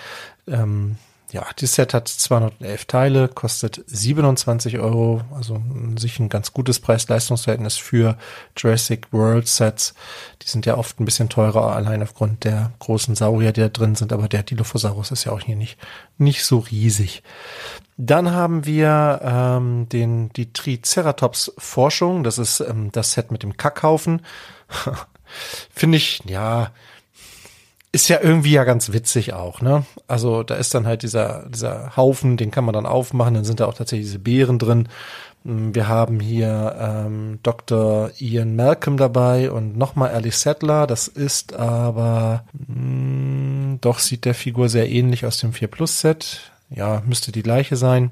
ähm, 0.47 0.95
ja, 1.31 1.45
dieses 1.59 1.75
Set 1.75 1.93
hat 1.93 2.07
211 2.07 2.85
Teile, 2.85 3.27
kostet 3.27 3.83
27 3.85 4.79
Euro, 4.79 5.21
also 5.35 5.61
sich 5.97 6.19
ein 6.19 6.29
ganz 6.29 6.53
gutes 6.53 6.79
Preis-Leistungsverhältnis 6.79 7.77
für 7.77 8.17
Jurassic 8.57 9.11
World 9.11 9.47
Sets. 9.47 9.93
Die 10.41 10.49
sind 10.49 10.65
ja 10.65 10.77
oft 10.77 10.99
ein 10.99 11.05
bisschen 11.05 11.29
teurer, 11.29 11.75
allein 11.75 12.01
aufgrund 12.01 12.43
der 12.45 12.71
großen 12.79 13.15
Saurier, 13.15 13.51
die 13.51 13.61
da 13.61 13.69
drin 13.69 13.95
sind, 13.95 14.11
aber 14.11 14.27
der 14.27 14.43
Dilophosaurus 14.43 15.11
ist 15.11 15.25
ja 15.25 15.31
auch 15.31 15.41
hier 15.41 15.55
nicht, 15.55 15.77
nicht 16.17 16.43
so 16.43 16.59
riesig. 16.59 17.21
Dann 17.97 18.31
haben 18.31 18.65
wir 18.65 19.19
ähm, 19.23 19.87
den, 19.89 20.29
die 20.33 20.51
Triceratops 20.51 21.51
Forschung, 21.57 22.23
das 22.23 22.39
ist 22.39 22.59
ähm, 22.59 22.91
das 22.91 23.11
Set 23.11 23.31
mit 23.31 23.43
dem 23.43 23.55
Kackhaufen. 23.55 24.21
Finde 25.69 25.97
ich, 25.97 26.21
ja, 26.25 26.71
ist 27.91 28.07
ja 28.07 28.19
irgendwie 28.21 28.51
ja 28.51 28.63
ganz 28.63 28.91
witzig 28.93 29.33
auch, 29.33 29.61
ne? 29.61 29.85
Also 30.07 30.43
da 30.43 30.55
ist 30.55 30.75
dann 30.75 30.85
halt 30.85 31.01
dieser, 31.01 31.47
dieser 31.49 31.95
Haufen, 31.97 32.37
den 32.37 32.51
kann 32.51 32.63
man 32.63 32.73
dann 32.73 32.85
aufmachen, 32.85 33.33
dann 33.33 33.45
sind 33.45 33.59
da 33.59 33.65
auch 33.65 33.73
tatsächlich 33.73 34.07
diese 34.07 34.19
Beeren 34.19 34.59
drin. 34.59 34.89
Mm, 35.43 35.73
wir 35.73 35.87
haben 35.87 36.19
hier 36.19 36.75
ähm, 36.79 37.39
Dr. 37.41 38.11
Ian 38.19 38.55
Malcolm 38.55 38.97
dabei 38.97 39.51
und 39.51 39.75
nochmal 39.77 40.11
Alice 40.11 40.41
Settler. 40.41 40.85
Das 40.85 41.07
ist 41.07 41.53
aber 41.53 42.45
mh, 42.53 42.75
mm, 42.75 43.77
doch 43.81 43.99
sieht 43.99 44.25
der 44.25 44.35
Figur 44.35 44.69
sehr 44.69 44.89
ähnlich 44.89 45.25
aus 45.25 45.37
dem 45.37 45.53
4 45.53 45.67
Plus 45.67 45.99
Set. 45.99 46.51
Ja, 46.69 47.01
müsste 47.05 47.31
die 47.31 47.43
gleiche 47.43 47.75
sein. 47.75 48.11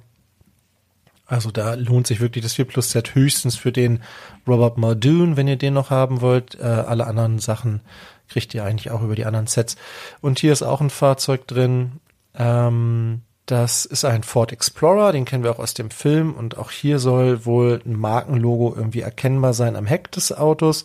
Also 1.28 1.52
da 1.52 1.74
lohnt 1.74 2.08
sich 2.08 2.22
wirklich 2.22 2.44
das 2.44 2.54
4 2.54 2.66
Plus 2.66 2.92
Set 2.92 3.14
höchstens 3.14 3.58
für 3.58 3.72
den 3.72 4.00
Robert 4.48 4.78
Muldoon, 4.78 5.38
wenn 5.38 5.48
ihr 5.48 5.58
den 5.58 5.74
noch 5.74 5.90
haben 5.92 6.22
wollt. 6.22 6.56
Äh, 6.56 6.64
alle 6.64 7.06
anderen 7.06 7.38
Sachen 7.40 7.82
kriegt 8.30 8.54
ihr 8.54 8.64
eigentlich 8.64 8.92
auch 8.92 9.02
über 9.02 9.16
die 9.16 9.26
anderen 9.26 9.48
Sets. 9.48 9.76
Und 10.22 10.40
hier 10.40 10.54
ist 10.54 10.64
auch 10.64 10.82
ein 10.82 10.90
Fahrzeug 10.90 11.48
drin. 11.48 11.94
Ähm, 12.36 13.22
das 13.48 13.86
ist 13.86 14.04
ein 14.04 14.24
Ford 14.24 14.52
Explorer, 14.52 15.14
den 15.14 15.24
kennen 15.24 15.44
wir 15.44 15.52
auch 15.52 15.60
aus 15.60 15.74
dem 15.74 15.90
Film. 15.90 16.34
Und 16.34 16.58
auch 16.58 16.70
hier 16.70 17.00
soll 17.00 17.46
wohl 17.46 17.82
ein 17.86 17.96
Markenlogo 17.96 18.74
irgendwie 18.76 19.02
erkennbar 19.02 19.54
sein 19.54 19.76
am 19.76 19.86
Heck 19.86 20.12
des 20.12 20.34
Autos. 20.34 20.84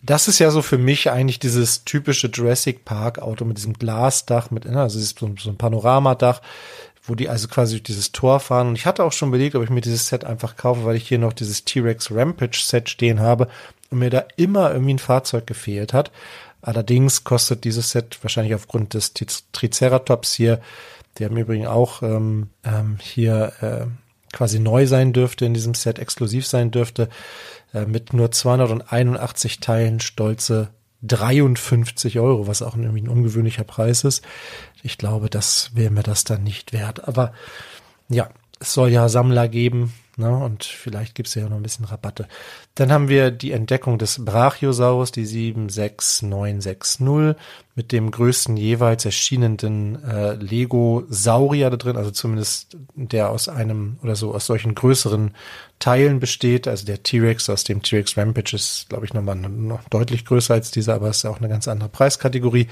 Das 0.00 0.28
ist 0.28 0.38
ja 0.38 0.52
so 0.52 0.62
für 0.62 0.78
mich 0.78 1.10
eigentlich 1.10 1.40
dieses 1.40 1.84
typische 1.84 2.28
Jurassic 2.28 2.84
Park 2.84 3.18
Auto 3.18 3.44
mit 3.44 3.56
diesem 3.56 3.72
Glasdach, 3.72 4.52
mit, 4.52 4.64
ne, 4.64 4.80
also 4.80 5.00
so, 5.00 5.26
ein 5.26 5.56
Panoramadach, 5.56 6.40
wo 7.02 7.16
die 7.16 7.28
also 7.28 7.48
quasi 7.48 7.74
durch 7.74 7.82
dieses 7.82 8.12
Tor 8.12 8.38
fahren. 8.38 8.68
Und 8.68 8.76
ich 8.76 8.86
hatte 8.86 9.02
auch 9.02 9.12
schon 9.12 9.30
überlegt, 9.30 9.56
ob 9.56 9.64
ich 9.64 9.70
mir 9.70 9.80
dieses 9.80 10.06
Set 10.06 10.24
einfach 10.24 10.56
kaufe, 10.56 10.84
weil 10.84 10.94
ich 10.94 11.08
hier 11.08 11.18
noch 11.18 11.32
dieses 11.32 11.64
T-Rex 11.64 12.12
Rampage 12.12 12.60
Set 12.62 12.88
stehen 12.88 13.18
habe 13.18 13.48
und 13.90 13.98
mir 13.98 14.10
da 14.10 14.24
immer 14.36 14.72
irgendwie 14.72 14.94
ein 14.94 14.98
Fahrzeug 14.98 15.46
gefehlt 15.46 15.92
hat. 15.92 16.10
Allerdings 16.60 17.24
kostet 17.24 17.64
dieses 17.64 17.90
Set 17.90 18.18
wahrscheinlich 18.22 18.54
aufgrund 18.54 18.94
des 18.94 19.12
Triceratops 19.52 20.34
hier, 20.34 20.60
der 21.18 21.28
im 21.28 21.36
Übrigen 21.36 21.66
auch 21.66 22.02
ähm, 22.02 22.50
ähm, 22.64 22.98
hier 23.00 23.52
äh, 23.60 23.86
quasi 24.32 24.58
neu 24.58 24.86
sein 24.86 25.12
dürfte, 25.12 25.44
in 25.44 25.54
diesem 25.54 25.74
Set 25.74 25.98
exklusiv 25.98 26.46
sein 26.46 26.70
dürfte, 26.70 27.08
äh, 27.72 27.86
mit 27.86 28.12
nur 28.12 28.30
281 28.30 29.60
Teilen 29.60 30.00
stolze 30.00 30.70
53 31.02 32.18
Euro, 32.18 32.46
was 32.48 32.62
auch 32.62 32.76
irgendwie 32.76 33.02
ein 33.02 33.08
ungewöhnlicher 33.08 33.64
Preis 33.64 34.04
ist. 34.04 34.24
Ich 34.82 34.98
glaube, 34.98 35.30
das 35.30 35.70
wäre 35.74 35.92
mir 35.92 36.02
das 36.02 36.24
dann 36.24 36.42
nicht 36.42 36.72
wert. 36.72 37.06
Aber 37.06 37.32
ja, 38.08 38.30
es 38.58 38.72
soll 38.72 38.90
ja 38.90 39.08
Sammler 39.08 39.48
geben, 39.48 39.92
Ne? 40.18 40.36
Und 40.36 40.64
vielleicht 40.64 41.14
gibt's 41.14 41.36
ja 41.36 41.48
noch 41.48 41.56
ein 41.56 41.62
bisschen 41.62 41.84
Rabatte. 41.84 42.26
Dann 42.74 42.90
haben 42.90 43.08
wir 43.08 43.30
die 43.30 43.52
Entdeckung 43.52 43.98
des 43.98 44.24
Brachiosaurus, 44.24 45.12
die 45.12 45.24
76960, 45.24 47.36
mit 47.76 47.92
dem 47.92 48.10
größten 48.10 48.56
jeweils 48.56 49.04
erschienenen 49.04 50.02
äh, 50.02 50.34
Lego-Saurier 50.34 51.70
da 51.70 51.76
drin, 51.76 51.96
also 51.96 52.10
zumindest 52.10 52.76
der 52.96 53.30
aus 53.30 53.48
einem 53.48 53.98
oder 54.02 54.16
so 54.16 54.34
aus 54.34 54.46
solchen 54.46 54.74
größeren 54.74 55.36
Teilen 55.78 56.18
besteht. 56.18 56.66
Also 56.66 56.84
der 56.84 57.04
T-Rex 57.04 57.48
aus 57.48 57.62
dem 57.62 57.82
T-Rex 57.82 58.16
Rampage 58.16 58.56
ist, 58.56 58.86
glaube 58.88 59.06
ich, 59.06 59.14
nochmal 59.14 59.36
noch 59.36 59.88
deutlich 59.88 60.24
größer 60.24 60.54
als 60.54 60.72
dieser, 60.72 60.94
aber 60.94 61.10
ist 61.10 61.22
ja 61.22 61.30
auch 61.30 61.38
eine 61.38 61.48
ganz 61.48 61.68
andere 61.68 61.88
Preiskategorie. 61.88 62.66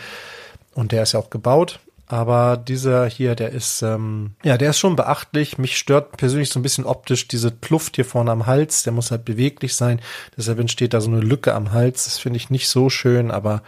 Und 0.74 0.90
der 0.90 1.04
ist 1.04 1.12
ja 1.12 1.20
auch 1.20 1.30
gebaut. 1.30 1.78
Aber 2.08 2.56
dieser 2.56 3.06
hier, 3.06 3.34
der 3.34 3.50
ist, 3.50 3.82
ähm, 3.82 4.36
ja, 4.44 4.56
der 4.56 4.70
ist 4.70 4.78
schon 4.78 4.94
beachtlich. 4.94 5.58
Mich 5.58 5.76
stört 5.76 6.16
persönlich 6.16 6.50
so 6.50 6.60
ein 6.60 6.62
bisschen 6.62 6.84
optisch 6.84 7.26
diese 7.26 7.50
Kluft 7.50 7.96
hier 7.96 8.04
vorne 8.04 8.30
am 8.30 8.46
Hals. 8.46 8.84
Der 8.84 8.92
muss 8.92 9.10
halt 9.10 9.24
beweglich 9.24 9.74
sein. 9.74 10.00
Deshalb 10.36 10.60
entsteht 10.60 10.94
da 10.94 11.00
so 11.00 11.10
eine 11.10 11.20
Lücke 11.20 11.54
am 11.54 11.72
Hals. 11.72 12.04
Das 12.04 12.18
finde 12.18 12.36
ich 12.36 12.50
nicht 12.50 12.68
so 12.68 12.90
schön, 12.90 13.30
aber 13.30 13.62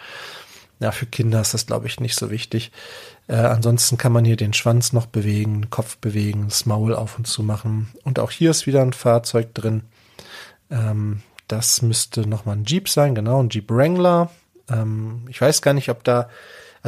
ja, 0.80 0.92
für 0.92 1.06
Kinder 1.06 1.40
ist 1.40 1.54
das, 1.54 1.66
glaube 1.66 1.88
ich, 1.88 1.98
nicht 1.98 2.14
so 2.14 2.30
wichtig. 2.30 2.70
Äh, 3.26 3.34
ansonsten 3.34 3.98
kann 3.98 4.12
man 4.12 4.24
hier 4.24 4.36
den 4.36 4.54
Schwanz 4.54 4.92
noch 4.92 5.06
bewegen, 5.06 5.70
Kopf 5.70 5.96
bewegen, 5.96 6.46
das 6.48 6.66
Maul 6.66 6.94
auf 6.94 7.18
und 7.18 7.26
zu 7.26 7.42
machen. 7.42 7.88
Und 8.04 8.20
auch 8.20 8.30
hier 8.30 8.52
ist 8.52 8.66
wieder 8.66 8.82
ein 8.82 8.92
Fahrzeug 8.92 9.52
drin. 9.54 9.82
Ähm, 10.70 11.22
das 11.48 11.82
müsste 11.82 12.28
nochmal 12.28 12.56
ein 12.56 12.64
Jeep 12.64 12.88
sein, 12.88 13.14
genau, 13.14 13.42
ein 13.42 13.48
Jeep 13.50 13.70
Wrangler. 13.70 14.30
Ähm, 14.70 15.24
ich 15.28 15.40
weiß 15.40 15.62
gar 15.62 15.74
nicht, 15.74 15.88
ob 15.88 16.04
da, 16.04 16.28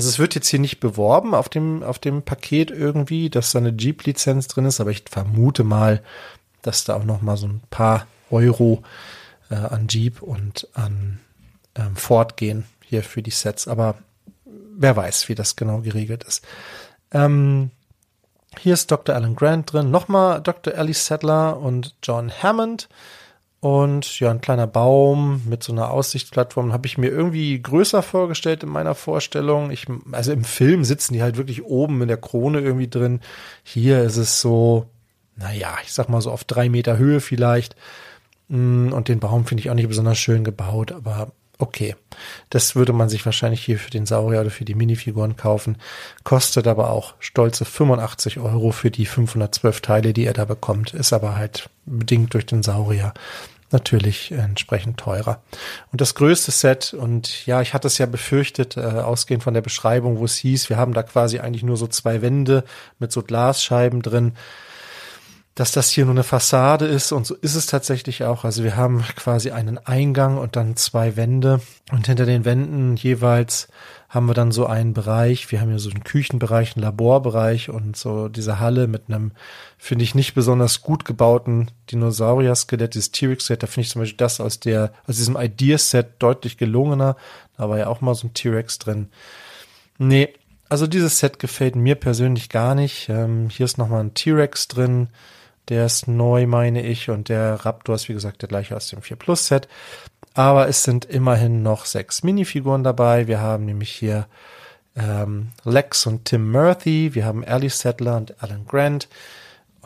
also 0.00 0.08
es 0.08 0.18
wird 0.18 0.34
jetzt 0.34 0.48
hier 0.48 0.58
nicht 0.58 0.80
beworben 0.80 1.34
auf 1.34 1.48
dem, 1.48 1.82
auf 1.82 1.98
dem 1.98 2.22
Paket 2.22 2.70
irgendwie, 2.70 3.28
dass 3.28 3.52
da 3.52 3.58
eine 3.58 3.74
Jeep-Lizenz 3.76 4.48
drin 4.48 4.64
ist, 4.64 4.80
aber 4.80 4.90
ich 4.90 5.04
vermute 5.10 5.62
mal, 5.62 6.02
dass 6.62 6.84
da 6.84 6.96
auch 6.96 7.04
nochmal 7.04 7.36
so 7.36 7.46
ein 7.46 7.60
paar 7.70 8.06
Euro 8.30 8.82
äh, 9.50 9.56
an 9.56 9.88
Jeep 9.88 10.22
und 10.22 10.68
an 10.74 11.20
ähm, 11.74 11.96
Ford 11.96 12.36
gehen 12.36 12.64
hier 12.84 13.02
für 13.02 13.22
die 13.22 13.30
Sets. 13.30 13.68
Aber 13.68 13.96
wer 14.46 14.96
weiß, 14.96 15.28
wie 15.28 15.34
das 15.34 15.56
genau 15.56 15.80
geregelt 15.80 16.24
ist. 16.24 16.44
Ähm, 17.12 17.70
hier 18.58 18.74
ist 18.74 18.90
Dr. 18.90 19.14
Alan 19.14 19.36
Grant 19.36 19.72
drin, 19.72 19.90
nochmal 19.90 20.40
Dr. 20.40 20.74
Ellie 20.74 20.94
Sadler 20.94 21.58
und 21.58 21.94
John 22.02 22.32
Hammond. 22.42 22.88
Und 23.60 24.18
ja, 24.20 24.30
ein 24.30 24.40
kleiner 24.40 24.66
Baum 24.66 25.42
mit 25.46 25.62
so 25.62 25.72
einer 25.72 25.90
Aussichtsplattform 25.90 26.72
habe 26.72 26.86
ich 26.86 26.96
mir 26.96 27.08
irgendwie 27.08 27.60
größer 27.60 28.02
vorgestellt 28.02 28.62
in 28.62 28.70
meiner 28.70 28.94
Vorstellung. 28.94 29.70
Ich, 29.70 29.86
also 30.12 30.32
im 30.32 30.44
Film 30.44 30.82
sitzen 30.84 31.12
die 31.12 31.22
halt 31.22 31.36
wirklich 31.36 31.62
oben 31.64 32.00
in 32.00 32.08
der 32.08 32.16
Krone 32.16 32.60
irgendwie 32.60 32.88
drin. 32.88 33.20
Hier 33.62 34.02
ist 34.02 34.16
es 34.16 34.40
so, 34.40 34.86
naja, 35.36 35.76
ich 35.84 35.92
sag 35.92 36.08
mal 36.08 36.22
so 36.22 36.30
auf 36.30 36.44
drei 36.44 36.70
Meter 36.70 36.96
Höhe 36.96 37.20
vielleicht. 37.20 37.76
Mm, 38.48 38.92
und 38.92 39.08
den 39.08 39.20
Baum 39.20 39.44
finde 39.44 39.60
ich 39.60 39.70
auch 39.70 39.74
nicht 39.74 39.88
besonders 39.88 40.18
schön 40.18 40.42
gebaut, 40.42 40.92
aber 40.92 41.32
okay. 41.58 41.96
Das 42.48 42.74
würde 42.76 42.94
man 42.94 43.10
sich 43.10 43.26
wahrscheinlich 43.26 43.62
hier 43.62 43.78
für 43.78 43.90
den 43.90 44.06
Saurier 44.06 44.40
oder 44.40 44.50
für 44.50 44.64
die 44.64 44.74
Minifiguren 44.74 45.36
kaufen. 45.36 45.76
Kostet 46.24 46.66
aber 46.66 46.90
auch 46.90 47.14
stolze 47.18 47.66
85 47.66 48.38
Euro 48.40 48.72
für 48.72 48.90
die 48.90 49.06
512 49.06 49.82
Teile, 49.82 50.12
die 50.14 50.24
er 50.24 50.32
da 50.32 50.46
bekommt. 50.46 50.94
Ist 50.94 51.12
aber 51.12 51.36
halt 51.36 51.68
bedingt 51.84 52.32
durch 52.32 52.46
den 52.46 52.62
Saurier 52.62 53.12
natürlich 53.72 54.32
entsprechend 54.32 54.98
teurer. 54.98 55.42
Und 55.92 56.00
das 56.00 56.14
größte 56.14 56.50
Set, 56.50 56.94
und 56.94 57.46
ja, 57.46 57.60
ich 57.60 57.74
hatte 57.74 57.86
es 57.86 57.98
ja 57.98 58.06
befürchtet, 58.06 58.76
äh, 58.76 58.80
ausgehend 58.80 59.42
von 59.42 59.54
der 59.54 59.60
Beschreibung, 59.60 60.18
wo 60.18 60.24
es 60.24 60.36
hieß, 60.36 60.68
wir 60.68 60.76
haben 60.76 60.92
da 60.92 61.02
quasi 61.02 61.38
eigentlich 61.38 61.62
nur 61.62 61.76
so 61.76 61.86
zwei 61.86 62.22
Wände 62.22 62.64
mit 62.98 63.12
so 63.12 63.22
Glasscheiben 63.22 64.02
drin 64.02 64.32
dass 65.54 65.72
das 65.72 65.90
hier 65.90 66.04
nur 66.04 66.14
eine 66.14 66.22
Fassade 66.22 66.86
ist 66.86 67.12
und 67.12 67.26
so 67.26 67.34
ist 67.34 67.54
es 67.54 67.66
tatsächlich 67.66 68.24
auch. 68.24 68.44
Also 68.44 68.62
wir 68.62 68.76
haben 68.76 69.02
quasi 69.16 69.50
einen 69.50 69.78
Eingang 69.78 70.38
und 70.38 70.56
dann 70.56 70.76
zwei 70.76 71.16
Wände 71.16 71.60
und 71.90 72.06
hinter 72.06 72.24
den 72.24 72.44
Wänden 72.44 72.96
jeweils 72.96 73.68
haben 74.08 74.26
wir 74.26 74.34
dann 74.34 74.50
so 74.50 74.66
einen 74.66 74.92
Bereich. 74.92 75.50
Wir 75.52 75.60
haben 75.60 75.68
hier 75.68 75.78
so 75.78 75.90
einen 75.90 76.02
Küchenbereich, 76.02 76.74
einen 76.74 76.82
Laborbereich 76.82 77.68
und 77.70 77.96
so 77.96 78.28
diese 78.28 78.58
Halle 78.58 78.88
mit 78.88 79.04
einem, 79.08 79.30
finde 79.78 80.02
ich, 80.02 80.16
nicht 80.16 80.34
besonders 80.34 80.82
gut 80.82 81.04
gebauten 81.04 81.70
Dinosaurier-Skelett, 81.92 82.94
dieses 82.94 83.12
T-Rex-Set. 83.12 83.62
Da 83.62 83.68
finde 83.68 83.82
ich 83.82 83.90
zum 83.90 84.02
Beispiel 84.02 84.16
das 84.16 84.40
aus 84.40 84.58
der, 84.58 84.92
aus 85.06 85.16
diesem 85.16 85.36
Ideas-Set 85.36 86.14
deutlich 86.18 86.56
gelungener. 86.56 87.16
Da 87.56 87.68
war 87.68 87.78
ja 87.78 87.86
auch 87.86 88.00
mal 88.00 88.16
so 88.16 88.26
ein 88.26 88.34
T-Rex 88.34 88.80
drin. 88.80 89.10
Nee, 89.98 90.34
also 90.68 90.86
dieses 90.86 91.18
Set 91.18 91.38
gefällt 91.38 91.76
mir 91.76 91.94
persönlich 91.94 92.48
gar 92.48 92.74
nicht. 92.74 93.08
Ähm, 93.08 93.48
hier 93.48 93.64
ist 93.64 93.78
nochmal 93.78 94.00
ein 94.00 94.14
T-Rex 94.14 94.66
drin. 94.66 95.08
Der 95.70 95.86
ist 95.86 96.08
neu, 96.08 96.46
meine 96.46 96.82
ich. 96.82 97.08
Und 97.08 97.28
der 97.28 97.64
Raptor 97.64 97.94
ist, 97.94 98.08
wie 98.08 98.14
gesagt, 98.14 98.42
der 98.42 98.48
gleiche 98.48 98.76
aus 98.76 98.88
dem 98.88 99.00
4 99.00 99.16
Plus 99.16 99.46
Set. 99.46 99.68
Aber 100.34 100.68
es 100.68 100.82
sind 100.82 101.06
immerhin 101.06 101.62
noch 101.62 101.86
sechs 101.86 102.22
Minifiguren 102.22 102.84
dabei. 102.84 103.26
Wir 103.26 103.40
haben 103.40 103.64
nämlich 103.64 103.90
hier 103.90 104.26
ähm, 104.96 105.48
Lex 105.64 106.06
und 106.06 106.26
Tim 106.26 106.50
Murphy. 106.50 107.14
Wir 107.14 107.24
haben 107.24 107.42
Ellie 107.42 107.70
Settler 107.70 108.16
und 108.16 108.42
Alan 108.42 108.66
Grant. 108.66 109.08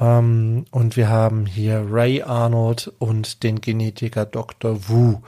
Ähm, 0.00 0.64
und 0.70 0.96
wir 0.96 1.08
haben 1.08 1.46
hier 1.46 1.86
Ray 1.88 2.22
Arnold 2.22 2.92
und 2.98 3.42
den 3.42 3.60
Genetiker 3.60 4.26
Dr. 4.26 4.88
Wu. 4.88 5.20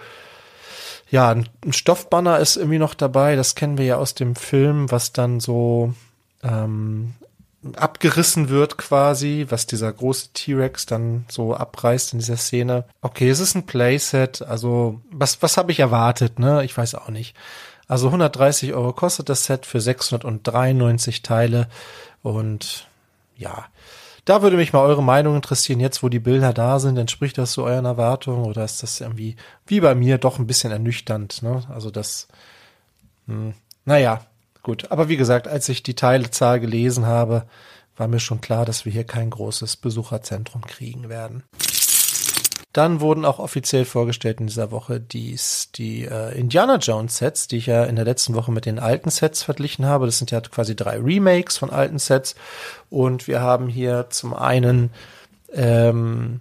Ja, 1.08 1.30
ein 1.30 1.48
Stoffbanner 1.70 2.38
ist 2.38 2.56
irgendwie 2.56 2.78
noch 2.78 2.94
dabei. 2.94 3.36
Das 3.36 3.54
kennen 3.54 3.78
wir 3.78 3.84
ja 3.84 3.96
aus 3.96 4.14
dem 4.14 4.34
Film, 4.34 4.90
was 4.90 5.12
dann 5.12 5.38
so 5.38 5.94
ähm, 6.42 7.14
abgerissen 7.76 8.48
wird 8.48 8.78
quasi, 8.78 9.46
was 9.48 9.66
dieser 9.66 9.92
große 9.92 10.28
T-Rex 10.32 10.86
dann 10.86 11.24
so 11.28 11.54
abreißt 11.54 12.12
in 12.12 12.18
dieser 12.18 12.36
Szene. 12.36 12.84
Okay, 13.02 13.28
es 13.28 13.40
ist 13.40 13.54
ein 13.54 13.66
Playset, 13.66 14.42
also 14.42 15.00
was, 15.10 15.42
was 15.42 15.56
habe 15.56 15.72
ich 15.72 15.80
erwartet, 15.80 16.38
ne? 16.38 16.64
Ich 16.64 16.76
weiß 16.76 16.94
auch 16.94 17.08
nicht. 17.08 17.34
Also 17.88 18.08
130 18.08 18.74
Euro 18.74 18.92
kostet 18.92 19.28
das 19.28 19.44
Set 19.44 19.66
für 19.66 19.80
693 19.80 21.22
Teile 21.22 21.68
und 22.22 22.88
ja, 23.36 23.66
da 24.24 24.42
würde 24.42 24.56
mich 24.56 24.72
mal 24.72 24.80
eure 24.80 25.04
Meinung 25.04 25.36
interessieren, 25.36 25.78
jetzt 25.78 26.02
wo 26.02 26.08
die 26.08 26.18
Bilder 26.18 26.52
da 26.52 26.80
sind, 26.80 26.96
entspricht 26.96 27.38
das 27.38 27.52
so 27.52 27.64
euren 27.64 27.84
Erwartungen 27.84 28.44
oder 28.44 28.64
ist 28.64 28.82
das 28.82 29.00
irgendwie 29.00 29.36
wie 29.66 29.80
bei 29.80 29.94
mir 29.94 30.18
doch 30.18 30.38
ein 30.38 30.48
bisschen 30.48 30.72
ernüchternd, 30.72 31.42
ne? 31.42 31.62
Also 31.72 31.92
das, 31.92 32.26
hm, 33.28 33.54
naja, 33.84 34.26
Gut, 34.66 34.90
aber 34.90 35.08
wie 35.08 35.16
gesagt, 35.16 35.46
als 35.46 35.68
ich 35.68 35.84
die 35.84 35.94
Teilezahl 35.94 36.58
gelesen 36.58 37.06
habe, 37.06 37.44
war 37.96 38.08
mir 38.08 38.18
schon 38.18 38.40
klar, 38.40 38.64
dass 38.64 38.84
wir 38.84 38.90
hier 38.90 39.04
kein 39.04 39.30
großes 39.30 39.76
Besucherzentrum 39.76 40.62
kriegen 40.62 41.08
werden. 41.08 41.44
Dann 42.72 43.00
wurden 43.00 43.24
auch 43.24 43.38
offiziell 43.38 43.84
vorgestellt 43.84 44.40
in 44.40 44.48
dieser 44.48 44.72
Woche 44.72 44.98
dies, 44.98 45.70
die 45.76 46.02
äh, 46.02 46.36
Indiana 46.36 46.78
Jones 46.78 47.18
Sets, 47.18 47.46
die 47.46 47.58
ich 47.58 47.66
ja 47.66 47.84
in 47.84 47.94
der 47.94 48.04
letzten 48.04 48.34
Woche 48.34 48.50
mit 48.50 48.66
den 48.66 48.80
alten 48.80 49.10
Sets 49.10 49.44
verglichen 49.44 49.86
habe. 49.86 50.06
Das 50.06 50.18
sind 50.18 50.32
ja 50.32 50.40
quasi 50.40 50.74
drei 50.74 50.98
Remakes 50.98 51.58
von 51.58 51.70
alten 51.70 52.00
Sets. 52.00 52.34
Und 52.90 53.28
wir 53.28 53.42
haben 53.42 53.68
hier 53.68 54.06
zum 54.10 54.34
einen 54.34 54.90
ähm, 55.52 56.40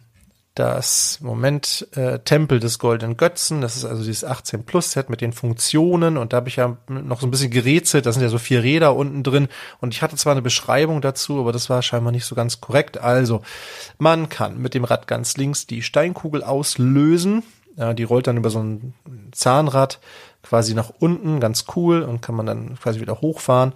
das 0.55 1.19
Moment 1.21 1.87
äh, 1.95 2.19
Tempel 2.19 2.61
des 2.61 2.79
Goldenen 2.79 3.17
Götzen. 3.17 3.59
Das 3.59 3.75
ist 3.75 3.83
also 3.83 4.03
dieses 4.03 4.23
18 4.23 4.63
Plus 4.63 4.91
Set 4.91 5.09
mit 5.09 5.19
den 5.19 5.33
Funktionen 5.33 6.17
und 6.17 6.31
da 6.31 6.37
habe 6.37 6.47
ich 6.47 6.55
ja 6.55 6.77
noch 6.87 7.19
so 7.19 7.27
ein 7.27 7.31
bisschen 7.31 7.51
gerätselt. 7.51 8.05
Da 8.05 8.13
sind 8.13 8.21
ja 8.23 8.29
so 8.29 8.37
vier 8.37 8.63
Räder 8.63 8.95
unten 8.95 9.21
drin 9.21 9.49
und 9.81 9.93
ich 9.93 10.01
hatte 10.01 10.15
zwar 10.15 10.31
eine 10.31 10.41
Beschreibung 10.41 11.01
dazu, 11.01 11.41
aber 11.41 11.51
das 11.51 11.69
war 11.69 11.81
scheinbar 11.81 12.13
nicht 12.13 12.25
so 12.25 12.35
ganz 12.35 12.61
korrekt. 12.61 12.97
Also 12.97 13.41
man 13.97 14.29
kann 14.29 14.57
mit 14.57 14.73
dem 14.73 14.85
Rad 14.85 15.07
ganz 15.07 15.35
links 15.35 15.67
die 15.67 15.81
Steinkugel 15.81 16.41
auslösen. 16.41 17.43
Ja, 17.77 17.93
die 17.93 18.03
rollt 18.03 18.27
dann 18.27 18.37
über 18.37 18.49
so 18.49 18.59
ein 18.59 18.93
Zahnrad 19.31 19.99
quasi 20.43 20.73
nach 20.73 20.91
unten, 20.99 21.39
ganz 21.39 21.65
cool 21.75 22.03
und 22.03 22.21
kann 22.21 22.35
man 22.35 22.45
dann 22.45 22.75
quasi 22.75 23.01
wieder 23.01 23.21
hochfahren. 23.21 23.73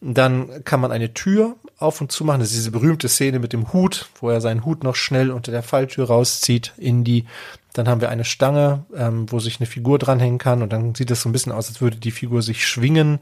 Dann 0.00 0.64
kann 0.64 0.80
man 0.80 0.92
eine 0.92 1.14
Tür 1.14 1.56
auf 1.78 2.00
und 2.00 2.10
zu 2.10 2.24
machen. 2.24 2.40
Das 2.40 2.50
ist 2.50 2.56
diese 2.56 2.70
berühmte 2.70 3.08
Szene 3.08 3.38
mit 3.38 3.52
dem 3.52 3.72
Hut, 3.72 4.08
wo 4.20 4.30
er 4.30 4.40
seinen 4.40 4.64
Hut 4.64 4.82
noch 4.82 4.96
schnell 4.96 5.30
unter 5.30 5.52
der 5.52 5.62
Falltür 5.62 6.06
rauszieht 6.06 6.72
in 6.76 7.04
die. 7.04 7.26
Dann 7.72 7.88
haben 7.88 8.00
wir 8.00 8.08
eine 8.08 8.24
Stange, 8.24 8.84
ähm, 8.96 9.30
wo 9.30 9.38
sich 9.38 9.60
eine 9.60 9.66
Figur 9.66 9.98
dranhängen 9.98 10.38
kann 10.38 10.62
und 10.62 10.72
dann 10.72 10.94
sieht 10.94 11.10
es 11.10 11.22
so 11.22 11.28
ein 11.28 11.32
bisschen 11.32 11.52
aus, 11.52 11.68
als 11.68 11.80
würde 11.80 11.98
die 11.98 12.10
Figur 12.10 12.42
sich 12.42 12.66
schwingen. 12.66 13.20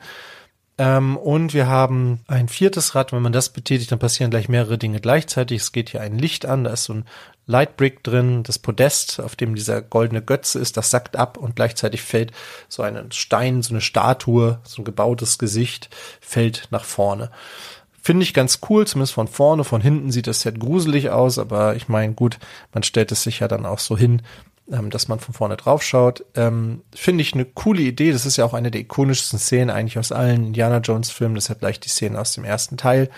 Ähm, 0.79 1.17
und 1.17 1.55
wir 1.55 1.67
haben 1.67 2.21
ein 2.29 2.49
viertes 2.49 2.95
Rad. 2.95 3.13
Wenn 3.13 3.23
man 3.23 3.33
das 3.33 3.51
betätigt, 3.51 3.91
dann 3.91 3.99
passieren 3.99 4.31
gleich 4.31 4.49
mehrere 4.49 4.79
Dinge 4.79 5.01
gleichzeitig. 5.01 5.61
Es 5.61 5.73
geht 5.73 5.91
hier 5.91 6.01
ein 6.01 6.17
Licht 6.19 6.47
an, 6.47 6.65
da 6.65 6.71
ist 6.71 6.85
so 6.85 6.95
ein 6.95 7.05
Lightbrick 7.47 8.05
drin, 8.05 8.43
das 8.43 8.59
Podest, 8.59 9.21
auf 9.21 9.35
dem 9.35 9.55
dieser 9.55 9.81
goldene 9.81 10.23
Götze 10.23 10.59
ist, 10.59 10.77
das 10.77 10.91
sackt 10.91 11.17
ab 11.17 11.39
und 11.39 11.57
gleichzeitig 11.57 12.03
fällt 12.03 12.31
so 12.69 12.83
ein 12.83 13.11
Stein, 13.11 13.63
so 13.63 13.73
eine 13.73 13.81
Statue, 13.81 14.61
so 14.65 14.83
ein 14.83 14.85
gebautes 14.85 15.39
Gesicht, 15.39 15.89
fällt 16.21 16.69
nach 16.71 16.85
vorne. 16.85 17.31
Finde 18.03 18.23
ich 18.23 18.35
ganz 18.35 18.61
cool, 18.69 18.87
zumindest 18.87 19.15
von 19.15 19.29
vorne. 19.29 19.65
Von 19.65 19.81
hinten 19.81 20.13
sieht 20.13 20.27
das 20.27 20.43
Set 20.43 20.61
gruselig 20.61 21.11
aus, 21.11 21.39
aber 21.39 21.75
ich 21.75 21.89
meine, 21.89 22.13
gut, 22.13 22.39
man 22.73 22.83
stellt 22.83 23.13
es 23.13 23.23
sich 23.23 23.41
ja 23.41 23.49
dann 23.49 23.67
auch 23.67 23.79
so 23.79 23.97
hin, 23.97 24.23
ähm, 24.71 24.91
dass 24.91 25.09
man 25.09 25.21
von 25.21 25.35
vorne 25.35 25.57
drauf 25.57 25.83
schaut. 25.83 26.25
Ähm, 26.35 26.83
Finde 26.95 27.23
ich 27.23 27.35
eine 27.35 27.45
coole 27.45 27.83
Idee. 27.83 28.13
Das 28.13 28.27
ist 28.27 28.37
ja 28.37 28.45
auch 28.45 28.55
eine 28.55 28.71
der 28.71 28.83
ikonischsten 28.83 29.39
Szenen 29.39 29.71
eigentlich 29.71 29.99
aus 29.99 30.13
allen 30.13 30.47
Indiana 30.47 30.79
Jones 30.79 31.11
Filmen. 31.11 31.35
Das 31.35 31.51
hat 31.51 31.61
gleich 31.61 31.81
die 31.81 31.89
Szene 31.89 32.21
aus 32.21 32.33
dem 32.33 32.45
ersten 32.45 32.77
Teil 32.77 33.11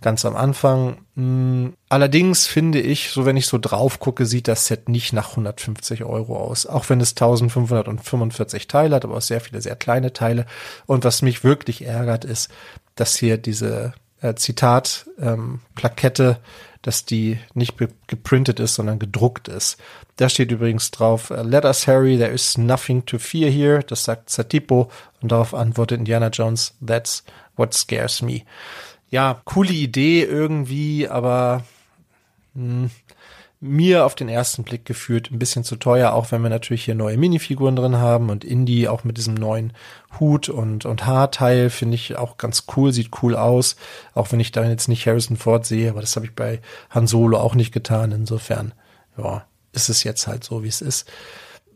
ganz 0.00 0.24
am 0.24 0.36
Anfang. 0.36 0.98
Hm, 1.16 1.74
allerdings 1.88 2.46
finde 2.46 2.80
ich, 2.80 3.10
so 3.10 3.26
wenn 3.26 3.36
ich 3.36 3.46
so 3.46 3.58
drauf 3.58 3.98
gucke, 3.98 4.26
sieht 4.26 4.48
das 4.48 4.66
Set 4.66 4.88
nicht 4.88 5.12
nach 5.12 5.30
150 5.30 6.04
Euro 6.04 6.36
aus. 6.36 6.66
Auch 6.66 6.88
wenn 6.88 7.00
es 7.00 7.10
1545 7.10 8.68
Teile 8.68 8.96
hat, 8.96 9.04
aber 9.04 9.16
auch 9.16 9.22
sehr 9.22 9.40
viele 9.40 9.60
sehr 9.60 9.76
kleine 9.76 10.12
Teile. 10.12 10.46
Und 10.86 11.04
was 11.04 11.22
mich 11.22 11.44
wirklich 11.44 11.84
ärgert, 11.84 12.24
ist, 12.24 12.50
dass 12.94 13.16
hier 13.16 13.38
diese 13.38 13.94
äh, 14.20 14.34
Zitat 14.34 15.06
ähm, 15.20 15.60
Plakette, 15.74 16.38
dass 16.82 17.04
die 17.04 17.38
nicht 17.54 17.74
geprintet 18.06 18.60
ist, 18.60 18.74
sondern 18.74 18.98
gedruckt 18.98 19.48
ist. 19.48 19.78
Da 20.16 20.28
steht 20.28 20.50
übrigens 20.50 20.90
drauf, 20.90 21.30
äh, 21.30 21.42
Let 21.42 21.64
us 21.64 21.86
Harry, 21.86 22.18
there 22.18 22.32
is 22.32 22.58
nothing 22.58 23.04
to 23.06 23.18
fear 23.18 23.50
here. 23.50 23.80
Das 23.86 24.04
sagt 24.04 24.30
Satipo 24.30 24.90
und 25.20 25.32
darauf 25.32 25.54
antwortet 25.54 25.98
Indiana 25.98 26.28
Jones, 26.28 26.74
that's 26.84 27.24
what 27.56 27.74
scares 27.74 28.22
me 28.22 28.42
ja, 29.10 29.40
coole 29.44 29.72
Idee 29.72 30.22
irgendwie, 30.22 31.08
aber 31.08 31.64
mh, 32.54 32.82
hm, 32.82 32.90
mir 33.60 34.04
auf 34.04 34.14
den 34.14 34.28
ersten 34.28 34.62
Blick 34.62 34.84
geführt 34.84 35.30
ein 35.30 35.38
bisschen 35.38 35.64
zu 35.64 35.76
teuer, 35.76 36.12
auch 36.12 36.30
wenn 36.30 36.42
wir 36.42 36.50
natürlich 36.50 36.84
hier 36.84 36.94
neue 36.94 37.16
Minifiguren 37.16 37.74
drin 37.74 37.96
haben 37.96 38.30
und 38.30 38.44
Indie 38.44 38.86
auch 38.86 39.02
mit 39.02 39.16
diesem 39.16 39.34
neuen 39.34 39.72
Hut 40.20 40.48
und, 40.48 40.84
und 40.84 41.06
Haarteil 41.06 41.68
finde 41.70 41.96
ich 41.96 42.16
auch 42.16 42.36
ganz 42.36 42.64
cool, 42.76 42.92
sieht 42.92 43.10
cool 43.22 43.34
aus, 43.34 43.76
auch 44.14 44.30
wenn 44.30 44.38
ich 44.38 44.52
da 44.52 44.64
jetzt 44.64 44.88
nicht 44.88 45.06
Harrison 45.06 45.36
Ford 45.36 45.66
sehe, 45.66 45.90
aber 45.90 46.00
das 46.00 46.14
habe 46.14 46.26
ich 46.26 46.34
bei 46.34 46.60
Han 46.90 47.08
Solo 47.08 47.38
auch 47.38 47.56
nicht 47.56 47.72
getan, 47.72 48.12
insofern, 48.12 48.74
ja, 49.16 49.44
ist 49.72 49.88
es 49.88 50.04
jetzt 50.04 50.28
halt 50.28 50.44
so, 50.44 50.62
wie 50.62 50.68
es 50.68 50.80
ist. 50.80 51.10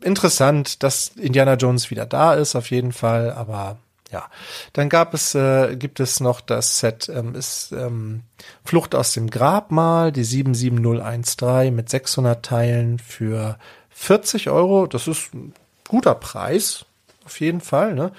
Interessant, 0.01 0.83
dass 0.83 1.09
Indiana 1.09 1.55
Jones 1.55 1.89
wieder 1.91 2.05
da 2.05 2.33
ist, 2.33 2.55
auf 2.55 2.71
jeden 2.71 2.93
Fall, 2.93 3.31
aber 3.31 3.77
ja. 4.13 4.29
Dann 4.71 4.87
gab 4.87 5.13
es, 5.13 5.35
äh, 5.35 5.75
gibt 5.75 5.99
es 5.99 6.19
noch 6.19 6.39
das 6.39 6.79
Set, 6.79 7.09
ähm, 7.09 7.35
ist 7.35 7.73
ähm, 7.73 8.21
Flucht 8.63 8.95
aus 8.95 9.11
dem 9.13 9.29
Grabmal, 9.29 10.11
die 10.11 10.23
77013 10.23 11.75
mit 11.75 11.89
600 11.89 12.45
Teilen 12.45 12.99
für 12.99 13.57
40 13.89 14.49
Euro. 14.49 14.87
Das 14.87 15.07
ist 15.07 15.33
ein 15.33 15.53
guter 15.89 16.15
Preis, 16.15 16.85
auf 17.25 17.39
jeden 17.39 17.59
Fall. 17.59 17.95
Ne? 17.95 18.11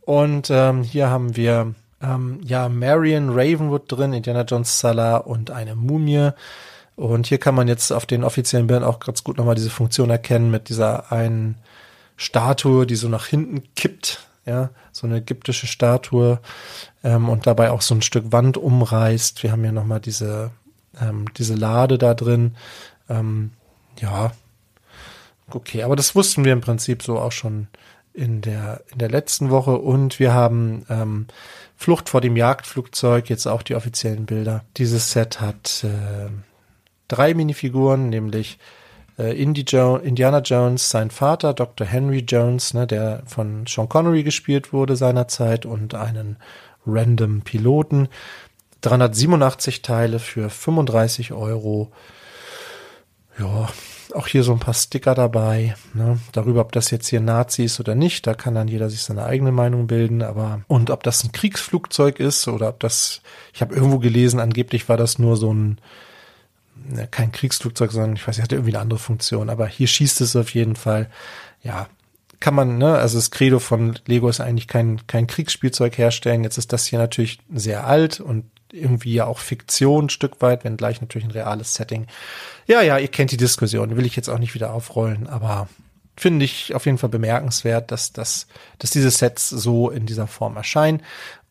Und 0.00 0.50
ähm, 0.50 0.82
hier 0.82 1.10
haben 1.10 1.36
wir 1.36 1.74
ähm, 2.02 2.40
ja 2.42 2.68
Marion 2.68 3.30
Ravenwood 3.30 3.84
drin, 3.86 4.12
Indiana 4.12 4.42
Jones 4.42 4.80
Salah 4.80 5.18
und 5.18 5.50
eine 5.50 5.76
Mumie. 5.76 6.30
Und 6.96 7.26
hier 7.26 7.38
kann 7.38 7.54
man 7.54 7.68
jetzt 7.68 7.92
auf 7.92 8.06
den 8.06 8.24
offiziellen 8.24 8.66
Bildern 8.66 8.84
auch 8.84 9.00
ganz 9.00 9.24
gut 9.24 9.36
nochmal 9.36 9.56
diese 9.56 9.70
Funktion 9.70 10.10
erkennen 10.10 10.50
mit 10.50 10.68
dieser 10.68 11.12
einen 11.12 11.56
Statue, 12.16 12.86
die 12.86 12.94
so 12.94 13.08
nach 13.08 13.26
hinten 13.26 13.64
kippt, 13.74 14.20
ja, 14.46 14.70
so 14.92 15.06
eine 15.06 15.18
ägyptische 15.18 15.66
Statue 15.66 16.40
ähm, 17.02 17.28
und 17.28 17.46
dabei 17.46 17.70
auch 17.70 17.82
so 17.82 17.94
ein 17.94 18.02
Stück 18.02 18.32
Wand 18.32 18.56
umreißt. 18.56 19.42
Wir 19.42 19.52
haben 19.52 19.62
hier 19.62 19.72
nochmal 19.72 20.00
diese, 20.00 20.50
ähm, 21.00 21.26
diese 21.36 21.54
Lade 21.54 21.98
da 21.98 22.14
drin. 22.14 22.56
Ähm, 23.08 23.52
ja, 24.00 24.32
okay, 25.50 25.82
aber 25.82 25.96
das 25.96 26.14
wussten 26.14 26.44
wir 26.44 26.52
im 26.52 26.60
Prinzip 26.60 27.02
so 27.02 27.18
auch 27.18 27.32
schon 27.32 27.68
in 28.12 28.42
der, 28.42 28.82
in 28.92 28.98
der 28.98 29.10
letzten 29.10 29.50
Woche 29.50 29.76
und 29.76 30.20
wir 30.20 30.32
haben 30.32 30.86
ähm, 30.88 31.26
Flucht 31.76 32.08
vor 32.08 32.20
dem 32.20 32.36
Jagdflugzeug, 32.36 33.28
jetzt 33.28 33.46
auch 33.46 33.62
die 33.62 33.74
offiziellen 33.74 34.26
Bilder. 34.26 34.64
Dieses 34.76 35.10
Set 35.10 35.40
hat 35.40 35.84
äh, 35.84 36.30
drei 37.08 37.34
Minifiguren, 37.34 38.08
nämlich 38.08 38.58
äh, 39.18 39.40
Indy 39.40 39.62
jo 39.62 39.96
Indiana 39.96 40.40
Jones, 40.40 40.90
sein 40.90 41.10
Vater, 41.10 41.54
Dr. 41.54 41.86
Henry 41.86 42.24
Jones, 42.26 42.74
ne, 42.74 42.86
der 42.86 43.22
von 43.26 43.66
Sean 43.66 43.88
Connery 43.88 44.22
gespielt 44.22 44.72
wurde 44.72 44.96
seinerzeit 44.96 45.66
und 45.66 45.94
einen 45.94 46.36
random 46.86 47.42
Piloten. 47.42 48.08
387 48.82 49.82
Teile 49.82 50.18
für 50.18 50.50
35 50.50 51.32
Euro. 51.32 51.90
Ja, 53.38 53.68
auch 54.14 54.28
hier 54.28 54.44
so 54.44 54.52
ein 54.52 54.60
paar 54.60 54.74
Sticker 54.74 55.14
dabei, 55.14 55.74
ne, 55.94 56.20
darüber, 56.32 56.60
ob 56.60 56.72
das 56.72 56.90
jetzt 56.90 57.08
hier 57.08 57.20
Nazi 57.20 57.64
ist 57.64 57.80
oder 57.80 57.94
nicht. 57.94 58.26
Da 58.26 58.34
kann 58.34 58.54
dann 58.54 58.68
jeder 58.68 58.90
sich 58.90 59.02
seine 59.02 59.24
eigene 59.24 59.52
Meinung 59.52 59.86
bilden. 59.86 60.22
Aber 60.22 60.60
und 60.68 60.90
ob 60.90 61.02
das 61.02 61.24
ein 61.24 61.32
Kriegsflugzeug 61.32 62.20
ist 62.20 62.46
oder 62.46 62.68
ob 62.68 62.80
das, 62.80 63.22
ich 63.52 63.60
habe 63.60 63.74
irgendwo 63.74 63.98
gelesen, 63.98 64.38
angeblich 64.38 64.88
war 64.88 64.96
das 64.96 65.18
nur 65.18 65.36
so 65.36 65.52
ein 65.52 65.80
kein 67.10 67.32
Kriegsflugzeug, 67.32 67.92
sondern 67.92 68.16
ich 68.16 68.26
weiß, 68.26 68.36
nicht, 68.36 68.44
hatte 68.44 68.56
irgendwie 68.56 68.74
eine 68.74 68.82
andere 68.82 68.98
Funktion. 68.98 69.50
Aber 69.50 69.66
hier 69.66 69.86
schießt 69.86 70.20
es 70.20 70.36
auf 70.36 70.50
jeden 70.54 70.76
Fall. 70.76 71.10
Ja, 71.62 71.88
kann 72.40 72.54
man, 72.54 72.78
ne, 72.78 72.96
also 72.96 73.18
das 73.18 73.30
Credo 73.30 73.58
von 73.58 73.98
Lego 74.06 74.28
ist 74.28 74.40
eigentlich 74.40 74.68
kein, 74.68 75.06
kein 75.06 75.26
Kriegsspielzeug 75.26 75.96
herstellen. 75.96 76.44
Jetzt 76.44 76.58
ist 76.58 76.72
das 76.72 76.86
hier 76.86 76.98
natürlich 76.98 77.38
sehr 77.52 77.86
alt 77.86 78.20
und 78.20 78.44
irgendwie 78.70 79.14
ja 79.14 79.26
auch 79.26 79.38
Fiktion 79.38 80.06
ein 80.06 80.10
Stück 80.10 80.42
weit, 80.42 80.64
wenn 80.64 80.76
gleich 80.76 81.00
natürlich 81.00 81.26
ein 81.26 81.30
reales 81.30 81.74
Setting. 81.74 82.06
Ja, 82.66 82.82
ja, 82.82 82.98
ihr 82.98 83.08
kennt 83.08 83.30
die 83.30 83.36
Diskussion, 83.36 83.96
will 83.96 84.06
ich 84.06 84.16
jetzt 84.16 84.28
auch 84.28 84.38
nicht 84.38 84.54
wieder 84.54 84.72
aufrollen, 84.72 85.26
aber 85.26 85.68
finde 86.16 86.44
ich 86.44 86.74
auf 86.74 86.86
jeden 86.86 86.98
Fall 86.98 87.08
bemerkenswert, 87.08 87.90
dass, 87.90 88.12
dass, 88.12 88.46
dass 88.78 88.90
diese 88.90 89.10
Sets 89.10 89.48
so 89.48 89.90
in 89.90 90.06
dieser 90.06 90.26
Form 90.26 90.56
erscheinen. 90.56 91.02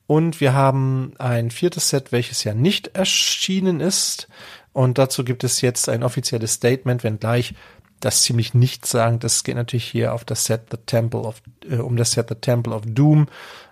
Und 0.05 0.41
wir 0.41 0.53
haben 0.53 1.13
ein 1.17 1.49
viertes 1.49 1.89
Set, 1.89 2.11
welches 2.11 2.43
ja 2.43 2.53
nicht 2.53 2.95
erschienen 2.95 3.79
ist. 3.79 4.27
Und 4.73 4.97
dazu 4.97 5.23
gibt 5.23 5.43
es 5.43 5.61
jetzt 5.61 5.87
ein 5.87 6.03
offizielles 6.03 6.53
Statement, 6.53 7.03
wenngleich 7.03 7.53
das 7.99 8.23
ziemlich 8.23 8.53
nichtssagend 8.53 9.23
ist. 9.23 9.35
Es 9.37 9.43
geht 9.43 9.55
natürlich 9.55 9.85
hier 9.85 10.13
auf 10.13 10.25
das 10.25 10.45
Set 10.45 10.63
The 10.71 10.77
Temple 10.85 11.21
of, 11.21 11.41
äh, 11.69 11.77
um 11.77 11.95
das 11.95 12.11
Set 12.11 12.27
The 12.29 12.35
Temple 12.35 12.73
of 12.73 12.81
Doom. 12.85 13.27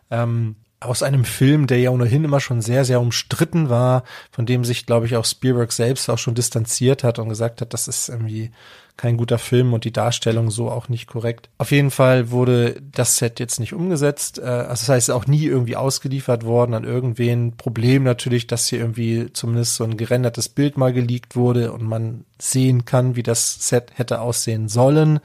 Ähm, 0.09 0.55
aus 0.79 1.03
einem 1.03 1.25
Film, 1.25 1.67
der 1.67 1.79
ja 1.79 1.91
ohnehin 1.91 2.23
immer 2.23 2.39
schon 2.39 2.61
sehr, 2.61 2.85
sehr 2.85 2.99
umstritten 2.99 3.69
war, 3.69 4.03
von 4.31 4.47
dem 4.47 4.65
sich, 4.65 4.87
glaube 4.87 5.05
ich, 5.05 5.15
auch 5.15 5.25
Spielberg 5.25 5.71
selbst 5.71 6.09
auch 6.09 6.17
schon 6.17 6.33
distanziert 6.33 7.03
hat 7.03 7.19
und 7.19 7.29
gesagt 7.29 7.61
hat, 7.61 7.73
das 7.73 7.87
ist 7.87 8.09
irgendwie 8.09 8.51
kein 8.97 9.17
guter 9.17 9.37
Film 9.37 9.73
und 9.73 9.83
die 9.83 9.91
Darstellung 9.91 10.51
so 10.51 10.69
auch 10.69 10.89
nicht 10.89 11.07
korrekt. 11.07 11.49
Auf 11.57 11.71
jeden 11.71 11.91
Fall 11.91 12.31
wurde 12.31 12.81
das 12.91 13.17
Set 13.17 13.39
jetzt 13.39 13.59
nicht 13.59 13.73
umgesetzt. 13.73 14.39
Äh, 14.39 14.43
also 14.43 14.69
das 14.69 14.89
heißt 14.89 15.11
auch 15.11 15.27
nie 15.27 15.45
irgendwie 15.45 15.75
ausgeliefert 15.75 16.45
worden 16.45 16.73
an 16.73 16.83
irgendwen. 16.83 17.57
Problem 17.57 18.03
natürlich, 18.03 18.47
dass 18.47 18.67
hier 18.67 18.79
irgendwie 18.79 19.31
zumindest 19.33 19.75
so 19.75 19.83
ein 19.83 19.97
gerendertes 19.97 20.49
Bild 20.49 20.77
mal 20.77 20.93
geleakt 20.93 21.35
wurde 21.35 21.71
und 21.71 21.83
man 21.83 22.25
sehen 22.39 22.85
kann, 22.85 23.15
wie 23.15 23.23
das 23.23 23.67
Set 23.67 23.91
hätte 23.95 24.21
aussehen 24.21 24.67
sollen. 24.67 25.19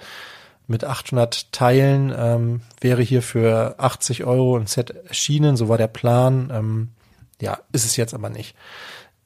Mit 0.68 0.84
800 0.84 1.52
Teilen 1.52 2.12
ähm, 2.16 2.60
wäre 2.80 3.02
hier 3.02 3.22
für 3.22 3.78
80 3.78 4.24
Euro 4.24 4.56
ein 4.56 4.66
Set 4.66 4.90
erschienen, 4.90 5.56
so 5.56 5.68
war 5.68 5.78
der 5.78 5.86
Plan. 5.86 6.50
Ähm, 6.52 6.88
ja, 7.40 7.58
ist 7.72 7.84
es 7.84 7.96
jetzt 7.96 8.14
aber 8.14 8.30
nicht. 8.30 8.56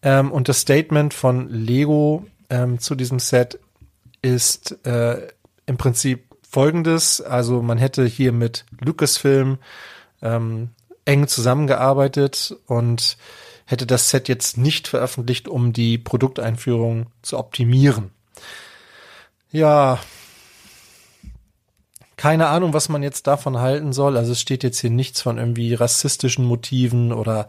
Ähm, 0.03 0.33
und 0.33 0.49
das 0.49 0.61
Statement 0.61 1.15
von 1.15 1.49
Lego 1.49 2.27
ähm, 2.51 2.79
zu 2.79 2.95
diesem 2.95 3.19
Set 3.19 3.59
ist 4.23 4.85
äh, 4.87 5.29
im 5.67 5.77
Prinzip 5.77 6.25
folgendes. 6.49 7.21
Also 7.21 7.63
man 7.63 7.79
hätte 7.79 8.05
hier 8.05 8.33
mit 8.33 8.65
Lucasfilm 8.81 9.59
ähm, 10.23 10.71
eng 11.05 11.29
zusammengearbeitet 11.29 12.57
und 12.67 13.17
hätte 13.65 13.87
das 13.87 14.11
Set 14.11 14.29
jetzt 14.29 14.59
nicht 14.59 14.89
veröffentlicht, 14.89 15.49
um 15.49 15.73
die 15.73 15.97
Produkteinführung 15.97 17.07
zu 17.23 17.39
optimieren. 17.39 18.11
Ja, 19.53 19.99
keine 22.21 22.49
Ahnung, 22.49 22.75
was 22.75 22.91
man 22.91 23.03
jetzt 23.03 23.27
davon 23.27 23.61
halten 23.61 23.95
soll. 23.95 24.19
Also 24.19 24.33
es 24.33 24.43
steht 24.43 24.63
jetzt 24.63 24.79
hier 24.79 24.91
nichts 24.91 25.23
von 25.23 25.39
irgendwie 25.39 25.73
rassistischen 25.73 26.45
Motiven 26.45 27.15
oder 27.15 27.49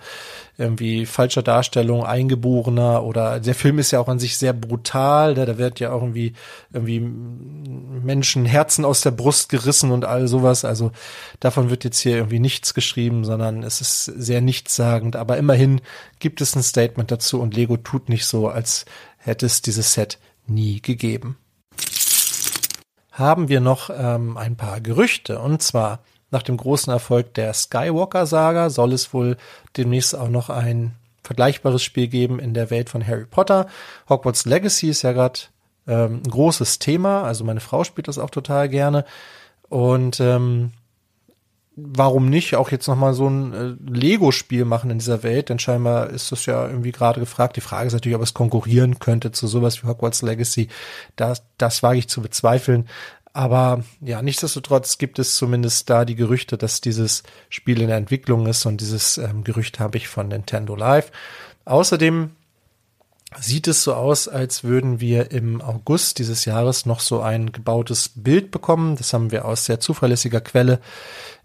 irgendwie 0.58 1.06
falscher 1.06 1.44
Darstellung 1.44 2.06
Eingeborener 2.06 3.04
oder 3.04 3.42
der 3.42 3.54
Film 3.54 3.80
ist 3.80 3.92
ja 3.92 4.00
auch 4.00 4.08
an 4.08 4.18
sich 4.18 4.38
sehr 4.38 4.54
brutal. 4.54 5.34
Da, 5.34 5.46
da 5.46 5.58
wird 5.58 5.82
ja 5.82 5.92
auch 5.92 6.02
irgendwie 6.02 6.32
irgendwie 6.72 7.02
Menschen 7.02 8.46
Herzen 8.46 8.86
aus 8.86 9.02
der 9.02 9.12
Brust 9.12 9.50
gerissen 9.50 9.92
und 9.92 10.06
all 10.06 10.30
sowas. 10.30 10.64
Also 10.64 10.94
davon 11.42 11.70
wird 11.70 11.84
jetzt 11.84 12.00
hier 12.00 12.16
irgendwie 12.16 12.40
nichts 12.40 12.74
geschrieben, 12.74 13.26
sondern 13.26 13.64
es 13.64 13.82
ist 13.82 14.06
sehr 14.06 14.40
nichtssagend. 14.40 15.18
Aber 15.18 15.36
immerhin 15.36 15.82
gibt 16.20 16.40
es 16.40 16.56
ein 16.56 16.64
Statement 16.64 17.12
dazu 17.12 17.42
und 17.42 17.58
Lego 17.58 17.76
tut 17.76 18.08
nicht 18.08 18.26
so, 18.26 18.48
als 18.48 18.86
hätte 19.18 19.48
es 19.48 19.62
dieses 19.62 19.92
Set 19.92 20.18
nie 20.48 20.82
gegeben 20.82 21.36
haben 23.12 23.50
wir 23.50 23.60
noch 23.60 23.90
ähm, 23.90 24.38
ein 24.38 24.56
paar 24.56 24.82
Gerüchte. 24.82 25.40
Und 25.40 25.62
zwar 25.62 26.00
nach 26.32 26.44
dem 26.44 26.58
großen 26.58 26.92
Erfolg 26.92 27.34
der 27.34 27.54
Skywalker-Saga 27.54 28.70
soll 28.70 28.94
es 28.94 29.14
wohl 29.14 29.38
demnächst 29.78 30.16
auch 30.16 30.30
noch 30.30 30.50
ein 30.50 30.96
vergleichbares 31.24 31.84
Spiel 31.84 32.08
geben 32.08 32.40
in 32.40 32.54
der 32.54 32.70
Welt 32.70 32.90
von 32.90 33.06
Harry 33.06 33.26
Potter. 33.26 33.68
Hogwarts 34.10 34.46
Legacy 34.46 34.90
ist 34.90 35.02
ja 35.02 35.12
gerade 35.12 35.40
ähm, 35.88 36.22
ein 36.26 36.30
großes 36.32 36.80
Thema. 36.80 37.24
Also 37.24 37.44
meine 37.44 37.60
Frau 37.60 37.84
spielt 37.84 38.08
das 38.08 38.18
auch 38.18 38.30
total 38.30 38.70
gerne. 38.70 39.06
Und 39.70 40.20
ähm, 40.20 40.72
warum 41.84 42.30
nicht 42.30 42.56
auch 42.56 42.72
jetzt 42.72 42.88
nochmal 42.88 43.14
so 43.14 43.28
ein 43.28 43.54
äh, 43.54 43.92
Lego-Spiel 43.92 44.66
machen 44.66 44.90
in 44.92 45.00
dieser 45.00 45.24
Welt? 45.24 45.50
Denn 45.50 45.60
scheinbar 45.60 46.10
ist 46.10 46.32
das 46.32 46.46
ja 46.46 46.68
irgendwie 46.68 46.92
gerade 46.92 47.20
gefragt. 47.20 47.56
Die 47.56 47.62
Frage 47.62 47.88
ist 47.88 47.94
natürlich, 47.94 48.16
ob 48.16 48.22
es 48.22 48.34
konkurrieren 48.34 49.00
könnte 49.00 49.32
zu 49.32 49.48
sowas 49.48 49.82
wie 49.82 49.88
Hogwarts 49.88 50.22
Legacy. 50.22 50.68
Das, 51.16 51.44
das 51.58 51.84
wage 51.84 52.00
ich 52.00 52.08
zu 52.08 52.22
bezweifeln. 52.22 52.88
Aber 53.34 53.84
ja, 54.02 54.22
nichtsdestotrotz 54.22 54.98
gibt 54.98 55.18
es 55.18 55.36
zumindest 55.36 55.90
da 55.90 56.04
die 56.04 56.16
Gerüchte, 56.16 56.58
dass 56.58 56.82
dieses 56.82 57.24
Spiel 57.50 57.82
in 57.82 57.88
der 57.88 57.98
Entwicklung 57.98 58.46
ist 58.46 58.66
und 58.66 58.82
dieses 58.82 59.18
ähm, 59.18 59.44
Gerücht 59.44 59.80
habe 59.80 59.98
ich 59.98 60.08
von 60.08 60.28
Nintendo 60.28 60.76
Live. 60.76 61.12
Außerdem 61.66 62.32
sieht 63.40 63.68
es 63.68 63.84
so 63.84 63.94
aus, 63.94 64.28
als 64.28 64.64
würden 64.64 65.00
wir 65.00 65.32
im 65.32 65.62
August 65.62 66.20
dieses 66.20 66.46
Jahres 66.46 66.86
noch 66.86 67.00
so 67.00 67.22
ein 67.22 67.52
gebautes 67.52 68.12
Bild 68.16 68.52
bekommen. 68.52 68.98
Das 68.98 69.14
haben 69.14 69.32
wir 69.32 69.46
aus 69.46 69.66
sehr 69.66 69.80
zuverlässiger 69.80 70.42
Quelle. 70.42 70.80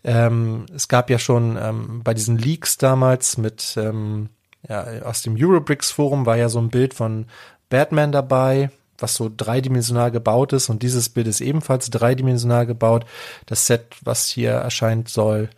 Ähm, 0.03 0.67
es 0.75 0.89
gab 0.89 1.11
ja 1.11 1.19
schon 1.19 1.57
ähm, 1.61 2.01
bei 2.03 2.13
diesen 2.13 2.39
Leaks 2.39 2.77
damals 2.79 3.39
mit 3.39 3.77
ähm, 3.77 4.31
ja, 4.69 4.85
aus 5.03 5.23
dem 5.23 5.37
Eurobricks 5.39 5.93
Forum 5.93 6.27
war 6.27 6.37
ja 6.37 6.49
so 6.49 6.59
ein 6.59 6.71
Bild 6.71 6.95
von 6.95 7.27
Batman 7.69 8.13
dabei, 8.13 8.71
was 8.99 9.15
so 9.15 9.31
dreidimensional 9.35 10.11
gebaut 10.11 10.53
ist 10.53 10.69
und 10.69 10.83
dieses 10.83 11.09
Bild 11.09 11.27
ist 11.27 11.41
ebenfalls 11.41 11.91
dreidimensional 11.91 12.67
gebaut. 12.67 13.05
Das 13.47 13.67
Set, 13.67 13.97
was 14.03 14.27
hier 14.29 14.51
erscheint, 14.51 15.09
soll 15.09 15.51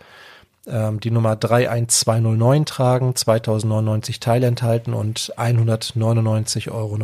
ähm, 0.69 1.01
die 1.01 1.11
Nummer 1.11 1.39
31209 1.39 2.65
tragen, 2.67 3.17
2099 3.17 4.21
Teile 4.21 4.47
enthalten 4.47 4.95
und 4.95 5.33
199,99 5.37 6.71
Euro 6.71 6.99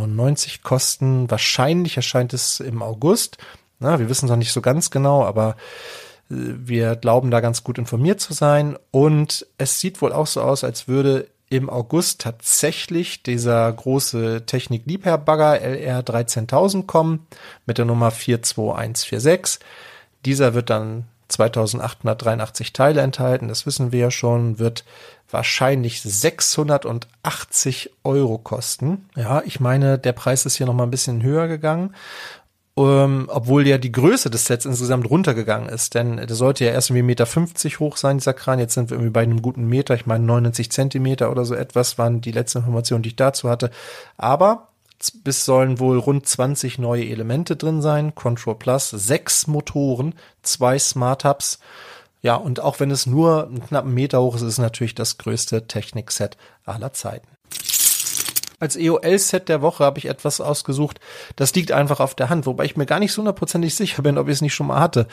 kosten. 0.62 1.30
Wahrscheinlich 1.30 1.96
erscheint 1.96 2.32
es 2.32 2.60
im 2.60 2.82
August. 2.82 3.38
Na, 3.80 3.98
wir 3.98 4.08
wissen 4.08 4.26
es 4.26 4.30
noch 4.30 4.36
nicht 4.36 4.52
so 4.52 4.60
ganz 4.60 4.90
genau, 4.90 5.24
aber 5.24 5.56
äh, 6.30 6.34
wir 6.34 6.96
glauben 6.96 7.30
da 7.30 7.40
ganz 7.40 7.64
gut 7.64 7.78
informiert 7.78 8.20
zu 8.20 8.32
sein. 8.32 8.76
Und 8.90 9.46
es 9.58 9.80
sieht 9.80 10.02
wohl 10.02 10.12
auch 10.12 10.26
so 10.26 10.40
aus, 10.40 10.64
als 10.64 10.88
würde 10.88 11.28
im 11.48 11.70
August 11.70 12.20
tatsächlich 12.20 13.22
dieser 13.22 13.70
große 13.72 14.44
Technik-Liebherr-Bagger 14.46 15.60
LR 15.60 16.02
13000 16.02 16.86
kommen 16.86 17.26
mit 17.66 17.78
der 17.78 17.84
Nummer 17.84 18.10
42146. 18.10 19.60
Dieser 20.24 20.54
wird 20.54 20.70
dann 20.70 21.04
2883 21.34 22.72
Teile 22.72 23.02
enthalten, 23.02 23.48
das 23.48 23.66
wissen 23.66 23.92
wir 23.92 24.00
ja 24.00 24.10
schon, 24.10 24.58
wird 24.58 24.84
wahrscheinlich 25.30 26.02
680 26.02 27.90
Euro 28.04 28.38
kosten. 28.38 29.08
Ja, 29.16 29.42
ich 29.44 29.60
meine, 29.60 29.98
der 29.98 30.12
Preis 30.12 30.46
ist 30.46 30.56
hier 30.56 30.66
noch 30.66 30.74
mal 30.74 30.84
ein 30.84 30.90
bisschen 30.90 31.22
höher 31.22 31.48
gegangen 31.48 31.94
ähm, 32.76 33.28
obwohl 33.30 33.66
ja 33.66 33.78
die 33.78 33.92
Größe 33.92 34.30
des 34.30 34.46
Sets 34.46 34.64
insgesamt 34.64 35.08
runtergegangen 35.08 35.68
ist. 35.68 35.94
Denn 35.94 36.16
der 36.16 36.34
sollte 36.34 36.64
ja 36.64 36.72
erst 36.72 36.90
irgendwie 36.90 37.04
Meter 37.04 37.26
50 37.26 37.78
hoch 37.80 37.96
sein, 37.96 38.18
dieser 38.18 38.34
Kran. 38.34 38.58
Jetzt 38.58 38.74
sind 38.74 38.90
wir 38.90 38.96
irgendwie 38.96 39.12
bei 39.12 39.22
einem 39.22 39.42
guten 39.42 39.68
Meter. 39.68 39.94
Ich 39.94 40.06
meine 40.06 40.24
99 40.24 40.70
Zentimeter 40.70 41.30
oder 41.30 41.44
so 41.44 41.54
etwas 41.54 41.98
waren 41.98 42.20
die 42.20 42.32
letzten 42.32 42.58
Informationen, 42.58 43.02
die 43.02 43.10
ich 43.10 43.16
dazu 43.16 43.48
hatte. 43.48 43.70
Aber 44.16 44.68
bis 45.10 45.44
sollen 45.44 45.78
wohl 45.78 45.98
rund 45.98 46.26
20 46.26 46.78
neue 46.78 47.06
Elemente 47.06 47.56
drin 47.56 47.82
sein. 47.82 48.14
Control 48.14 48.56
Plus, 48.56 48.90
sechs 48.90 49.46
Motoren, 49.46 50.14
zwei 50.42 50.78
Smart 50.78 51.24
Hubs. 51.24 51.58
Ja, 52.22 52.36
und 52.36 52.60
auch 52.60 52.80
wenn 52.80 52.90
es 52.90 53.06
nur 53.06 53.46
einen 53.46 53.64
knappen 53.64 53.92
Meter 53.92 54.22
hoch 54.22 54.36
ist, 54.36 54.42
ist 54.42 54.54
es 54.54 54.58
natürlich 54.58 54.94
das 54.94 55.18
größte 55.18 55.66
Technik-Set 55.66 56.36
aller 56.64 56.92
Zeiten. 56.92 57.28
Als 58.60 58.76
EOL-Set 58.76 59.50
der 59.50 59.60
Woche 59.60 59.84
habe 59.84 59.98
ich 59.98 60.06
etwas 60.06 60.40
ausgesucht. 60.40 60.98
Das 61.36 61.54
liegt 61.54 61.70
einfach 61.70 62.00
auf 62.00 62.14
der 62.14 62.30
Hand, 62.30 62.46
wobei 62.46 62.64
ich 62.64 62.78
mir 62.78 62.86
gar 62.86 62.98
nicht 62.98 63.12
so 63.12 63.18
hundertprozentig 63.18 63.74
sicher 63.74 64.00
bin, 64.00 64.16
ob 64.16 64.28
ich 64.28 64.34
es 64.34 64.40
nicht 64.40 64.54
schon 64.54 64.68
mal 64.68 64.80
hatte. 64.80 65.06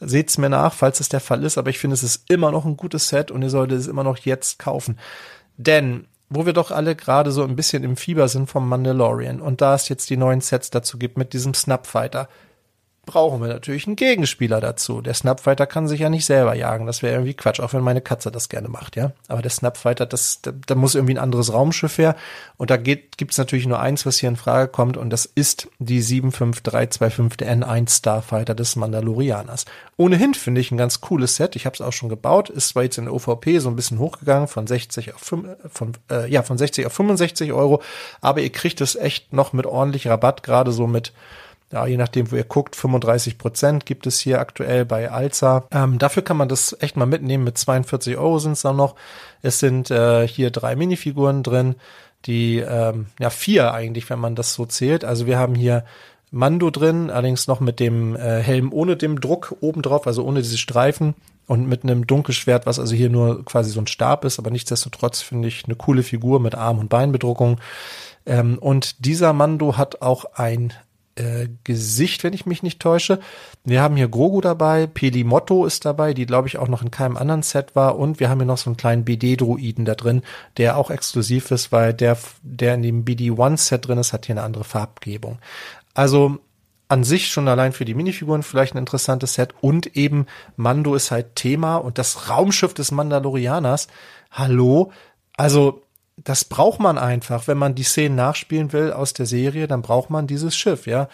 Seht's 0.00 0.38
mir 0.38 0.48
nach, 0.48 0.72
falls 0.72 1.00
es 1.00 1.10
der 1.10 1.20
Fall 1.20 1.44
ist, 1.44 1.58
aber 1.58 1.68
ich 1.68 1.78
finde, 1.78 1.94
es 1.94 2.02
ist 2.02 2.30
immer 2.30 2.50
noch 2.50 2.64
ein 2.64 2.78
gutes 2.78 3.08
Set 3.08 3.30
und 3.30 3.42
ihr 3.42 3.50
solltet 3.50 3.78
es 3.78 3.88
immer 3.88 4.04
noch 4.04 4.16
jetzt 4.18 4.58
kaufen. 4.58 4.98
Denn 5.58 6.06
wo 6.28 6.46
wir 6.46 6.52
doch 6.52 6.70
alle 6.70 6.96
gerade 6.96 7.30
so 7.32 7.42
ein 7.44 7.56
bisschen 7.56 7.84
im 7.84 7.96
Fieber 7.96 8.28
sind 8.28 8.48
vom 8.48 8.68
Mandalorian. 8.68 9.40
Und 9.40 9.60
da 9.60 9.74
es 9.74 9.88
jetzt 9.88 10.10
die 10.10 10.16
neuen 10.16 10.40
Sets 10.40 10.70
dazu 10.70 10.98
gibt 10.98 11.18
mit 11.18 11.32
diesem 11.32 11.54
Snapfighter, 11.54 12.28
brauchen 13.06 13.40
wir 13.40 13.48
natürlich 13.48 13.86
einen 13.86 13.96
Gegenspieler 13.96 14.60
dazu. 14.60 15.00
Der 15.00 15.14
Snapfighter 15.14 15.66
kann 15.66 15.88
sich 15.88 16.00
ja 16.00 16.08
nicht 16.08 16.26
selber 16.26 16.54
jagen. 16.54 16.86
Das 16.86 17.02
wäre 17.02 17.14
irgendwie 17.14 17.34
Quatsch, 17.34 17.60
auch 17.60 17.72
wenn 17.72 17.82
meine 17.82 18.00
Katze 18.00 18.30
das 18.30 18.48
gerne 18.48 18.68
macht, 18.68 18.96
ja. 18.96 19.12
Aber 19.28 19.42
der 19.42 19.50
Snapfighter, 19.50 20.06
das, 20.06 20.40
da, 20.42 20.52
da 20.66 20.74
muss 20.74 20.94
irgendwie 20.94 21.14
ein 21.14 21.18
anderes 21.18 21.52
Raumschiff 21.52 21.98
her. 21.98 22.16
Und 22.56 22.70
da 22.70 22.76
geht, 22.76 23.18
gibt's 23.18 23.38
natürlich 23.38 23.66
nur 23.66 23.80
eins, 23.80 24.06
was 24.06 24.18
hier 24.18 24.28
in 24.28 24.36
Frage 24.36 24.68
kommt, 24.68 24.96
und 24.96 25.10
das 25.10 25.26
ist 25.26 25.68
die 25.78 26.00
75325 26.00 27.36
der 27.36 27.56
N1 27.56 27.98
Starfighter 27.98 28.54
des 28.54 28.76
Mandalorianers. 28.76 29.64
Ohnehin 29.96 30.34
finde 30.34 30.60
ich 30.60 30.70
ein 30.70 30.76
ganz 30.76 31.00
cooles 31.00 31.36
Set. 31.36 31.56
Ich 31.56 31.66
habe 31.66 31.74
es 31.74 31.80
auch 31.80 31.92
schon 31.92 32.08
gebaut. 32.08 32.50
Ist 32.50 32.70
zwar 32.70 32.82
jetzt 32.82 32.98
in 32.98 33.08
OVP 33.08 33.58
so 33.58 33.68
ein 33.68 33.76
bisschen 33.76 33.98
hochgegangen 33.98 34.48
von 34.48 34.66
60 34.66 35.14
auf 35.14 35.20
5, 35.20 35.48
von 35.72 35.92
äh, 36.10 36.30
ja 36.30 36.42
von 36.42 36.58
60 36.58 36.86
auf 36.86 36.92
65 36.92 37.52
Euro, 37.52 37.82
aber 38.20 38.40
ihr 38.40 38.50
kriegt 38.50 38.80
es 38.80 38.96
echt 38.96 39.32
noch 39.32 39.52
mit 39.52 39.66
ordentlich 39.66 40.08
Rabatt, 40.08 40.42
gerade 40.42 40.72
so 40.72 40.86
mit 40.86 41.12
ja, 41.72 41.86
je 41.86 41.96
nachdem, 41.96 42.30
wo 42.30 42.36
ihr 42.36 42.44
guckt, 42.44 42.76
35 42.76 43.38
Prozent 43.38 43.86
gibt 43.86 44.06
es 44.06 44.20
hier 44.20 44.38
aktuell 44.40 44.84
bei 44.84 45.10
Alza. 45.10 45.64
Ähm, 45.72 45.98
dafür 45.98 46.22
kann 46.22 46.36
man 46.36 46.48
das 46.48 46.76
echt 46.80 46.96
mal 46.96 47.06
mitnehmen. 47.06 47.44
Mit 47.44 47.58
42 47.58 48.16
Euro 48.16 48.38
sind 48.38 48.52
es 48.52 48.62
dann 48.62 48.76
noch. 48.76 48.94
Es 49.42 49.58
sind 49.58 49.90
äh, 49.90 50.26
hier 50.28 50.50
drei 50.50 50.76
Minifiguren 50.76 51.42
drin, 51.42 51.74
die, 52.26 52.58
ähm, 52.58 53.06
ja, 53.18 53.30
vier 53.30 53.74
eigentlich, 53.74 54.08
wenn 54.08 54.20
man 54.20 54.36
das 54.36 54.54
so 54.54 54.66
zählt. 54.66 55.04
Also 55.04 55.26
wir 55.26 55.38
haben 55.38 55.54
hier 55.54 55.84
Mando 56.30 56.70
drin, 56.70 57.10
allerdings 57.10 57.46
noch 57.46 57.60
mit 57.60 57.80
dem 57.80 58.16
äh, 58.16 58.40
Helm 58.40 58.72
ohne 58.72 58.96
dem 58.96 59.20
Druck 59.20 59.56
obendrauf, 59.60 60.06
also 60.06 60.24
ohne 60.24 60.42
diese 60.42 60.58
Streifen 60.58 61.14
und 61.46 61.68
mit 61.68 61.84
einem 61.84 62.06
Dunkelschwert, 62.06 62.66
was 62.66 62.78
also 62.78 62.94
hier 62.94 63.10
nur 63.10 63.44
quasi 63.44 63.70
so 63.70 63.80
ein 63.80 63.86
Stab 63.86 64.24
ist, 64.24 64.38
aber 64.38 64.50
nichtsdestotrotz 64.50 65.20
finde 65.20 65.48
ich 65.48 65.64
eine 65.66 65.76
coole 65.76 66.02
Figur 66.02 66.40
mit 66.40 66.54
Arm- 66.54 66.78
und 66.78 66.88
Beinbedruckung. 66.88 67.60
Ähm, 68.26 68.58
und 68.58 69.04
dieser 69.04 69.32
Mando 69.32 69.76
hat 69.76 70.02
auch 70.02 70.24
ein 70.34 70.72
äh, 71.16 71.48
Gesicht, 71.64 72.24
wenn 72.24 72.32
ich 72.32 72.46
mich 72.46 72.62
nicht 72.62 72.80
täusche. 72.80 73.20
Wir 73.64 73.82
haben 73.82 73.96
hier 73.96 74.08
Grogu 74.08 74.40
dabei, 74.40 74.86
Pelimotto 74.86 75.64
ist 75.64 75.84
dabei, 75.84 76.14
die 76.14 76.26
glaube 76.26 76.48
ich 76.48 76.58
auch 76.58 76.68
noch 76.68 76.82
in 76.82 76.90
keinem 76.90 77.16
anderen 77.16 77.42
Set 77.42 77.76
war 77.76 77.98
und 77.98 78.20
wir 78.20 78.28
haben 78.28 78.40
hier 78.40 78.46
noch 78.46 78.58
so 78.58 78.70
einen 78.70 78.76
kleinen 78.76 79.04
BD-Druiden 79.04 79.84
da 79.84 79.94
drin, 79.94 80.22
der 80.56 80.76
auch 80.76 80.90
exklusiv 80.90 81.50
ist, 81.50 81.72
weil 81.72 81.94
der, 81.94 82.18
der 82.42 82.74
in 82.74 82.82
dem 82.82 83.04
BD-1-Set 83.04 83.86
drin 83.86 83.98
ist, 83.98 84.12
hat 84.12 84.26
hier 84.26 84.34
eine 84.34 84.42
andere 84.42 84.64
Farbgebung. 84.64 85.38
Also 85.94 86.38
an 86.88 87.04
sich 87.04 87.28
schon 87.28 87.48
allein 87.48 87.72
für 87.72 87.84
die 87.84 87.94
Minifiguren 87.94 88.42
vielleicht 88.42 88.74
ein 88.74 88.78
interessantes 88.78 89.34
Set 89.34 89.54
und 89.60 89.96
eben 89.96 90.26
Mando 90.56 90.94
ist 90.94 91.10
halt 91.10 91.36
Thema 91.36 91.76
und 91.76 91.98
das 91.98 92.28
Raumschiff 92.28 92.74
des 92.74 92.90
Mandalorianers. 92.90 93.88
Hallo, 94.30 94.92
also 95.36 95.83
das 96.16 96.44
braucht 96.44 96.80
man 96.80 96.96
einfach, 96.96 97.48
wenn 97.48 97.58
man 97.58 97.74
die 97.74 97.82
Szenen 97.82 98.14
nachspielen 98.14 98.72
will 98.72 98.92
aus 98.92 99.12
der 99.12 99.26
Serie, 99.26 99.66
dann 99.66 99.82
braucht 99.82 100.10
man 100.10 100.26
dieses 100.26 100.56
Schiff, 100.56 100.86
ja. 100.86 101.08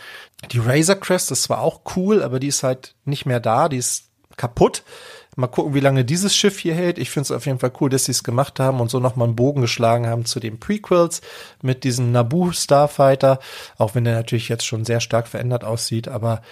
Die 0.53 0.59
Razor 0.59 0.97
Crest 0.97 1.31
ist 1.31 1.45
zwar 1.45 1.61
auch 1.61 1.81
cool, 1.97 2.23
aber 2.23 2.39
die 2.39 2.49
ist 2.49 2.63
halt 2.63 2.95
nicht 3.05 3.27
mehr 3.27 3.41
da, 3.41 3.69
die 3.69 3.79
ist 3.79 4.11
kaputt. 4.37 4.83
Mal 5.37 5.47
gucken, 5.47 5.75
wie 5.75 5.81
lange 5.81 6.05
dieses 6.05 6.35
Schiff 6.35 6.59
hier 6.59 6.75
hält. 6.75 6.99
Ich 6.99 7.11
finde 7.11 7.23
es 7.25 7.31
auf 7.31 7.47
jeden 7.47 7.61
Fall 7.61 7.73
cool, 7.81 7.89
dass 7.89 8.07
sie 8.07 8.13
es 8.13 8.25
gemacht 8.25 8.59
haben 8.61 8.81
und 8.81 8.91
so 8.91 8.99
nochmal 8.99 9.29
einen 9.29 9.37
Bogen 9.37 9.61
geschlagen 9.61 10.07
haben 10.07 10.25
zu 10.25 10.41
den 10.41 10.59
Prequels 10.59 11.23
mit 11.63 11.85
diesem 11.85 12.13
Naboo 12.13 12.53
Starfighter, 12.53 13.39
auch 13.79 13.95
wenn 13.95 14.05
der 14.05 14.15
natürlich 14.15 14.49
jetzt 14.49 14.67
schon 14.67 14.85
sehr 14.85 15.01
stark 15.01 15.29
verändert 15.29 15.65
aussieht, 15.65 16.09
aber 16.09 16.43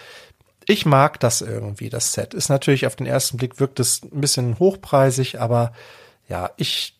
ich 0.64 0.84
mag 0.84 1.18
das 1.20 1.40
irgendwie, 1.40 1.88
das 1.88 2.12
Set. 2.12 2.34
Ist 2.34 2.50
natürlich 2.50 2.86
auf 2.86 2.94
den 2.94 3.06
ersten 3.06 3.38
Blick 3.38 3.58
wirkt 3.58 3.80
es 3.80 4.02
ein 4.02 4.20
bisschen 4.20 4.58
hochpreisig, 4.58 5.40
aber 5.40 5.72
ja, 6.28 6.50
ich 6.56 6.97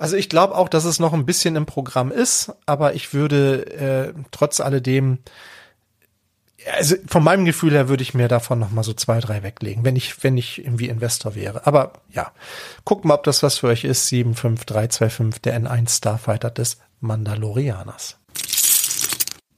also 0.00 0.16
ich 0.16 0.30
glaube 0.30 0.56
auch, 0.56 0.70
dass 0.70 0.84
es 0.84 0.98
noch 0.98 1.12
ein 1.12 1.26
bisschen 1.26 1.56
im 1.56 1.66
Programm 1.66 2.10
ist, 2.10 2.54
aber 2.64 2.94
ich 2.94 3.12
würde 3.12 3.66
äh, 3.66 4.22
trotz 4.30 4.58
alledem, 4.60 5.18
also 6.74 6.96
von 7.06 7.22
meinem 7.22 7.44
Gefühl 7.44 7.72
her 7.72 7.90
würde 7.90 8.02
ich 8.02 8.14
mir 8.14 8.26
davon 8.26 8.58
noch 8.58 8.70
mal 8.70 8.82
so 8.82 8.94
zwei, 8.94 9.20
drei 9.20 9.42
weglegen, 9.42 9.84
wenn 9.84 9.96
ich, 9.96 10.24
wenn 10.24 10.38
ich 10.38 10.64
irgendwie 10.64 10.88
Investor 10.88 11.34
wäre. 11.34 11.66
Aber 11.66 11.92
ja, 12.10 12.32
guckt 12.86 13.04
mal, 13.04 13.12
ob 13.12 13.24
das 13.24 13.42
was 13.42 13.58
für 13.58 13.66
euch 13.66 13.84
ist. 13.84 14.08
75325, 14.08 15.42
der 15.42 15.60
N1 15.60 15.98
Starfighter 15.98 16.50
des 16.50 16.78
Mandalorianers. 17.00 18.16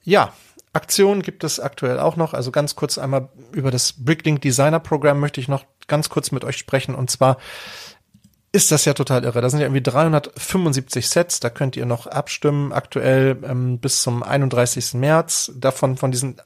Ja, 0.03 0.33
Aktionen 0.73 1.23
gibt 1.23 1.45
es 1.45 1.61
aktuell 1.61 2.01
auch 2.01 2.17
noch. 2.17 2.35
Also 2.35 2.51
ganz 2.51 2.75
kurz 2.75 2.99
einmal 2.99 3.29
über 3.53 3.71
das 3.71 3.93
Bricklink 3.93 4.41
Designer 4.41 4.81
Programm 4.81 5.21
möchte 5.21 5.41
ich 5.41 5.47
noch 5.47 5.67
ganz 5.87 6.09
kurz 6.09 6.33
mit 6.33 6.45
euch 6.45 6.57
sprechen. 6.57 6.97
Und 6.97 7.13
zwar 7.13 7.37
ist 8.53 8.71
das 8.71 8.85
ja 8.85 8.93
total 8.93 9.25
irre. 9.25 9.41
Da 9.41 9.49
sind 9.49 9.61
ja 9.61 9.67
irgendwie 9.67 9.83
375 9.83 11.09
Sets, 11.09 11.41
da 11.41 11.49
könnt 11.49 11.77
ihr 11.77 11.87
noch 11.87 12.07
abstimmen, 12.07 12.73
aktuell 12.73 13.39
ähm, 13.45 13.79
bis 13.79 14.03
zum 14.03 14.23
31. 14.23 14.95
März. 14.95 15.51
Davon, 15.57 15.97
von 15.97 16.13
diesen 16.13 16.41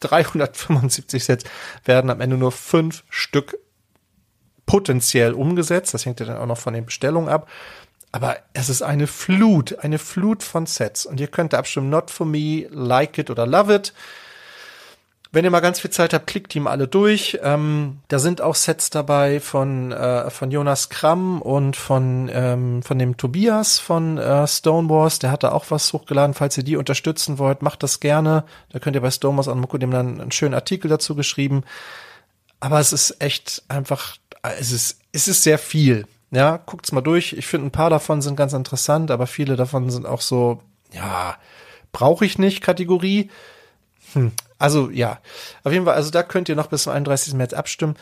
375 0.00 1.22
Sets 1.22 1.44
werden 1.84 2.10
am 2.10 2.22
Ende 2.22 2.38
nur 2.38 2.50
fünf 2.50 3.04
Stück 3.10 3.58
potenziell 4.64 5.34
umgesetzt. 5.34 5.92
Das 5.92 6.06
hängt 6.06 6.20
ja 6.20 6.26
dann 6.26 6.38
auch 6.38 6.46
noch 6.46 6.58
von 6.58 6.72
den 6.72 6.86
Bestellungen 6.86 7.28
ab. 7.28 7.48
Aber 8.12 8.38
es 8.54 8.68
ist 8.68 8.82
eine 8.82 9.06
Flut, 9.06 9.78
eine 9.80 9.98
Flut 9.98 10.42
von 10.42 10.66
Sets. 10.66 11.06
Und 11.06 11.20
ihr 11.20 11.28
könnt 11.28 11.52
da 11.52 11.58
abstimmen, 11.58 11.90
not 11.90 12.10
for 12.10 12.26
me, 12.26 12.66
like 12.70 13.18
it 13.18 13.30
oder 13.30 13.46
love 13.46 13.72
it. 13.74 13.92
Wenn 15.32 15.44
ihr 15.44 15.50
mal 15.52 15.60
ganz 15.60 15.78
viel 15.78 15.90
Zeit 15.92 16.12
habt, 16.12 16.26
klickt 16.26 16.56
mal 16.56 16.70
alle 16.70 16.88
durch. 16.88 17.38
Ähm, 17.42 18.00
da 18.08 18.18
sind 18.18 18.40
auch 18.40 18.56
Sets 18.56 18.90
dabei 18.90 19.38
von 19.38 19.92
äh, 19.92 20.28
von 20.28 20.50
Jonas 20.50 20.88
Kramm 20.88 21.40
und 21.40 21.76
von 21.76 22.28
ähm, 22.32 22.82
von 22.82 22.98
dem 22.98 23.16
Tobias 23.16 23.78
von 23.78 24.18
äh, 24.18 24.46
Stonewars. 24.48 25.20
Der 25.20 25.30
hat 25.30 25.44
da 25.44 25.52
auch 25.52 25.66
was 25.68 25.92
hochgeladen. 25.92 26.34
Falls 26.34 26.58
ihr 26.58 26.64
die 26.64 26.76
unterstützen 26.76 27.38
wollt, 27.38 27.62
macht 27.62 27.84
das 27.84 28.00
gerne. 28.00 28.42
Da 28.72 28.80
könnt 28.80 28.96
ihr 28.96 29.02
bei 29.02 29.10
Stonewars 29.12 29.46
an 29.46 29.60
Moko 29.60 29.78
dem 29.78 29.92
dann 29.92 30.20
einen 30.20 30.32
schönen 30.32 30.54
Artikel 30.54 30.88
dazu 30.88 31.14
geschrieben. 31.14 31.62
Aber 32.58 32.80
es 32.80 32.92
ist 32.92 33.22
echt 33.22 33.62
einfach, 33.68 34.16
es 34.58 34.72
ist 34.72 34.98
es 35.12 35.28
ist 35.28 35.44
sehr 35.44 35.58
viel. 35.58 36.06
Ja, 36.32 36.56
guckt's 36.56 36.90
mal 36.90 37.02
durch. 37.02 37.34
Ich 37.34 37.46
finde 37.46 37.68
ein 37.68 37.72
paar 37.72 37.90
davon 37.90 38.20
sind 38.20 38.34
ganz 38.34 38.52
interessant, 38.52 39.12
aber 39.12 39.28
viele 39.28 39.54
davon 39.54 39.90
sind 39.90 40.06
auch 40.06 40.20
so, 40.20 40.60
ja, 40.92 41.36
brauche 41.92 42.24
ich 42.24 42.38
nicht 42.38 42.62
Kategorie. 42.62 43.30
Hm. 44.12 44.32
Also 44.58 44.90
ja, 44.90 45.18
auf 45.64 45.72
jeden 45.72 45.84
Fall, 45.84 45.94
also 45.94 46.10
da 46.10 46.22
könnt 46.22 46.48
ihr 46.48 46.56
noch 46.56 46.66
bis 46.66 46.84
zum 46.84 46.92
31. 46.92 47.34
März 47.34 47.52
abstimmen. 47.52 47.96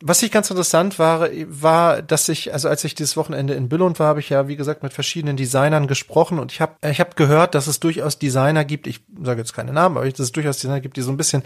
Was 0.00 0.22
ich 0.22 0.30
ganz 0.30 0.48
interessant 0.48 1.00
war, 1.00 1.28
war, 1.48 2.02
dass 2.02 2.28
ich, 2.28 2.52
also 2.52 2.68
als 2.68 2.84
ich 2.84 2.94
dieses 2.94 3.16
Wochenende 3.16 3.54
in 3.54 3.68
Billund 3.68 3.98
war, 3.98 4.06
habe 4.06 4.20
ich 4.20 4.28
ja, 4.28 4.46
wie 4.46 4.54
gesagt, 4.54 4.84
mit 4.84 4.92
verschiedenen 4.92 5.36
Designern 5.36 5.88
gesprochen 5.88 6.38
und 6.38 6.52
ich 6.52 6.60
habe 6.60 6.76
ich 6.88 7.00
hab 7.00 7.16
gehört, 7.16 7.56
dass 7.56 7.66
es 7.66 7.80
durchaus 7.80 8.18
Designer 8.18 8.64
gibt, 8.64 8.86
ich 8.86 9.00
sage 9.22 9.40
jetzt 9.40 9.54
keine 9.54 9.72
Namen, 9.72 9.96
aber 9.96 10.08
dass 10.08 10.20
es 10.20 10.32
durchaus 10.32 10.58
Designer 10.58 10.80
gibt, 10.80 10.96
die 10.96 11.02
so 11.02 11.10
ein 11.10 11.16
bisschen 11.16 11.42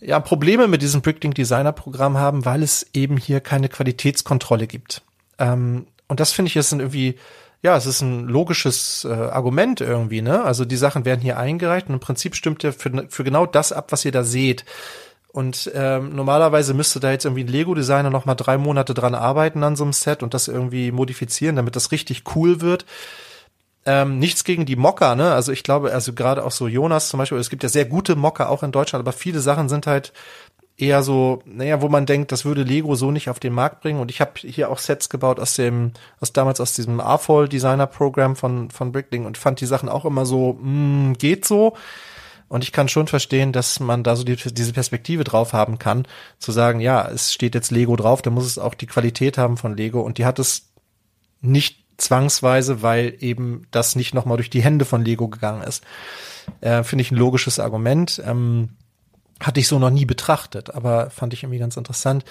ja, 0.00 0.20
Probleme 0.20 0.68
mit 0.68 0.80
diesem 0.80 1.02
Bricklink 1.02 1.34
Designer 1.34 1.72
Programm 1.72 2.18
haben, 2.18 2.44
weil 2.44 2.62
es 2.62 2.86
eben 2.94 3.16
hier 3.16 3.40
keine 3.40 3.68
Qualitätskontrolle 3.68 4.68
gibt. 4.68 5.02
Ähm, 5.38 5.86
und 6.06 6.20
das 6.20 6.32
finde 6.32 6.50
ich 6.50 6.56
ist 6.56 6.72
irgendwie 6.72 7.16
ja, 7.66 7.76
es 7.76 7.84
ist 7.84 8.00
ein 8.00 8.28
logisches 8.28 9.04
äh, 9.04 9.12
Argument 9.12 9.80
irgendwie, 9.80 10.22
ne? 10.22 10.44
Also 10.44 10.64
die 10.64 10.76
Sachen 10.76 11.04
werden 11.04 11.20
hier 11.20 11.36
eingereicht 11.36 11.88
und 11.88 11.94
im 11.94 12.00
Prinzip 12.00 12.36
stimmt 12.36 12.62
er 12.62 12.72
für, 12.72 13.06
für 13.08 13.24
genau 13.24 13.44
das 13.44 13.72
ab, 13.72 13.90
was 13.90 14.04
ihr 14.04 14.12
da 14.12 14.22
seht. 14.22 14.64
Und 15.32 15.68
ähm, 15.74 16.14
normalerweise 16.14 16.74
müsste 16.74 17.00
da 17.00 17.10
jetzt 17.10 17.24
irgendwie 17.24 17.42
ein 17.42 17.48
Lego-Designer 17.48 18.10
noch 18.10 18.24
mal 18.24 18.36
drei 18.36 18.56
Monate 18.56 18.94
dran 18.94 19.16
arbeiten 19.16 19.64
an 19.64 19.74
so 19.74 19.82
einem 19.82 19.92
Set 19.92 20.22
und 20.22 20.32
das 20.32 20.46
irgendwie 20.46 20.92
modifizieren, 20.92 21.56
damit 21.56 21.74
das 21.74 21.90
richtig 21.90 22.22
cool 22.36 22.60
wird. 22.60 22.86
Ähm, 23.84 24.20
nichts 24.20 24.44
gegen 24.44 24.64
die 24.64 24.76
Mocker, 24.76 25.16
ne? 25.16 25.32
Also 25.32 25.50
ich 25.50 25.64
glaube, 25.64 25.92
also 25.92 26.12
gerade 26.12 26.44
auch 26.44 26.52
so 26.52 26.68
Jonas 26.68 27.08
zum 27.08 27.18
Beispiel, 27.18 27.38
es 27.38 27.50
gibt 27.50 27.64
ja 27.64 27.68
sehr 27.68 27.86
gute 27.86 28.14
Mocker 28.14 28.48
auch 28.48 28.62
in 28.62 28.70
Deutschland, 28.70 29.02
aber 29.02 29.12
viele 29.12 29.40
Sachen 29.40 29.68
sind 29.68 29.88
halt 29.88 30.12
eher 30.78 31.02
so, 31.02 31.42
naja, 31.46 31.80
wo 31.80 31.88
man 31.88 32.06
denkt, 32.06 32.32
das 32.32 32.44
würde 32.44 32.62
Lego 32.62 32.94
so 32.94 33.10
nicht 33.10 33.30
auf 33.30 33.40
den 33.40 33.54
Markt 33.54 33.80
bringen. 33.80 34.00
Und 34.00 34.10
ich 34.10 34.20
habe 34.20 34.32
hier 34.36 34.70
auch 34.70 34.78
Sets 34.78 35.08
gebaut 35.08 35.40
aus 35.40 35.54
dem, 35.54 35.92
aus 36.20 36.32
damals 36.32 36.60
aus 36.60 36.74
diesem 36.74 37.00
AFOL 37.00 37.48
Designer 37.48 37.86
Programm 37.86 38.36
von, 38.36 38.70
von 38.70 38.92
Brickling 38.92 39.24
und 39.24 39.38
fand 39.38 39.60
die 39.60 39.66
Sachen 39.66 39.88
auch 39.88 40.04
immer 40.04 40.26
so, 40.26 40.58
mh, 40.60 41.14
geht 41.18 41.44
so. 41.44 41.74
Und 42.48 42.62
ich 42.62 42.72
kann 42.72 42.88
schon 42.88 43.08
verstehen, 43.08 43.52
dass 43.52 43.80
man 43.80 44.04
da 44.04 44.14
so 44.14 44.22
die, 44.22 44.36
diese 44.36 44.72
Perspektive 44.72 45.24
drauf 45.24 45.52
haben 45.52 45.78
kann, 45.78 46.06
zu 46.38 46.52
sagen, 46.52 46.80
ja, 46.80 47.08
es 47.08 47.32
steht 47.32 47.54
jetzt 47.54 47.72
Lego 47.72 47.96
drauf, 47.96 48.22
dann 48.22 48.34
muss 48.34 48.46
es 48.46 48.58
auch 48.58 48.74
die 48.74 48.86
Qualität 48.86 49.36
haben 49.36 49.56
von 49.56 49.76
Lego 49.76 50.00
und 50.00 50.18
die 50.18 50.26
hat 50.26 50.38
es 50.38 50.68
nicht 51.40 51.84
zwangsweise, 51.96 52.82
weil 52.82 53.16
eben 53.20 53.66
das 53.70 53.96
nicht 53.96 54.14
nochmal 54.14 54.36
durch 54.36 54.50
die 54.50 54.62
Hände 54.62 54.84
von 54.84 55.04
Lego 55.04 55.28
gegangen 55.28 55.62
ist. 55.62 55.82
Äh, 56.60 56.84
Finde 56.84 57.02
ich 57.02 57.10
ein 57.10 57.16
logisches 57.16 57.58
Argument. 57.58 58.22
Ähm, 58.24 58.68
hatte 59.40 59.60
ich 59.60 59.68
so 59.68 59.78
noch 59.78 59.90
nie 59.90 60.06
betrachtet, 60.06 60.74
aber 60.74 61.10
fand 61.10 61.32
ich 61.32 61.42
irgendwie 61.42 61.58
ganz 61.58 61.76
interessant. 61.76 62.24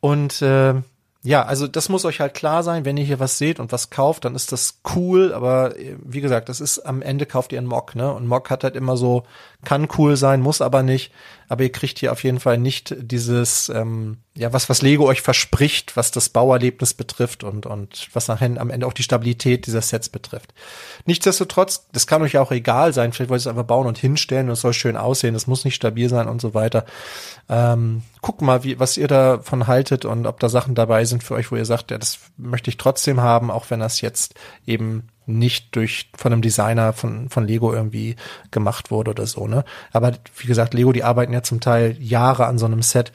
Und 0.00 0.42
äh, 0.42 0.74
ja, 1.22 1.44
also 1.44 1.66
das 1.66 1.88
muss 1.88 2.04
euch 2.04 2.20
halt 2.20 2.34
klar 2.34 2.62
sein, 2.62 2.84
wenn 2.84 2.96
ihr 2.96 3.04
hier 3.04 3.18
was 3.18 3.36
seht 3.36 3.58
und 3.58 3.72
was 3.72 3.90
kauft, 3.90 4.24
dann 4.24 4.36
ist 4.36 4.52
das 4.52 4.80
cool, 4.94 5.34
aber 5.34 5.76
äh, 5.76 5.96
wie 6.00 6.20
gesagt, 6.20 6.48
das 6.48 6.60
ist 6.60 6.78
am 6.78 7.02
Ende 7.02 7.26
kauft 7.26 7.52
ihr 7.52 7.58
einen 7.58 7.66
Mock, 7.66 7.96
ne? 7.96 8.12
Und 8.12 8.28
Mock 8.28 8.48
hat 8.48 8.62
halt 8.62 8.76
immer 8.76 8.96
so, 8.96 9.24
kann 9.66 9.88
cool 9.98 10.16
sein, 10.16 10.40
muss 10.40 10.60
aber 10.60 10.84
nicht, 10.84 11.12
aber 11.48 11.64
ihr 11.64 11.72
kriegt 11.72 11.98
hier 11.98 12.12
auf 12.12 12.22
jeden 12.22 12.38
Fall 12.38 12.56
nicht 12.56 12.94
dieses, 12.98 13.68
ähm, 13.68 14.18
ja, 14.36 14.52
was, 14.52 14.68
was 14.68 14.80
Lego 14.80 15.06
euch 15.06 15.22
verspricht, 15.22 15.96
was 15.96 16.12
das 16.12 16.28
Bauerlebnis 16.28 16.94
betrifft 16.94 17.42
und, 17.42 17.66
und 17.66 18.08
was 18.12 18.28
nachher 18.28 18.60
am 18.60 18.70
Ende 18.70 18.86
auch 18.86 18.92
die 18.92 19.02
Stabilität 19.02 19.66
dieser 19.66 19.82
Sets 19.82 20.08
betrifft. 20.08 20.54
Nichtsdestotrotz, 21.04 21.88
das 21.90 22.06
kann 22.06 22.22
euch 22.22 22.34
ja 22.34 22.42
auch 22.42 22.52
egal 22.52 22.92
sein, 22.92 23.12
vielleicht 23.12 23.28
wollt 23.28 23.40
ihr 23.40 23.42
es 23.42 23.46
einfach 23.48 23.64
bauen 23.64 23.88
und 23.88 23.98
hinstellen 23.98 24.46
und 24.46 24.52
es 24.52 24.60
soll 24.60 24.72
schön 24.72 24.96
aussehen, 24.96 25.34
es 25.34 25.48
muss 25.48 25.64
nicht 25.64 25.74
stabil 25.74 26.08
sein 26.08 26.28
und 26.28 26.40
so 26.40 26.54
weiter. 26.54 26.86
Ähm, 27.48 28.02
guckt 28.22 28.42
mal, 28.42 28.62
wie, 28.62 28.78
was 28.78 28.96
ihr 28.96 29.08
davon 29.08 29.66
haltet 29.66 30.04
und 30.04 30.26
ob 30.26 30.38
da 30.38 30.48
Sachen 30.48 30.76
dabei 30.76 31.04
sind 31.04 31.24
für 31.24 31.34
euch, 31.34 31.50
wo 31.50 31.56
ihr 31.56 31.66
sagt, 31.66 31.90
ja, 31.90 31.98
das 31.98 32.20
möchte 32.36 32.70
ich 32.70 32.76
trotzdem 32.76 33.20
haben, 33.20 33.50
auch 33.50 33.68
wenn 33.70 33.80
das 33.80 34.00
jetzt 34.00 34.34
eben 34.64 35.08
nicht 35.26 35.74
durch 35.74 36.10
von 36.16 36.32
einem 36.32 36.42
Designer 36.42 36.92
von 36.92 37.28
von 37.28 37.46
Lego 37.46 37.72
irgendwie 37.72 38.16
gemacht 38.50 38.90
wurde 38.90 39.10
oder 39.10 39.26
so 39.26 39.46
ne? 39.46 39.64
Aber 39.92 40.12
wie 40.36 40.46
gesagt 40.46 40.74
Lego 40.74 40.92
die 40.92 41.04
arbeiten 41.04 41.32
ja 41.32 41.42
zum 41.42 41.60
Teil 41.60 41.96
Jahre 42.00 42.46
an 42.46 42.58
so 42.58 42.66
einem 42.66 42.82
Set 42.82 43.12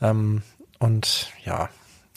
ähm, 0.00 0.42
und 0.78 1.32
ja 1.44 1.68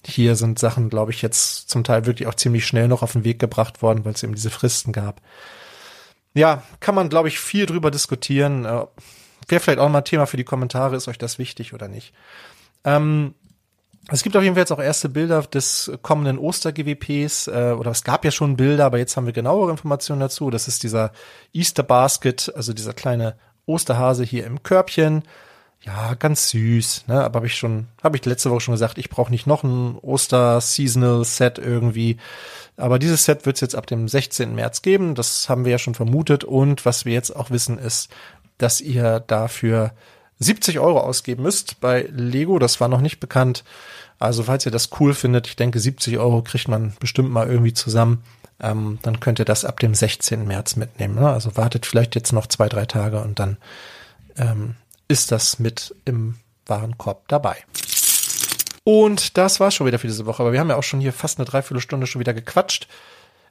hier 0.06 0.36
sind 0.36 0.60
Sachen 0.60 0.90
glaube 0.90 1.12
ich 1.12 1.22
jetzt 1.22 1.70
zum 1.70 1.84
Teil 1.84 2.06
wirklich 2.06 2.28
auch 2.28 2.36
ziemlich 2.36 2.66
schnell 2.66 2.88
noch 2.88 3.02
auf 3.02 3.14
den 3.14 3.24
Weg 3.24 3.40
gebracht 3.40 3.82
worden 3.82 4.06
weil 4.06 4.14
es 4.14 4.24
eben 4.24 4.36
diese 4.36 4.50
Fristen 4.50 4.92
gab. 4.92 5.22
Ja 6.34 6.64
kann 6.80 6.96
man 6.96 7.10
glaube 7.10 7.30
ich 7.30 7.40
viel 7.40 7.66
drüber 7.66 7.92
diskutieren. 7.92 8.66
Äh, 8.66 8.86
wäre 9.48 9.62
vielleicht 9.62 9.80
auch 9.80 9.90
mal 9.90 10.02
Thema 10.02 10.26
für 10.26 10.38
die 10.38 10.44
Kommentare 10.44 10.96
ist 10.96 11.08
euch 11.08 11.18
das 11.18 11.40
wichtig 11.40 11.74
oder 11.74 11.88
nicht? 11.88 12.14
Ähm, 12.84 13.36
es 14.12 14.24
gibt 14.24 14.36
auf 14.36 14.44
jeden 14.44 14.56
Fall 14.56 14.62
jetzt 14.62 14.72
auch 14.72 14.82
erste 14.82 15.10
Bilder 15.10 15.42
des 15.44 15.92
kommenden 16.02 16.38
Oster-GWPs, 16.38 17.48
äh, 17.48 17.76
oder 17.78 17.92
es 17.92 18.04
gab 18.04 18.26
ja 18.26 18.32
schon 18.32 18.58
Bilder, 18.58 18.86
aber 18.86 18.98
jetzt 18.98 19.16
haben 19.18 19.26
wir 19.26 19.34
genauere 19.34 19.72
Informationen 19.72 20.22
dazu. 20.22 20.50
Das 20.50 20.68
ist 20.68 20.84
dieser 20.84 21.12
Easter 21.54 21.84
Basket, 21.84 22.52
also 22.56 22.74
dieser 22.74 22.94
kleine 22.94 23.36
Osterhase 23.66 24.24
hier 24.24 24.46
im 24.46 24.64
Körbchen. 24.64 25.24
Ja, 25.82 26.14
ganz 26.16 26.50
süß, 26.50 27.06
ne? 27.08 27.24
Aber 27.24 27.38
habe 27.38 27.48
ich 27.48 27.56
schon, 27.56 27.88
habe 28.04 28.18
ich 28.18 28.26
letzte 28.26 28.52
Woche 28.52 28.60
schon 28.60 28.74
gesagt, 28.74 28.98
ich 28.98 29.10
brauche 29.10 29.32
nicht 29.32 29.48
noch 29.48 29.64
ein 29.64 29.98
Oster-Seasonal-Set 30.02 31.58
irgendwie. 31.58 32.18
Aber 32.76 33.00
dieses 33.00 33.24
Set 33.24 33.46
wird 33.46 33.56
es 33.56 33.62
jetzt 33.62 33.76
ab 33.76 33.88
dem 33.88 34.10
16. 34.10 34.54
März 34.56 34.82
geben. 34.82 35.16
Das 35.16 35.48
haben 35.48 35.64
wir 35.64 35.72
ja 35.72 35.78
schon 35.78 35.96
vermutet. 35.96 36.44
Und 36.44 36.86
was 36.86 37.06
wir 37.06 37.14
jetzt 37.14 37.34
auch 37.34 37.50
wissen, 37.50 37.78
ist, 37.78 38.10
dass 38.58 38.82
ihr 38.82 39.22
dafür 39.22 39.92
70 40.40 40.80
Euro 40.80 41.00
ausgeben 41.00 41.44
müsst 41.44 41.80
bei 41.82 42.08
Lego. 42.12 42.60
Das 42.60 42.80
war 42.80 42.88
noch 42.88 43.02
nicht 43.02 43.20
bekannt. 43.20 43.64
Also 44.20 44.44
falls 44.44 44.66
ihr 44.66 44.72
das 44.72 44.90
cool 45.00 45.14
findet, 45.14 45.48
ich 45.48 45.56
denke 45.56 45.80
70 45.80 46.18
Euro 46.18 46.42
kriegt 46.42 46.68
man 46.68 46.94
bestimmt 47.00 47.32
mal 47.32 47.48
irgendwie 47.48 47.74
zusammen. 47.74 48.24
Ähm, 48.62 49.00
dann 49.02 49.20
könnt 49.20 49.40
ihr 49.40 49.46
das 49.46 49.64
ab 49.64 49.80
dem 49.80 49.94
16. 49.94 50.46
März 50.46 50.76
mitnehmen. 50.76 51.16
Ne? 51.16 51.30
Also 51.30 51.56
wartet 51.56 51.86
vielleicht 51.86 52.16
jetzt 52.16 52.34
noch 52.34 52.48
zwei, 52.48 52.68
drei 52.68 52.86
Tage 52.86 53.22
und 53.22 53.40
dann 53.40 53.58
ähm, 54.38 54.76
ist 55.08 55.32
das 55.32 55.60
mit 55.60 55.96
im 56.06 56.36
Warenkorb 56.66 57.28
dabei. 57.28 57.58
Und 58.84 59.38
das 59.38 59.60
war's 59.60 59.76
schon 59.76 59.88
wieder 59.88 60.00
für 60.00 60.08
diese 60.08 60.26
Woche. 60.26 60.42
Aber 60.42 60.52
wir 60.52 60.60
haben 60.60 60.70
ja 60.70 60.76
auch 60.76 60.84
schon 60.84 61.00
hier 61.00 61.14
fast 61.14 61.38
eine 61.38 61.46
Dreiviertelstunde 61.46 62.08
schon 62.08 62.20
wieder 62.20 62.34
gequatscht. 62.34 62.88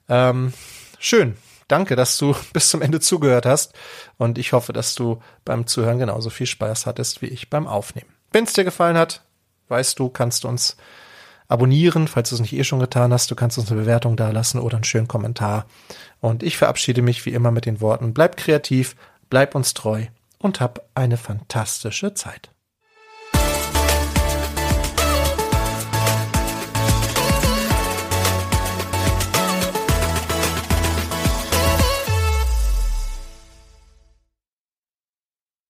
Ähm, 0.09 0.53
schön. 0.99 1.37
Danke, 1.69 1.97
dass 1.97 2.19
du 2.19 2.35
bis 2.53 2.71
zum 2.71 2.83
Ende 2.83 3.01
zugehört 3.01 3.47
hast. 3.47 3.75
Und 4.17 4.39
ich 4.39 4.53
hoffe, 4.53 4.73
dass 4.73 4.95
du 4.95 5.21
beim 5.45 5.67
Zuhören 5.67 5.99
genauso 5.99 6.31
viel 6.31 6.47
Spaß 6.47 6.87
hattest 6.87 7.23
wie 7.23 7.27
ich 7.27 7.51
beim 7.51 7.67
Aufnehmen. 7.67 8.11
Wenn 8.33 8.45
es 8.45 8.55
dir 8.55 8.65
gefallen 8.65 8.97
hat, 8.97 9.23
weißt 9.69 9.99
du, 9.99 10.09
kannst 10.09 10.45
du 10.45 10.49
uns 10.49 10.77
abonnieren, 11.47 12.09
falls 12.09 12.31
du 12.31 12.35
es 12.35 12.41
nicht 12.41 12.53
eh 12.53 12.65
schon 12.65 12.79
getan 12.79 13.13
hast. 13.13 13.31
Du 13.31 13.35
kannst 13.35 13.59
uns 13.59 13.71
eine 13.71 13.81
Bewertung 13.81 14.17
da 14.17 14.31
lassen 14.31 14.59
oder 14.59 14.77
einen 14.77 14.85
schönen 14.85 15.09
Kommentar. 15.09 15.67
Und 16.21 16.43
ich 16.43 16.57
verabschiede 16.57 17.03
mich 17.03 17.25
wie 17.27 17.33
immer 17.33 17.51
mit 17.51 17.67
den 17.67 17.81
Worten, 17.81 18.13
bleib 18.13 18.37
kreativ, 18.37 18.97
bleib 19.31 19.55
uns 19.55 19.75
treu 19.75 20.07
und 20.39 20.61
hab 20.61 20.89
eine 20.95 21.17
fantastische 21.17 22.15
Zeit. 22.15 22.51